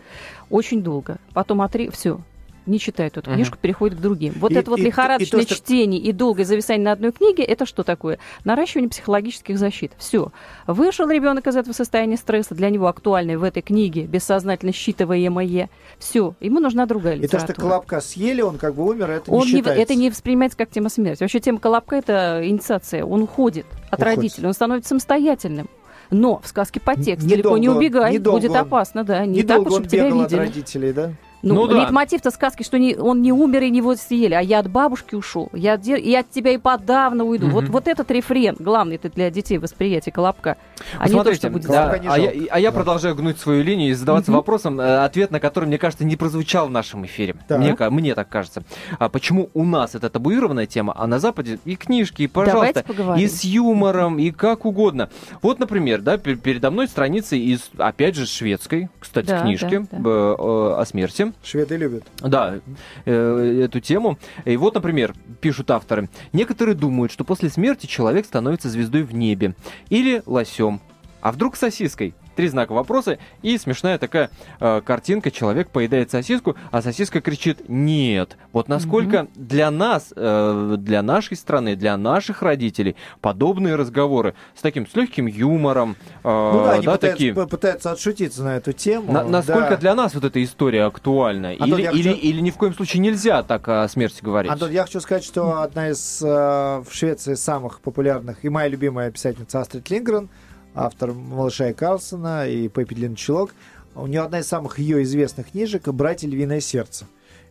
очень 0.50 0.82
долго. 0.84 1.18
Потом 1.34 1.62
отри... 1.62 1.90
все, 1.90 2.20
не 2.68 2.80
читают 2.80 3.18
эту 3.18 3.32
книжку, 3.32 3.58
переходят 3.62 3.98
к 3.98 4.02
другим. 4.02 4.34
Вот 4.40 4.52
И- 4.52 4.56
это 4.56 4.70
вот 4.70 4.78
и- 4.80 4.82
и 4.82 4.84
то, 4.84 4.88
лихорадочное 4.90 5.42
что- 5.44 5.56
чтение 5.56 6.00
и 6.00 6.12
долгое 6.12 6.44
зависание 6.46 6.84
на 6.86 6.92
одной 6.92 7.12
книге, 7.12 7.44
это 7.44 7.66
что 7.66 7.84
такое? 7.84 8.20
Наращивание 8.44 8.90
психологических 8.90 9.58
защит. 9.58 9.92
Все. 9.98 10.32
Вышел 10.68 11.10
ребенок 11.10 11.48
из 11.48 11.56
этого 11.56 11.74
состояния 11.74 12.18
стресса, 12.18 12.56
для 12.56 12.70
него 12.70 12.88
актуальной 12.88 13.38
в 13.38 13.44
этой 13.44 13.62
книге, 13.62 14.04
бессознательно 14.04 14.72
считываемое. 14.72 15.70
Все, 16.00 16.36
ему 16.40 16.60
нужна 16.60 16.86
другая 16.86 17.16
И 17.16 17.20
то, 17.20 17.24
литература. 17.24 17.54
что 17.54 17.62
колобка 17.62 18.02
съели, 18.02 18.42
он 18.42 18.58
как 18.58 18.76
бы 18.76 18.86
умер, 18.86 19.10
это 19.10 19.32
Он 19.32 19.40
не 19.46 19.54
не, 19.54 19.58
считается. 19.60 19.82
это 19.82 19.96
не 19.96 20.10
воспринимается 20.10 20.58
как 20.58 20.70
тема 20.70 20.90
смерти. 20.90 21.24
Вообще 21.24 21.40
тема 21.40 21.60
колобка 21.60 21.96
это 21.96 22.42
инициация. 22.44 23.04
Он 23.06 23.22
уходит 23.24 23.66
от 23.90 24.00
Уходит. 24.00 24.16
родителей, 24.18 24.48
он 24.48 24.54
становится 24.54 24.90
самостоятельным. 24.90 25.70
Но 26.10 26.40
в 26.42 26.48
сказке 26.48 26.80
Н- 26.86 26.96
далеко 26.96 27.58
не 27.58 27.64
недолго 27.64 27.70
он- 27.72 27.78
убегай, 27.78 28.18
будет 28.20 28.52
он- 28.52 28.58
опасно, 28.58 29.04
да. 29.04 29.26
Не 29.26 29.44
так 29.44 29.60
уж, 29.62 29.74
чтобы 29.74 29.88
тебя 29.88 30.06
бегал 30.06 30.22
от 30.22 30.32
видели. 30.32 30.40
родителей, 30.48 30.94
да? 30.94 31.12
Ну, 31.44 31.54
Ну 31.56 31.68
да. 31.68 31.76
лейтмотив-то 31.82 32.32
сказки, 32.32 32.64
что 32.64 32.80
не, 32.80 32.96
он 32.96 33.22
не 33.22 33.32
умер 33.32 33.62
и 33.64 33.70
него 33.70 33.96
съели, 33.96 34.34
а 34.34 34.42
я 34.42 34.60
от 34.60 34.70
бабушки 34.70 35.14
ушел, 35.16 35.50
я 35.54 35.74
от, 35.74 35.86
и 35.86 36.16
от 36.16 36.30
тебя 36.32 36.52
и 36.52 36.58
подавно 36.58 37.24
уйду. 37.26 37.46
Мгм. 37.46 37.54
Вот, 37.56 37.70
вот 37.70 37.88
этот 37.88 38.10
рефрен, 38.12 38.56
главный 38.60 38.96
это 38.96 39.10
для 39.10 39.30
детей 39.30 39.58
восприятие 39.60 40.12
колобка, 40.12 40.58
а 40.98 41.04
не 41.06 41.10
то, 41.10 41.14
Смотрите, 41.18 41.38
что 41.40 41.50
будет 41.52 41.68
да, 41.68 41.98
не 42.00 42.08
а, 42.08 42.18
я, 42.18 42.32
а 42.50 42.60
я 42.60 42.72
Да. 42.72 42.76
продолжаю 42.76 43.16
гнуть 43.16 43.40
свою 43.40 43.64
линию 43.64 43.92
и 43.92 43.94
задаваться 43.94 44.32
Мгм. 44.32 44.38
вопросом, 44.38 44.80
э, 44.80 45.04
ответ 45.04 45.30
на 45.32 45.40
который, 45.40 45.66
мне 45.66 45.78
кажется, 45.78 46.06
не 46.06 46.16
прозвучал 46.16 46.68
в 46.68 46.72
нашем 46.72 47.06
эфире. 47.06 47.36
Так. 47.48 47.60
Мне, 47.60 47.76
мне 47.90 48.16
так 48.16 48.30
кажется. 48.30 48.64
А 48.98 49.08
почему 49.10 49.50
у 49.54 49.64
нас 49.64 49.94
это 49.96 50.10
табуированная 50.10 50.66
тема, 50.66 50.94
а 50.98 51.06
на 51.08 51.20
Западе 51.20 51.60
и 51.66 51.76
книжки, 51.76 52.24
и, 52.24 52.28
пожалуйста, 52.28 52.84
и 53.18 53.28
с 53.28 53.44
юмором, 53.44 54.18
и 54.18 54.32
как 54.32 54.66
угодно. 54.66 55.10
Вот, 55.42 55.60
например, 55.60 56.02
да, 56.02 56.16
пер- 56.16 56.38
передо 56.38 56.72
мной 56.72 56.88
страница 56.88 57.36
из, 57.36 57.70
опять 57.78 58.16
же, 58.16 58.26
шведской, 58.26 58.90
кстати, 59.00 59.28
Да, 59.28 59.42
книжки 59.42 59.78
да, 59.80 59.88
да. 59.92 59.98
б- 60.00 60.10
э, 60.10 60.82
о 60.82 60.84
смерти. 60.86 61.27
Шведы 61.44 61.78
любят. 61.78 62.04
Да, 62.20 62.60
э, 63.06 63.62
эту 63.64 63.80
тему. 63.80 64.18
И 64.46 64.58
вот, 64.58 64.76
например, 64.76 65.14
пишут 65.42 65.72
авторы. 65.72 66.10
Некоторые 66.34 66.76
думают, 66.76 67.12
что 67.12 67.24
после 67.24 67.50
смерти 67.50 67.86
человек 67.86 68.26
становится 68.26 68.70
звездой 68.70 69.04
в 69.04 69.14
небе. 69.14 69.56
Или 69.90 70.24
лосем. 70.26 70.82
А 71.22 71.32
вдруг 71.32 71.56
сосиской? 71.56 72.14
Три 72.38 72.50
знака 72.50 72.74
вопроса 72.74 73.18
и 73.42 73.58
смешная 73.58 73.98
такая 73.98 74.30
э, 74.60 74.82
картинка. 74.86 75.32
Человек 75.32 75.72
поедает 75.72 76.12
сосиску, 76.12 76.56
а 76.70 76.84
сосиска 76.84 77.20
кричит 77.20 77.68
«нет». 77.68 78.38
Вот 78.54 78.68
насколько 78.68 79.26
для 79.34 79.72
нас, 79.72 80.14
э, 80.16 80.76
для 80.78 81.02
нашей 81.02 81.36
страны, 81.36 81.76
для 81.76 81.98
наших 81.98 82.44
родителей 82.44 82.96
подобные 83.22 83.74
разговоры 83.74 84.36
с 84.56 84.62
таким, 84.62 84.86
с 84.86 84.96
легким 84.96 85.26
юмором, 85.26 85.96
э, 86.24 86.30
Ну 86.30 86.64
да, 86.64 86.74
они 86.74 86.86
да, 86.86 86.92
пытаются, 86.92 87.08
такие... 87.08 87.34
пытаются 87.34 87.92
отшутиться 87.92 88.44
на 88.44 88.58
эту 88.58 88.72
тему. 88.72 89.12
На- 89.12 89.24
насколько 89.24 89.72
да. 89.72 89.78
для 89.78 89.96
нас 89.96 90.14
вот 90.14 90.24
эта 90.24 90.44
история 90.44 90.84
актуальна? 90.84 91.54
Антон, 91.54 91.80
или, 91.80 91.82
я 91.82 91.90
или, 91.90 92.10
хочу- 92.10 92.22
или 92.22 92.40
ни 92.40 92.52
в 92.52 92.58
коем 92.58 92.76
случае 92.76 93.02
нельзя 93.02 93.42
так 93.42 93.68
о 93.68 93.88
смерти 93.88 94.22
говорить? 94.22 94.52
Антон, 94.52 94.70
я 94.70 94.84
хочу 94.84 95.00
сказать, 95.00 95.24
что 95.24 95.64
одна 95.64 95.90
из 95.90 96.22
э, 96.22 96.28
в 96.28 96.88
Швеции 96.92 97.34
самых 97.34 97.82
популярных 97.82 98.46
и 98.46 98.50
моя 98.50 98.68
любимая 98.68 99.10
писательница 99.10 99.60
Астрид 99.60 99.90
Лингрен, 99.90 100.30
автор 100.78 101.14
«Малыша 101.14 101.70
и 101.70 101.74
Карлсона» 101.74 102.48
и 102.48 102.68
«Пеппи 102.68 102.94
Длинный 102.96 103.16
чулок», 103.16 103.52
у 103.96 104.06
нее 104.08 104.22
одна 104.22 104.40
из 104.40 104.48
самых 104.48 104.78
ее 104.80 105.02
известных 105.04 105.52
книжек 105.52 105.88
«Братья 105.88 106.28
Львиное 106.28 106.60
сердце». 106.60 107.06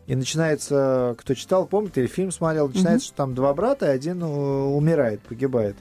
И 0.06 0.14
начинается, 0.14 1.16
кто 1.18 1.34
читал, 1.34 1.66
помнит, 1.66 1.98
или 1.98 2.06
фильм 2.06 2.30
смотрел, 2.30 2.68
начинается, 2.68 3.08
что 3.08 3.16
там 3.16 3.34
два 3.34 3.52
брата, 3.54 3.86
и 3.86 3.88
один 3.88 4.22
э, 4.22 4.26
умирает, 4.26 5.20
погибает. 5.22 5.74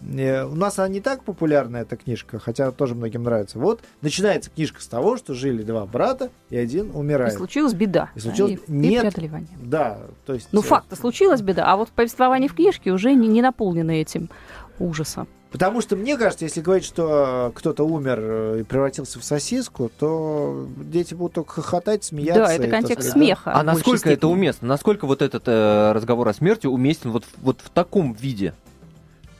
Э, 0.00 0.44
У 0.46 0.54
нас 0.54 0.78
она 0.78 0.88
не 0.88 1.00
так 1.02 1.22
популярна, 1.24 1.76
эта 1.76 1.96
книжка, 1.96 2.38
хотя 2.38 2.70
тоже 2.72 2.94
многим 2.94 3.24
нравится. 3.24 3.58
Вот 3.58 3.80
начинается 4.00 4.48
книжка 4.50 4.80
с 4.80 4.86
того, 4.86 5.18
что 5.18 5.34
жили 5.34 5.62
два 5.62 5.84
брата, 5.84 6.30
и 6.48 6.56
один 6.56 6.86
И 6.86 6.92
умирает. 6.96 7.34
случилась 7.34 7.74
беда. 7.74 8.08
И 8.14 8.20
случилось- 8.20 8.52
и- 8.66 8.72
и 8.72 8.72
нет. 8.72 9.02
преодолевание. 9.02 9.48
Да, 9.62 9.98
то 10.24 10.32
есть... 10.32 10.48
Ну, 10.52 10.60
э, 10.60 10.62
факт 10.64 10.98
случилась 10.98 11.42
беда, 11.42 11.70
а 11.70 11.76
вот 11.76 11.90
повествование 11.90 12.48
в 12.48 12.54
книжке 12.54 12.92
уже 12.92 13.12
не, 13.12 13.28
не 13.28 13.42
наполнено 13.42 13.90
этим 13.90 14.30
ужасом. 14.78 15.26
Потому 15.50 15.80
что 15.80 15.96
мне 15.96 16.16
кажется, 16.16 16.44
если 16.44 16.60
говорить, 16.60 16.84
что 16.84 17.48
э, 17.48 17.52
кто-то 17.56 17.84
умер 17.84 18.18
э, 18.20 18.60
и 18.60 18.62
превратился 18.64 19.18
в 19.20 19.24
сосиску, 19.24 19.90
то 19.98 20.66
дети 20.76 21.14
будут 21.14 21.34
только 21.34 21.52
хохотать, 21.62 22.04
смеяться. 22.04 22.42
да, 22.46 22.52
это 22.52 22.68
контекст 22.68 23.08
сказать, 23.08 23.12
смеха. 23.12 23.52
А 23.52 23.62
в 23.62 23.64
большей 23.64 23.74
насколько 23.74 24.10
это 24.10 24.28
уместно? 24.28 24.68
Насколько 24.68 25.06
вот 25.06 25.22
этот 25.22 25.44
э, 25.46 25.92
разговор 25.92 26.28
о 26.28 26.34
смерти 26.34 26.66
уместен 26.66 27.10
вот, 27.12 27.24
в- 27.24 27.42
вот 27.42 27.60
в 27.62 27.70
таком 27.70 28.12
виде? 28.12 28.54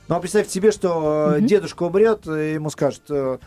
Ну 0.09 0.15
а 0.15 0.21
представьте 0.21 0.53
себе, 0.53 0.71
что 0.71 1.35
Мгм. 1.37 1.47
дедушка 1.49 1.83
умрет, 1.83 2.27
и 2.29 2.53
ему 2.55 2.71
скажут, 2.71 3.03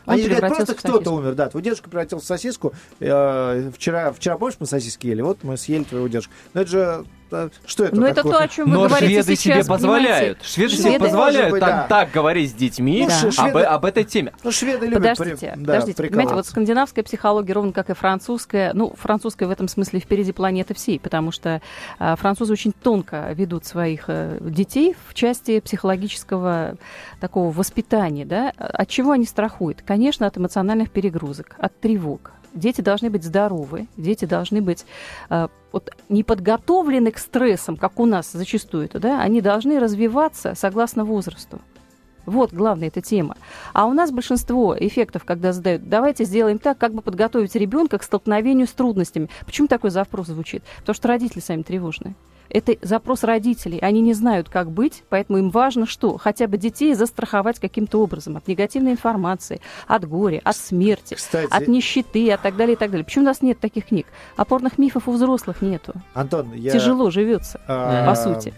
они 0.06 0.24
же 0.24 0.30
говорят, 0.30 0.54
просто 0.54 0.76
кто-то 0.76 1.12
умер, 1.12 1.34
да, 1.36 1.48
твой 1.48 1.64
дедушка 1.64 1.90
превратился 1.90 2.26
в 2.26 2.28
сосиску, 2.28 2.74
э, 3.00 3.72
вчера, 3.74 4.12
вчера, 4.12 4.38
помнишь, 4.38 4.58
мы 4.60 4.66
сосиски 4.66 5.08
ели, 5.08 5.22
вот 5.22 5.44
мы 5.44 5.56
съели 5.56 5.86
твоего 5.86 6.08
дедушку. 6.10 6.34
Ну 6.54 6.60
это 6.62 6.70
же, 6.70 7.06
что 7.66 7.86
это 7.86 7.96
Ну, 7.96 8.06
это 8.06 8.16
такое? 8.16 8.34
то, 8.34 8.44
о 8.44 8.48
чем 8.48 8.66
вы 8.70 8.74
Но 8.74 8.88
говорите 8.88 9.22
шведы 9.24 9.36
сейчас, 9.36 9.56
себе 9.66 9.66
позволяют. 9.66 10.38
понимаете? 10.40 10.40
Шведы 10.44 10.74
себе 10.74 10.90
Шведы- 10.92 11.00
позволяют 11.06 11.52
быть, 11.52 11.60
так, 11.62 11.70
да. 11.70 11.88
так 11.88 12.12
говорить 12.12 12.50
с 12.52 12.54
детьми 12.54 13.04
Ну, 13.04 13.10
ш- 13.10 13.28
об, 13.28 13.34
шведы- 13.34 13.64
об 13.64 13.86
этой 13.86 14.04
теме. 14.04 14.34
Ну, 14.44 14.52
шведы 14.52 14.86
любят 14.88 15.02
Подождите, 15.16 15.52
при- 15.56 15.60
да, 15.66 15.74
подождите. 15.74 16.04
Понимаете, 16.04 16.34
вот 16.36 16.46
скандинавская 16.48 17.04
психология, 17.04 17.54
ровно 17.54 17.72
как 17.72 17.90
и 17.90 17.94
французская, 17.94 18.74
ну, 18.74 18.94
французская 18.98 19.46
в 19.48 19.52
этом 19.52 19.68
смысле 19.68 20.00
впереди 20.00 20.32
планеты 20.32 20.74
всей, 20.74 21.00
потому 21.00 21.32
что 21.32 21.62
а, 22.00 22.16
французы 22.16 22.54
очень 22.54 22.72
тонко 22.74 23.32
ведут 23.34 23.66
своих 23.66 24.06
э, 24.08 24.38
детей 24.42 24.96
в 25.08 25.14
части 25.14 25.60
психологического 25.60 26.76
такого 27.20 27.52
воспитания, 27.52 28.26
да. 28.26 28.52
От 28.58 28.88
чего 28.90 29.12
они 29.12 29.26
страхуют? 29.26 29.82
Конечно, 29.86 30.26
от 30.28 30.38
эмоциональных 30.38 30.90
перегрузок, 30.92 31.56
от 31.58 31.80
тревог. 31.80 32.32
Дети 32.54 32.82
должны 32.82 33.10
быть 33.10 33.24
здоровы, 33.24 33.88
дети 33.98 34.26
должны 34.26 34.62
быть 34.62 34.86
э, 35.30 35.48
вот, 35.72 35.92
не 36.10 36.24
подготовлены 36.24 37.12
к 37.12 37.20
стрессам, 37.20 37.78
как 37.78 38.00
у 38.00 38.06
нас 38.06 38.32
зачастую, 38.32 38.86
это, 38.86 39.00
да, 39.00 39.22
они 39.22 39.42
должны 39.42 39.80
развиваться 39.80 40.54
согласно 40.56 41.06
возрасту. 41.06 41.60
Вот 42.26 42.54
главная 42.54 42.90
эта 42.90 43.02
тема. 43.02 43.38
А 43.74 43.86
у 43.86 43.94
нас 43.94 44.12
большинство 44.12 44.76
эффектов, 44.78 45.24
когда 45.26 45.52
задают, 45.52 45.90
давайте 45.90 46.26
сделаем 46.26 46.60
так, 46.60 46.78
как 46.78 46.94
бы 46.94 47.02
подготовить 47.02 47.56
ребенка 47.56 47.98
к 47.98 48.04
столкновению 48.04 48.68
с 48.68 48.72
трудностями. 48.72 49.30
Почему 49.46 49.68
такой 49.68 49.90
запрос 49.90 50.28
звучит? 50.28 50.64
Потому 50.80 50.94
что 50.94 51.08
родители 51.08 51.40
сами 51.40 51.64
тревожные. 51.64 52.14
Это 52.50 52.76
запрос 52.82 53.24
родителей. 53.24 53.80
Они 53.80 54.02
не 54.02 54.14
знают, 54.14 54.50
как 54.50 54.72
быть, 54.72 55.04
поэтому 55.10 55.38
им 55.38 55.50
важно 55.50 55.86
что? 55.86 56.18
Хотя 56.18 56.48
бы 56.48 56.58
детей 56.58 56.94
застраховать 56.96 57.60
каким-то 57.60 58.02
образом 58.02 58.38
от 58.38 58.48
негативной 58.48 58.92
информации, 58.92 59.62
от 59.88 60.08
горя, 60.08 60.42
от 60.44 60.56
смерти, 60.56 61.16
Кстати, 61.16 61.52
от 61.52 61.68
нищеты 61.68 62.28
и 62.28 62.38
так 62.42 62.56
далее, 62.56 62.74
и 62.74 62.78
так 62.78 62.92
далее. 62.92 63.06
Почему 63.06 63.26
у 63.26 63.28
нас 63.28 63.42
нет 63.42 63.60
таких 63.60 63.88
книг? 63.88 64.08
Опорных 64.36 64.78
мифов 64.78 65.08
у 65.08 65.12
взрослых 65.12 65.62
нету. 65.62 65.94
Антон, 66.14 66.54
я... 66.54 66.72
Тяжело 66.72 67.10
живется, 67.12 67.62
а, 67.68 68.08
по 68.08 68.16
сути. 68.16 68.54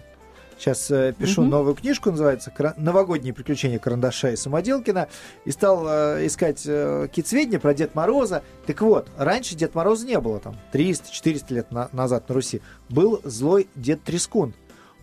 Сейчас 0.61 0.91
э, 0.91 1.11
пишу 1.17 1.41
Мгм. 1.41 1.49
новую 1.49 1.73
книжку, 1.73 2.11
называется 2.11 2.51
«Кра- 2.51 2.75
«Новогодние 2.77 3.33
приключения 3.33 3.79
карандаша 3.79 4.29
и 4.29 4.35
Самоделкина». 4.35 5.07
И 5.43 5.49
стал 5.49 5.87
э, 5.89 6.27
искать 6.27 6.61
э, 6.67 7.07
какие-то 7.07 7.29
сведения 7.29 7.57
про 7.59 7.73
Дед 7.73 7.95
Мороза. 7.95 8.43
Так 8.67 8.79
вот, 8.81 9.07
раньше 9.17 9.55
Дед 9.55 9.73
Мороза 9.73 10.05
не 10.05 10.19
было, 10.19 10.39
там, 10.39 10.55
300-400 10.71 11.53
лет 11.55 11.71
на- 11.71 11.89
назад 11.93 12.29
на 12.29 12.35
Руси. 12.35 12.61
Был 12.89 13.19
злой 13.23 13.69
Дед 13.73 14.03
Трескун. 14.03 14.53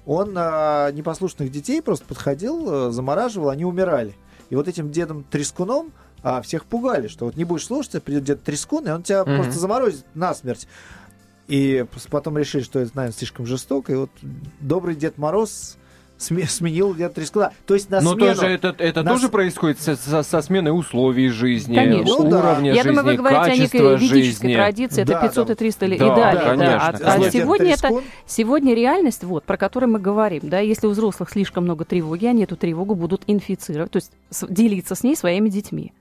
Он 0.07 0.33
э, 0.39 0.93
непослушных 0.93 1.51
детей 1.51 1.83
просто 1.83 2.05
подходил, 2.07 2.89
э, 2.89 2.91
замораживал, 2.93 3.49
они 3.51 3.65
умирали. 3.65 4.15
И 4.51 4.55
вот 4.55 4.69
этим 4.69 4.93
Дедом 4.93 5.25
Трескуном 5.25 5.93
а, 6.23 6.41
всех 6.41 6.67
пугали, 6.67 7.07
что 7.09 7.25
вот 7.27 7.37
не 7.37 7.43
будешь 7.45 7.67
слушаться, 7.67 8.01
придет 8.01 8.23
Дед 8.25 8.43
Трескун, 8.45 8.87
и 8.87 8.91
он 8.91 9.03
тебя 9.03 9.25
Мгм. 9.25 9.37
просто 9.43 9.59
заморозит 9.59 10.05
насмерть. 10.15 10.69
И 11.49 11.85
потом 12.11 12.37
решили, 12.39 12.63
что 12.63 12.79
это, 12.79 12.93
наверное, 12.95 13.17
слишком 13.17 13.47
жестоко. 13.47 13.93
И 13.93 13.97
вот 13.97 14.11
добрый 14.61 14.95
Дед 14.95 15.17
Мороз 15.17 15.79
сме- 16.19 16.47
сменил 16.47 16.95
Дед 16.95 17.15
Трескуна. 17.15 17.53
То 17.65 17.73
есть 17.73 17.89
на 17.89 18.03
Но 18.03 18.13
смену... 18.13 18.35
тоже 18.35 18.47
это, 18.49 18.75
это 18.77 19.03
на 19.03 19.13
тоже 19.13 19.31
происходит 19.31 19.81
со, 19.81 19.97
со- 19.97 20.23
со 20.23 20.43
сменой 20.43 20.79
условий 20.79 21.29
жизни, 21.29 21.75
Конечно. 21.75 22.05
Ну 22.19 22.29
да. 22.29 22.39
уровня 22.41 22.75
Я 22.75 22.83
жизни, 22.83 22.89
думаю, 22.97 23.07
вы 23.07 23.15
говорите 23.17 23.41
о 23.53 23.57
некой 23.57 23.81
ведической 23.97 24.23
жизни. 24.23 24.55
традиции, 24.55 25.03
это 25.03 25.13
Да, 25.13 25.21
500 25.23 25.47
да. 25.47 25.53
и 25.53 25.57
300 25.57 25.87
лет 25.87 25.99
Да, 26.01 26.07
и 26.07 26.17
далее. 26.17 26.43
конечно. 26.45 26.99
Да. 26.99 27.13
А- 27.15 27.15
А, 27.27 27.31
сегодня 27.31 27.73
это 27.73 28.03
сегодня 28.27 28.75
реальность, 28.75 29.25
вот, 29.25 29.45
про 29.45 29.57
которую 29.57 29.91
мы 29.91 30.01
говорим, 30.01 30.41
да, 30.45 30.59
если 30.59 30.87
у 30.87 30.91
взрослых 30.91 31.31
слишком 31.31 31.65
много 31.65 31.87
тревоги, 31.87 32.27
они 32.27 32.45
эту 32.45 32.57
тревогу 32.57 32.95
будут 32.95 33.23
инфицировать, 33.27 33.91
то 33.93 33.97
есть 33.97 34.13
с- 34.29 34.47
делиться 34.49 34.95
с 34.95 35.03
ней 35.03 35.17
своими 35.17 35.49
детьми. 35.49 35.93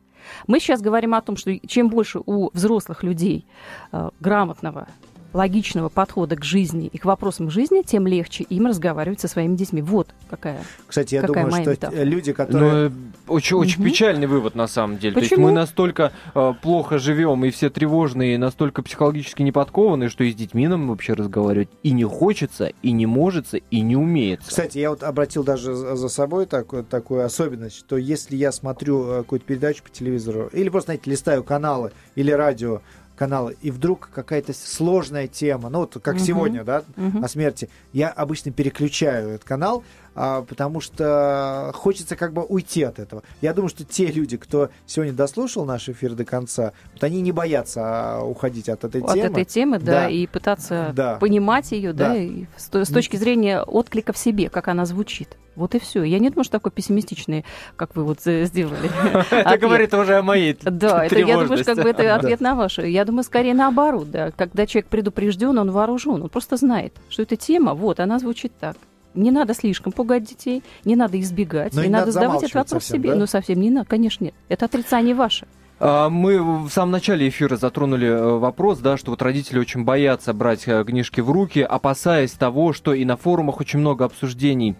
Мы 0.45 0.59
сейчас 0.59 0.81
говорим 0.81 1.13
о 1.13 1.21
том, 1.21 1.37
что 1.37 1.57
чем 1.67 1.87
больше 1.87 2.19
у 2.25 2.49
взрослых 2.53 3.01
людей 3.01 3.45
э, 3.93 4.09
грамотного, 4.19 4.89
логичного 5.33 5.89
подхода 5.89 6.35
к 6.35 6.43
жизни 6.43 6.87
и 6.91 6.97
к 6.97 7.05
вопросам 7.05 7.49
жизни, 7.49 7.81
тем 7.85 8.07
легче 8.07 8.43
им 8.43 8.67
разговаривать 8.67 9.19
со 9.19 9.27
своими 9.27 9.55
детьми. 9.55 9.81
Вот 9.81 10.07
какая. 10.29 10.59
Кстати, 10.87 11.15
я 11.15 11.21
Какая 11.21 11.45
думаю, 11.45 11.51
моя 11.51 11.63
что 11.63 11.71
метафора? 11.71 12.03
люди, 12.03 12.33
которые... 12.33 12.89
Ну, 12.89 12.95
очень, 13.27 13.57
очень 13.57 13.81
Мгм. 13.81 13.89
печальный 13.89 14.27
вывод 14.27 14.55
на 14.55 14.67
самом 14.67 14.97
деле. 14.97 15.13
То 15.13 15.19
есть 15.19 15.31
Почему? 15.31 15.47
мы 15.47 15.53
настолько 15.53 16.11
э, 16.33 16.53
плохо 16.61 16.97
живем 16.97 17.43
и 17.45 17.49
все 17.51 17.69
тревожные, 17.69 18.35
и 18.35 18.37
настолько 18.37 18.81
психологически 18.83 19.41
не 19.41 19.51
подкованы, 19.51 20.09
что 20.09 20.23
и 20.23 20.31
с 20.31 20.35
детьми 20.35 20.67
нам 20.67 20.87
вообще 20.87 21.13
разговаривать 21.13 21.69
и 21.83 21.91
не 21.91 22.03
хочется, 22.03 22.71
и 22.81 22.91
не 22.91 23.05
можется, 23.05 23.57
и 23.57 23.81
не 23.81 23.95
умеется. 23.95 24.47
Кстати, 24.49 24.77
я 24.79 24.89
вот 24.89 25.03
обратил 25.03 25.43
даже 25.43 25.73
за 25.75 25.95
за 25.95 26.09
собой 26.09 26.45
такую, 26.45 26.83
такую 26.83 27.25
особенность, 27.25 27.75
что 27.77 27.97
если 27.97 28.35
я 28.35 28.51
смотрю 28.51 29.05
э, 29.07 29.17
какую-то 29.19 29.45
передачу 29.45 29.83
по 29.83 29.89
телевизору, 29.89 30.49
или 30.53 30.69
просто, 30.69 30.87
знаете, 30.87 31.09
листаю 31.09 31.43
каналы 31.43 31.91
или 32.15 32.31
радио 32.31 32.81
каналы, 33.17 33.57
и 33.61 33.71
вдруг 33.71 34.09
какая-то 34.13 34.53
сложная 34.53 35.27
тема, 35.27 35.69
ну 35.69 35.79
вот 35.79 35.97
как 36.01 36.15
Мгм. 36.15 36.23
сегодня, 36.23 36.63
да, 36.63 36.83
Мгм. 36.95 37.23
о 37.23 37.27
смерти, 37.27 37.69
я 37.91 38.09
обычно 38.09 38.51
переключаю 38.51 39.29
этот 39.29 39.43
канал, 39.43 39.83
а, 40.19 40.41
потому 40.41 40.81
что 40.81 41.71
хочется 41.75 42.15
как 42.15 42.33
бы 42.33 42.43
уйти 42.43 42.81
от 42.81 42.97
этого. 42.97 43.21
Я 43.41 43.53
думаю, 43.53 43.69
что 43.69 43.83
те 43.83 44.07
люди, 44.07 44.35
кто 44.35 44.69
сегодня 44.87 45.13
дослушал 45.13 45.63
наш 45.63 45.87
эфир 45.89 46.13
до 46.15 46.25
конца, 46.25 46.73
вот 46.93 47.03
они 47.03 47.21
не 47.21 47.31
боятся 47.31 47.81
а, 47.83 48.23
уходить 48.23 48.67
от 48.67 48.83
этой 48.83 49.01
От 49.01 49.13
темы. 49.13 49.25
этой 49.27 49.45
темы, 49.45 49.77
да, 49.79 49.91
Да. 49.91 50.09
и 50.09 50.25
пытаться 50.25 50.91
Да. 50.95 51.15
понимать 51.17 51.71
ее, 51.71 51.93
да, 51.93 52.09
Да. 52.09 52.15
и 52.17 52.45
с, 52.57 52.69
с 52.73 52.89
точки 52.89 53.15
зрения 53.15 53.61
отклика 53.61 54.11
в 54.11 54.17
себе, 54.17 54.49
как 54.49 54.67
она 54.69 54.85
звучит. 54.85 55.37
Вот 55.55 55.73
и 55.75 55.79
все. 55.79 56.03
Я 56.03 56.19
не 56.19 56.29
думаю, 56.29 56.43
что 56.43 56.53
такой 56.53 56.71
пессимистичный, 56.71 57.43
как 57.75 57.95
вы 57.95 58.03
вот 58.03 58.19
э, 58.25 58.45
сделали. 58.45 58.89
Это 59.31 59.57
говорит 59.57 59.93
уже 59.93 60.17
о 60.17 60.21
моей 60.23 60.55
Да, 60.61 61.05
это, 61.05 61.17
я 61.19 61.37
думаю, 61.39 61.57
что 61.57 61.75
как 61.75 61.83
бы 61.83 61.89
это 61.89 62.15
ответ 62.15 62.41
на 62.41 62.53
ваше. 62.55 62.87
Я 62.87 63.05
думаю, 63.05 63.23
скорее 63.23 63.55
наоборот, 63.55 64.11
да. 64.11 64.31
Когда 64.31 64.67
человек 64.67 64.87
предупрежден, 64.89 65.57
он 65.57 65.71
вооружен, 65.71 66.21
он 66.21 66.29
просто 66.29 66.57
знает, 66.57 66.93
что 67.09 67.23
эта 67.23 67.35
тема, 67.35 67.73
вот, 67.73 67.99
она 67.99 68.19
звучит 68.19 68.51
так. 68.59 68.77
Не 69.13 69.31
надо 69.31 69.53
слишком 69.53 69.91
пугать 69.91 70.23
детей, 70.23 70.63
не 70.85 70.95
надо 70.95 71.19
избегать, 71.19 71.73
Но 71.73 71.81
и 71.81 71.85
не 71.85 71.87
не 71.87 71.93
надо 71.93 72.07
надо 72.07 72.11
задавать 72.11 72.43
этот 72.43 72.55
вопрос 72.55 72.83
совсем, 72.83 72.97
себе. 72.97 73.09
да? 73.11 73.15
Ну, 73.15 73.25
совсем 73.27 73.59
не 73.59 73.69
надо, 73.69 73.87
конечно, 73.87 74.25
нет. 74.25 74.33
Это 74.49 74.65
отрицание 74.65 75.15
ваше. 75.15 75.47
А, 75.79 76.09
Мы 76.09 76.41
в 76.41 76.69
самом 76.69 76.91
начале 76.91 77.27
эфира 77.27 77.55
затронули 77.55 78.07
э, 78.07 78.37
вопрос, 78.37 78.79
да, 78.79 78.97
что 78.97 79.11
вот 79.11 79.21
родители 79.21 79.59
очень 79.59 79.83
боятся 79.83 80.33
брать 80.33 80.67
э, 80.67 80.83
книжки 80.83 81.21
в 81.21 81.31
руки, 81.31 81.59
опасаясь 81.59 82.31
того, 82.31 82.73
что 82.73 82.93
и 82.93 83.05
на 83.05 83.17
форумах 83.17 83.59
очень 83.59 83.79
много 83.79 84.05
обсуждений 84.05 84.75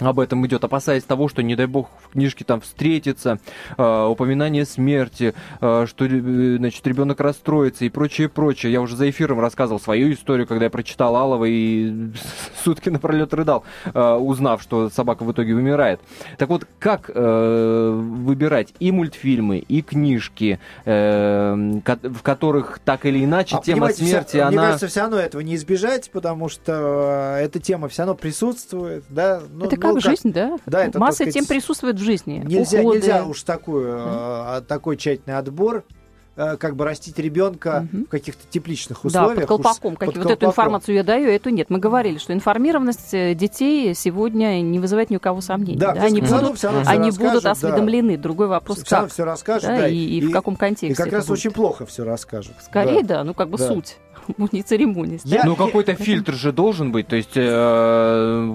об 0.00 0.20
этом 0.20 0.44
идет, 0.46 0.64
опасаясь 0.64 1.04
того, 1.04 1.28
что, 1.28 1.42
не 1.42 1.56
дай 1.56 1.66
бог, 1.66 1.88
в 2.02 2.10
книжке 2.12 2.44
там 2.44 2.60
встретится 2.60 3.38
э, 3.78 4.06
упоминание 4.06 4.64
смерти, 4.64 5.34
э, 5.60 5.86
что 5.88 6.04
э, 6.06 6.56
значит, 6.58 6.86
ребенок 6.86 7.20
расстроится 7.20 7.84
и 7.84 7.88
прочее, 7.88 8.28
прочее. 8.28 8.72
Я 8.72 8.80
уже 8.80 8.96
за 8.96 9.08
эфиром 9.10 9.40
рассказывал 9.40 9.80
свою 9.80 10.12
историю, 10.12 10.46
когда 10.46 10.64
я 10.64 10.70
прочитал 10.70 11.16
Алова 11.16 11.44
и 11.44 12.10
сутки 12.64 12.88
напролет 12.88 13.32
рыдал, 13.34 13.64
э, 13.92 14.12
узнав, 14.14 14.62
что 14.62 14.90
собака 14.90 15.22
в 15.24 15.32
итоге 15.32 15.54
умирает. 15.54 16.00
Так 16.38 16.48
вот, 16.48 16.66
как 16.78 17.10
э, 17.14 17.90
выбирать 17.94 18.74
и 18.80 18.90
мультфильмы, 18.92 19.58
и 19.58 19.82
книжки, 19.82 20.58
э, 20.84 21.80
ко- 21.84 21.98
в 22.02 22.22
которых 22.22 22.78
так 22.84 23.06
или 23.06 23.24
иначе 23.24 23.56
А, 23.56 23.62
тема 23.62 23.86
понимаете, 23.88 24.04
вся- 24.04 24.10
смерти, 24.10 24.36
Мне 24.36 24.42
она... 24.44 24.62
кажется, 24.66 24.88
все 24.88 25.00
равно 25.00 25.18
этого 25.18 25.40
не 25.42 25.54
избежать, 25.56 26.10
потому 26.10 26.48
что 26.48 27.36
э, 27.38 27.44
эта 27.44 27.60
тема 27.60 27.88
все 27.88 28.02
равно 28.02 28.14
присутствует, 28.14 29.04
да. 29.08 29.40
Ну, 29.52 29.66
это 29.66 29.76
ну, 29.88 29.94
как 29.94 30.02
жизнь, 30.02 30.32
да? 30.32 30.56
Да, 30.66 30.84
это, 30.86 30.98
Масса 30.98 31.24
так 31.24 31.32
тем 31.32 31.44
сказать, 31.44 31.62
присутствует 31.62 31.96
в 31.96 32.02
жизни. 32.02 32.42
Нельзя, 32.44 32.80
Уходы. 32.80 32.98
нельзя 32.98 33.24
уж 33.24 33.42
такую, 33.42 33.96
э, 33.98 34.62
такой 34.66 34.96
тщательный 34.96 35.36
отбор, 35.36 35.84
как 36.36 36.76
бы 36.76 36.84
растить 36.84 37.18
ребенка 37.18 37.86
Мгм. 37.92 38.04
в 38.06 38.08
каких-то 38.08 38.42
тепличных 38.50 39.00
Да, 39.02 39.08
условиях. 39.08 39.34
под 39.40 39.46
колпаком. 39.48 39.96
Как- 39.96 40.08
под 40.08 40.16
вот 40.16 40.26
эту 40.26 40.40
колпаком. 40.40 40.48
информацию 40.50 40.94
я 40.96 41.02
даю, 41.04 41.28
эту 41.28 41.50
нет. 41.50 41.70
Мы 41.70 41.78
говорили, 41.78 42.18
что 42.18 42.32
информированность 42.32 43.14
э, 43.14 43.34
детей 43.34 43.94
сегодня 43.94 44.60
не 44.60 44.78
вызывает 44.78 45.10
ни 45.10 45.16
у 45.16 45.20
кого 45.20 45.40
сомнений. 45.40 45.78
Да, 45.78 45.92
Да, 45.92 46.02
они 46.02 46.20
будут, 46.20 46.58
всё 46.58 46.70
они 46.86 47.10
будут 47.10 47.42
да. 47.44 47.52
осведомлены. 47.52 48.16
Другой 48.16 48.48
вопрос, 48.48 48.84
равно 48.90 49.06
как. 49.06 49.12
все 49.12 49.24
расскажут, 49.24 49.68
да, 49.68 49.76
да, 49.78 49.88
и, 49.88 49.96
и 49.96 50.20
в 50.26 50.30
каком 50.32 50.56
контексте. 50.56 50.88
И 50.88 50.94
как 50.94 51.06
это 51.08 51.16
раз 51.16 51.26
будет. 51.26 51.38
очень 51.38 51.50
плохо 51.52 51.86
все 51.86 52.04
расскажут. 52.04 52.54
Скорее, 52.64 53.02
Да. 53.02 53.16
да, 53.18 53.24
ну 53.24 53.34
как 53.34 53.48
бы 53.48 53.58
Да. 53.58 53.68
суть. 53.68 53.96
Не 54.52 54.62
церемонность. 54.62 55.26
Я- 55.26 55.42
Ну, 55.44 55.54
какой-то 55.54 55.94
фильтр 55.94 56.32
же 56.32 56.50
должен 56.50 56.92
быть. 56.92 57.06
То 57.08 57.16
есть, 57.16 57.36
э, 57.36 58.50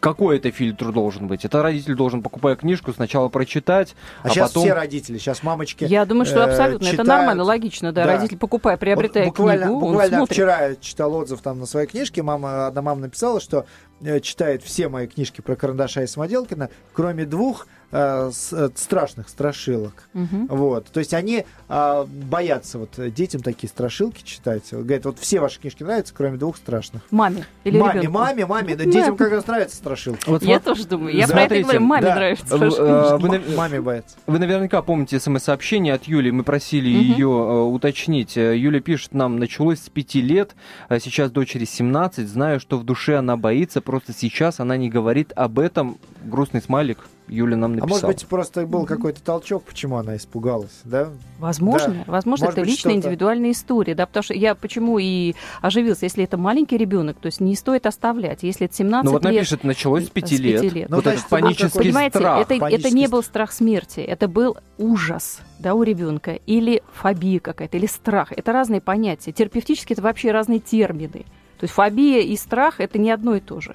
какой 0.00 0.36
это 0.36 0.50
фильтр 0.50 0.92
должен 0.92 1.26
быть? 1.26 1.44
Это 1.44 1.62
родитель 1.62 1.94
должен, 1.94 2.22
покупая 2.22 2.56
книжку, 2.56 2.92
сначала 2.92 3.28
прочитать, 3.28 3.94
А, 4.22 4.28
а, 4.28 4.30
сейчас 4.30 4.50
потом... 4.50 4.62
все 4.64 4.72
родители, 4.74 5.18
сейчас 5.18 5.42
мамочки. 5.42 5.84
Я 5.84 6.04
думаю, 6.06 6.24
что 6.26 6.40
э, 6.40 6.42
абсолютно. 6.44 6.84
Это 6.86 6.92
читают. 6.92 7.08
Нормально, 7.18 7.44
логично. 7.44 7.92
Да, 7.92 8.04
Да. 8.04 8.14
родитель, 8.16 8.38
покупая, 8.38 8.76
приобретая 8.76 9.24
Вот 9.26 9.36
буквально, 9.36 9.66
книгу, 9.66 9.80
он 9.84 9.92
буквально 9.92 10.16
смотрит. 10.18 10.32
вчера 10.34 10.66
я 10.68 10.76
читал 10.76 11.14
отзыв 11.14 11.40
там 11.42 11.58
на 11.58 11.66
своей 11.66 11.86
книжке. 11.86 12.22
Мама, 12.22 12.66
одна 12.66 12.82
мама 12.82 13.00
написала, 13.02 13.40
что 13.40 13.66
э, 14.00 14.20
читает 14.20 14.62
все 14.62 14.88
мои 14.88 15.06
книжки 15.06 15.40
про 15.40 15.56
карандаша 15.56 16.02
и 16.02 16.06
самоделкина, 16.06 16.70
кроме 16.92 17.24
двух, 17.24 17.66
э, 17.90 18.30
с- 18.32 18.52
э, 18.52 18.70
страшных 18.74 19.28
страшилок. 19.28 20.08
Мгм. 20.12 20.46
Вот. 20.48 20.86
То 20.86 21.00
есть 21.00 21.14
они 21.14 21.44
а, 21.70 22.04
боятся 22.06 22.78
вот 22.78 22.98
э, 22.98 23.10
детям 23.10 23.42
такие 23.42 23.68
страшилки 23.68 24.22
читать. 24.24 24.62
Вот 24.72 24.82
Говорят, 24.84 25.04
вот 25.04 25.18
все 25.18 25.40
ваши 25.40 25.60
книжки 25.60 25.82
нравятся, 25.82 26.14
кроме 26.16 26.38
двух 26.38 26.56
страшных. 26.56 27.02
Маме 27.10 27.44
или 27.64 27.78
маме, 27.78 28.00
ребенку? 28.00 28.18
маме, 28.18 28.46
маме. 28.46 28.76
Да, 28.76 28.84
Да. 28.84 28.90
детям 28.90 29.16
как 29.16 29.30
раз 29.32 29.46
нравятся 29.46 29.76
страшилки. 29.76 30.22
Вот 30.28 30.42
Я 30.42 30.56
смо- 30.56 30.60
тоже 30.60 30.86
думаю. 30.86 31.14
Я 31.14 31.26
про 31.26 31.34
это 31.42 31.54
Смотрите, 31.54 31.62
говорю. 31.64 31.80
Маме 31.80 32.02
да. 32.02 32.14
нравится. 32.14 32.44
В- 32.44 32.46
страшно. 32.70 32.82
э, 32.82 33.16
вы, 33.18 33.42
Маме 33.56 33.80
боятся. 33.80 34.16
вы 34.26 34.38
наверняка 34.38 34.80
помните 34.82 35.18
смс-сообщение 35.20 35.94
от 35.94 36.04
Юли. 36.04 36.30
Мы 36.30 36.42
просили 36.44 36.88
Мгм. 36.90 37.00
ее 37.12 37.26
э, 37.28 37.60
уточнить. 37.64 38.36
Э, 38.36 38.56
Юля 38.56 38.80
пишет 38.80 39.12
нам, 39.14 39.38
началось 39.38 39.80
с 39.80 39.88
пяти 39.90 40.20
лет, 40.22 40.54
а 40.88 40.98
сейчас 41.00 41.30
дочери 41.30 41.64
17. 41.66 42.28
Знаю, 42.28 42.60
что 42.60 42.78
в 42.78 42.84
душе 42.84 43.16
она 43.16 43.36
боится, 43.36 43.80
просто 43.80 44.12
сейчас 44.12 44.60
она 44.60 44.76
не 44.76 44.88
говорит 44.88 45.32
об 45.36 45.58
этом. 45.58 45.98
Грустный 46.24 46.62
смайлик 46.62 46.98
Юля 47.28 47.56
нам 47.56 47.72
А 47.72 47.74
написала. 47.76 47.88
может 47.88 48.06
быть, 48.06 48.26
просто 48.26 48.66
был 48.66 48.84
какой-то 48.86 49.22
толчок, 49.22 49.64
почему 49.64 49.96
она 49.96 50.16
испугалась, 50.16 50.80
да? 50.84 51.10
Возможно, 51.38 51.94
Да. 52.06 52.12
возможно, 52.12 52.46
Может 52.46 52.58
это 52.58 52.60
быть, 52.62 52.70
личная 52.70 52.92
что-то- 52.94 53.06
индивидуальная 53.08 53.50
история, 53.52 53.94
да, 53.94 54.06
потому 54.06 54.22
что 54.24 54.34
я 54.34 54.54
почему 54.54 54.98
и 54.98 55.34
оживился, 55.60 56.06
если 56.06 56.24
это 56.24 56.36
маленький 56.36 56.76
ребенок, 56.76 57.18
то 57.20 57.26
есть 57.26 57.40
не 57.40 57.54
стоит 57.54 57.86
оставлять, 57.86 58.42
если 58.42 58.66
это 58.66 58.74
17 58.74 59.04
Ну 59.04 59.12
вот 59.12 59.24
лет, 59.24 59.34
напишет, 59.34 59.64
началось 59.64 60.06
с 60.06 60.10
пяти 60.10 60.36
с 60.36 60.40
пяти 60.40 60.52
лет. 60.68 60.72
лет. 60.72 60.88
Ну, 60.90 60.96
Вот 60.96 61.02
значит, 61.04 61.18
этот 61.20 61.30
панический 61.30 61.80
Понимаете, 61.80 62.18
страх. 62.18 62.50
это, 62.50 62.66
это 62.66 62.90
не 62.90 63.06
был 63.08 63.22
страх 63.22 63.52
смерти, 63.52 64.00
это 64.00 64.28
был 64.28 64.56
ужас 64.78 65.40
да, 65.58 65.74
у 65.74 65.82
ребенка, 65.82 66.32
или 66.46 66.82
фобия 66.92 67.40
какая-то, 67.40 67.76
или 67.76 67.86
страх. 67.86 68.32
Это 68.32 68.52
разные 68.52 68.80
понятия. 68.80 69.32
Терапевтически 69.32 69.92
это 69.92 70.02
вообще 70.02 70.30
разные 70.30 70.60
термины. 70.60 71.24
То 71.58 71.64
есть 71.64 71.74
фобия 71.74 72.20
и 72.20 72.36
страх 72.36 72.78
это 72.80 72.98
не 72.98 73.10
одно 73.10 73.34
и 73.34 73.40
то 73.40 73.60
же. 73.60 73.74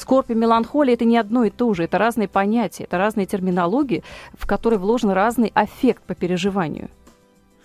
Скорбь 0.00 0.30
и 0.30 0.34
меланхолия 0.34 0.94
это 0.94 1.04
не 1.04 1.18
одно 1.18 1.44
и 1.44 1.50
то 1.50 1.74
же, 1.74 1.84
это 1.84 1.98
разные 1.98 2.26
понятия, 2.26 2.84
это 2.84 2.96
разные 2.96 3.26
терминологии, 3.26 4.02
в 4.32 4.46
которые 4.46 4.78
вложен 4.78 5.10
разный 5.10 5.52
аффект 5.54 6.02
по 6.04 6.14
переживанию. 6.14 6.88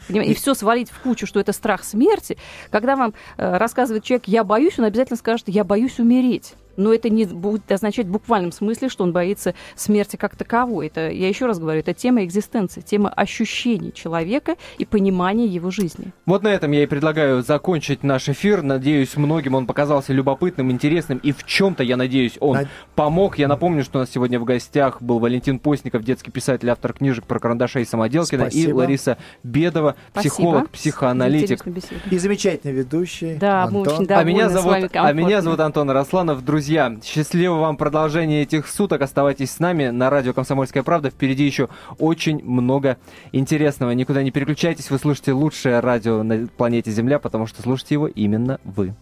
И 0.10 0.34
все 0.34 0.54
свалить 0.54 0.92
в 0.92 1.00
кучу, 1.00 1.26
что 1.26 1.40
это 1.40 1.54
страх 1.54 1.86
смерти, 1.86 2.38
когда 2.70 2.98
вам 2.98 3.14
э, 3.38 3.58
рассказывает 3.58 4.04
человек, 4.04 4.28
я 4.28 4.44
боюсь, 4.44 4.78
он 4.78 4.86
обязательно 4.86 5.18
скажет, 5.18 5.46
я 5.48 5.64
боюсь 5.64 5.98
умереть. 5.98 6.56
Но 6.78 6.94
это 6.94 7.10
не 7.10 7.26
будет 7.26 7.72
означать 7.72 8.08
в 8.08 8.12
буквальном 8.12 8.52
смысле, 8.52 8.90
что 8.90 9.04
он 9.04 9.14
боится 9.14 9.54
смерти 9.76 10.16
как 10.16 10.36
таковой. 10.36 10.88
Это, 10.88 11.10
я 11.10 11.28
еще 11.28 11.46
раз 11.46 11.60
говорю, 11.60 11.80
это 11.80 11.94
тема 11.94 12.24
экзистенции, 12.24 12.82
тема 12.82 13.10
ощущений 13.10 13.92
человека 13.94 14.56
и 14.78 14.86
понимания 14.86 15.46
его 15.46 15.72
жизни. 15.72 16.14
Вот 16.26 16.44
на 16.44 16.50
этом 16.50 16.72
я 16.72 16.84
и 16.84 16.86
предлагаю 16.86 17.42
закончить 17.44 18.04
наш 18.04 18.30
эфир. 18.30 18.62
Надеюсь, 18.62 19.16
многим 19.18 19.56
он 19.56 19.66
показался 19.68 20.14
любопытным, 20.14 20.72
интересным, 20.72 21.18
и 21.20 21.32
в 21.32 21.44
чем-то, 21.46 21.84
я 21.84 21.98
надеюсь, 21.98 22.38
он 22.40 22.58
На- 22.58 22.70
помог. 22.96 23.38
Я 23.38 23.48
напомню, 23.48 23.84
что 23.84 24.00
у 24.00 24.02
нас 24.02 24.10
сегодня 24.10 24.40
в 24.40 24.44
гостях 24.46 25.02
был 25.02 25.20
Валентин 25.20 25.60
Постников, 25.60 26.04
детский 26.04 26.32
писатель, 26.32 26.70
автор 26.70 26.94
книжек 26.94 27.26
про 27.26 27.40
карандашей 27.40 27.84
и 27.84 27.86
Самоделкина, 27.86 28.44
и 28.44 28.50
Спасибо. 28.50 28.78
Лариса 28.78 29.18
Бедова, 29.44 29.96
психолог, 30.14 30.68
Спасибо. 30.70 30.70
психоаналитик. 30.74 31.64
И 32.12 32.18
замечательный 32.18 32.74
ведущий 32.74 33.36
Да, 33.36 33.68
мы 33.72 33.80
Антон. 33.80 33.94
очень 34.04 34.12
А 34.14 34.24
меня, 34.24 34.44
довольны 34.44 34.50
с 34.50 34.54
зовут, 34.54 34.72
вами 34.72 34.90
а 34.94 35.12
меня 35.14 35.42
зовут 35.42 35.60
Антон 35.60 35.90
Росланов. 35.90 36.44
Друзья, 36.44 36.65
счастливого 37.04 37.62
вам 37.62 37.78
продолжения 37.78 38.42
этих 38.42 38.68
суток. 38.68 39.02
Оставайтесь 39.02 39.52
с 39.52 39.60
нами 39.60 39.90
на 39.90 40.10
радио 40.10 40.34
«Комсомольская 40.34 40.84
правда». 40.84 41.10
Впереди 41.10 41.46
еще 41.46 41.70
очень 42.00 42.44
много 42.44 42.98
интересного. 43.32 43.92
Никуда 43.92 44.24
не 44.24 44.32
переключайтесь. 44.32 44.90
Вы 44.90 45.00
слушаете 45.00 45.34
лучшее 45.34 45.80
радио 45.80 46.24
на 46.24 46.48
планете 46.48 46.92
Земля, 46.92 47.20
потому 47.20 47.48
что 47.48 47.62
слушаете 47.62 47.96
его 47.96 48.08
именно 48.08 48.60
вы. 48.64 48.94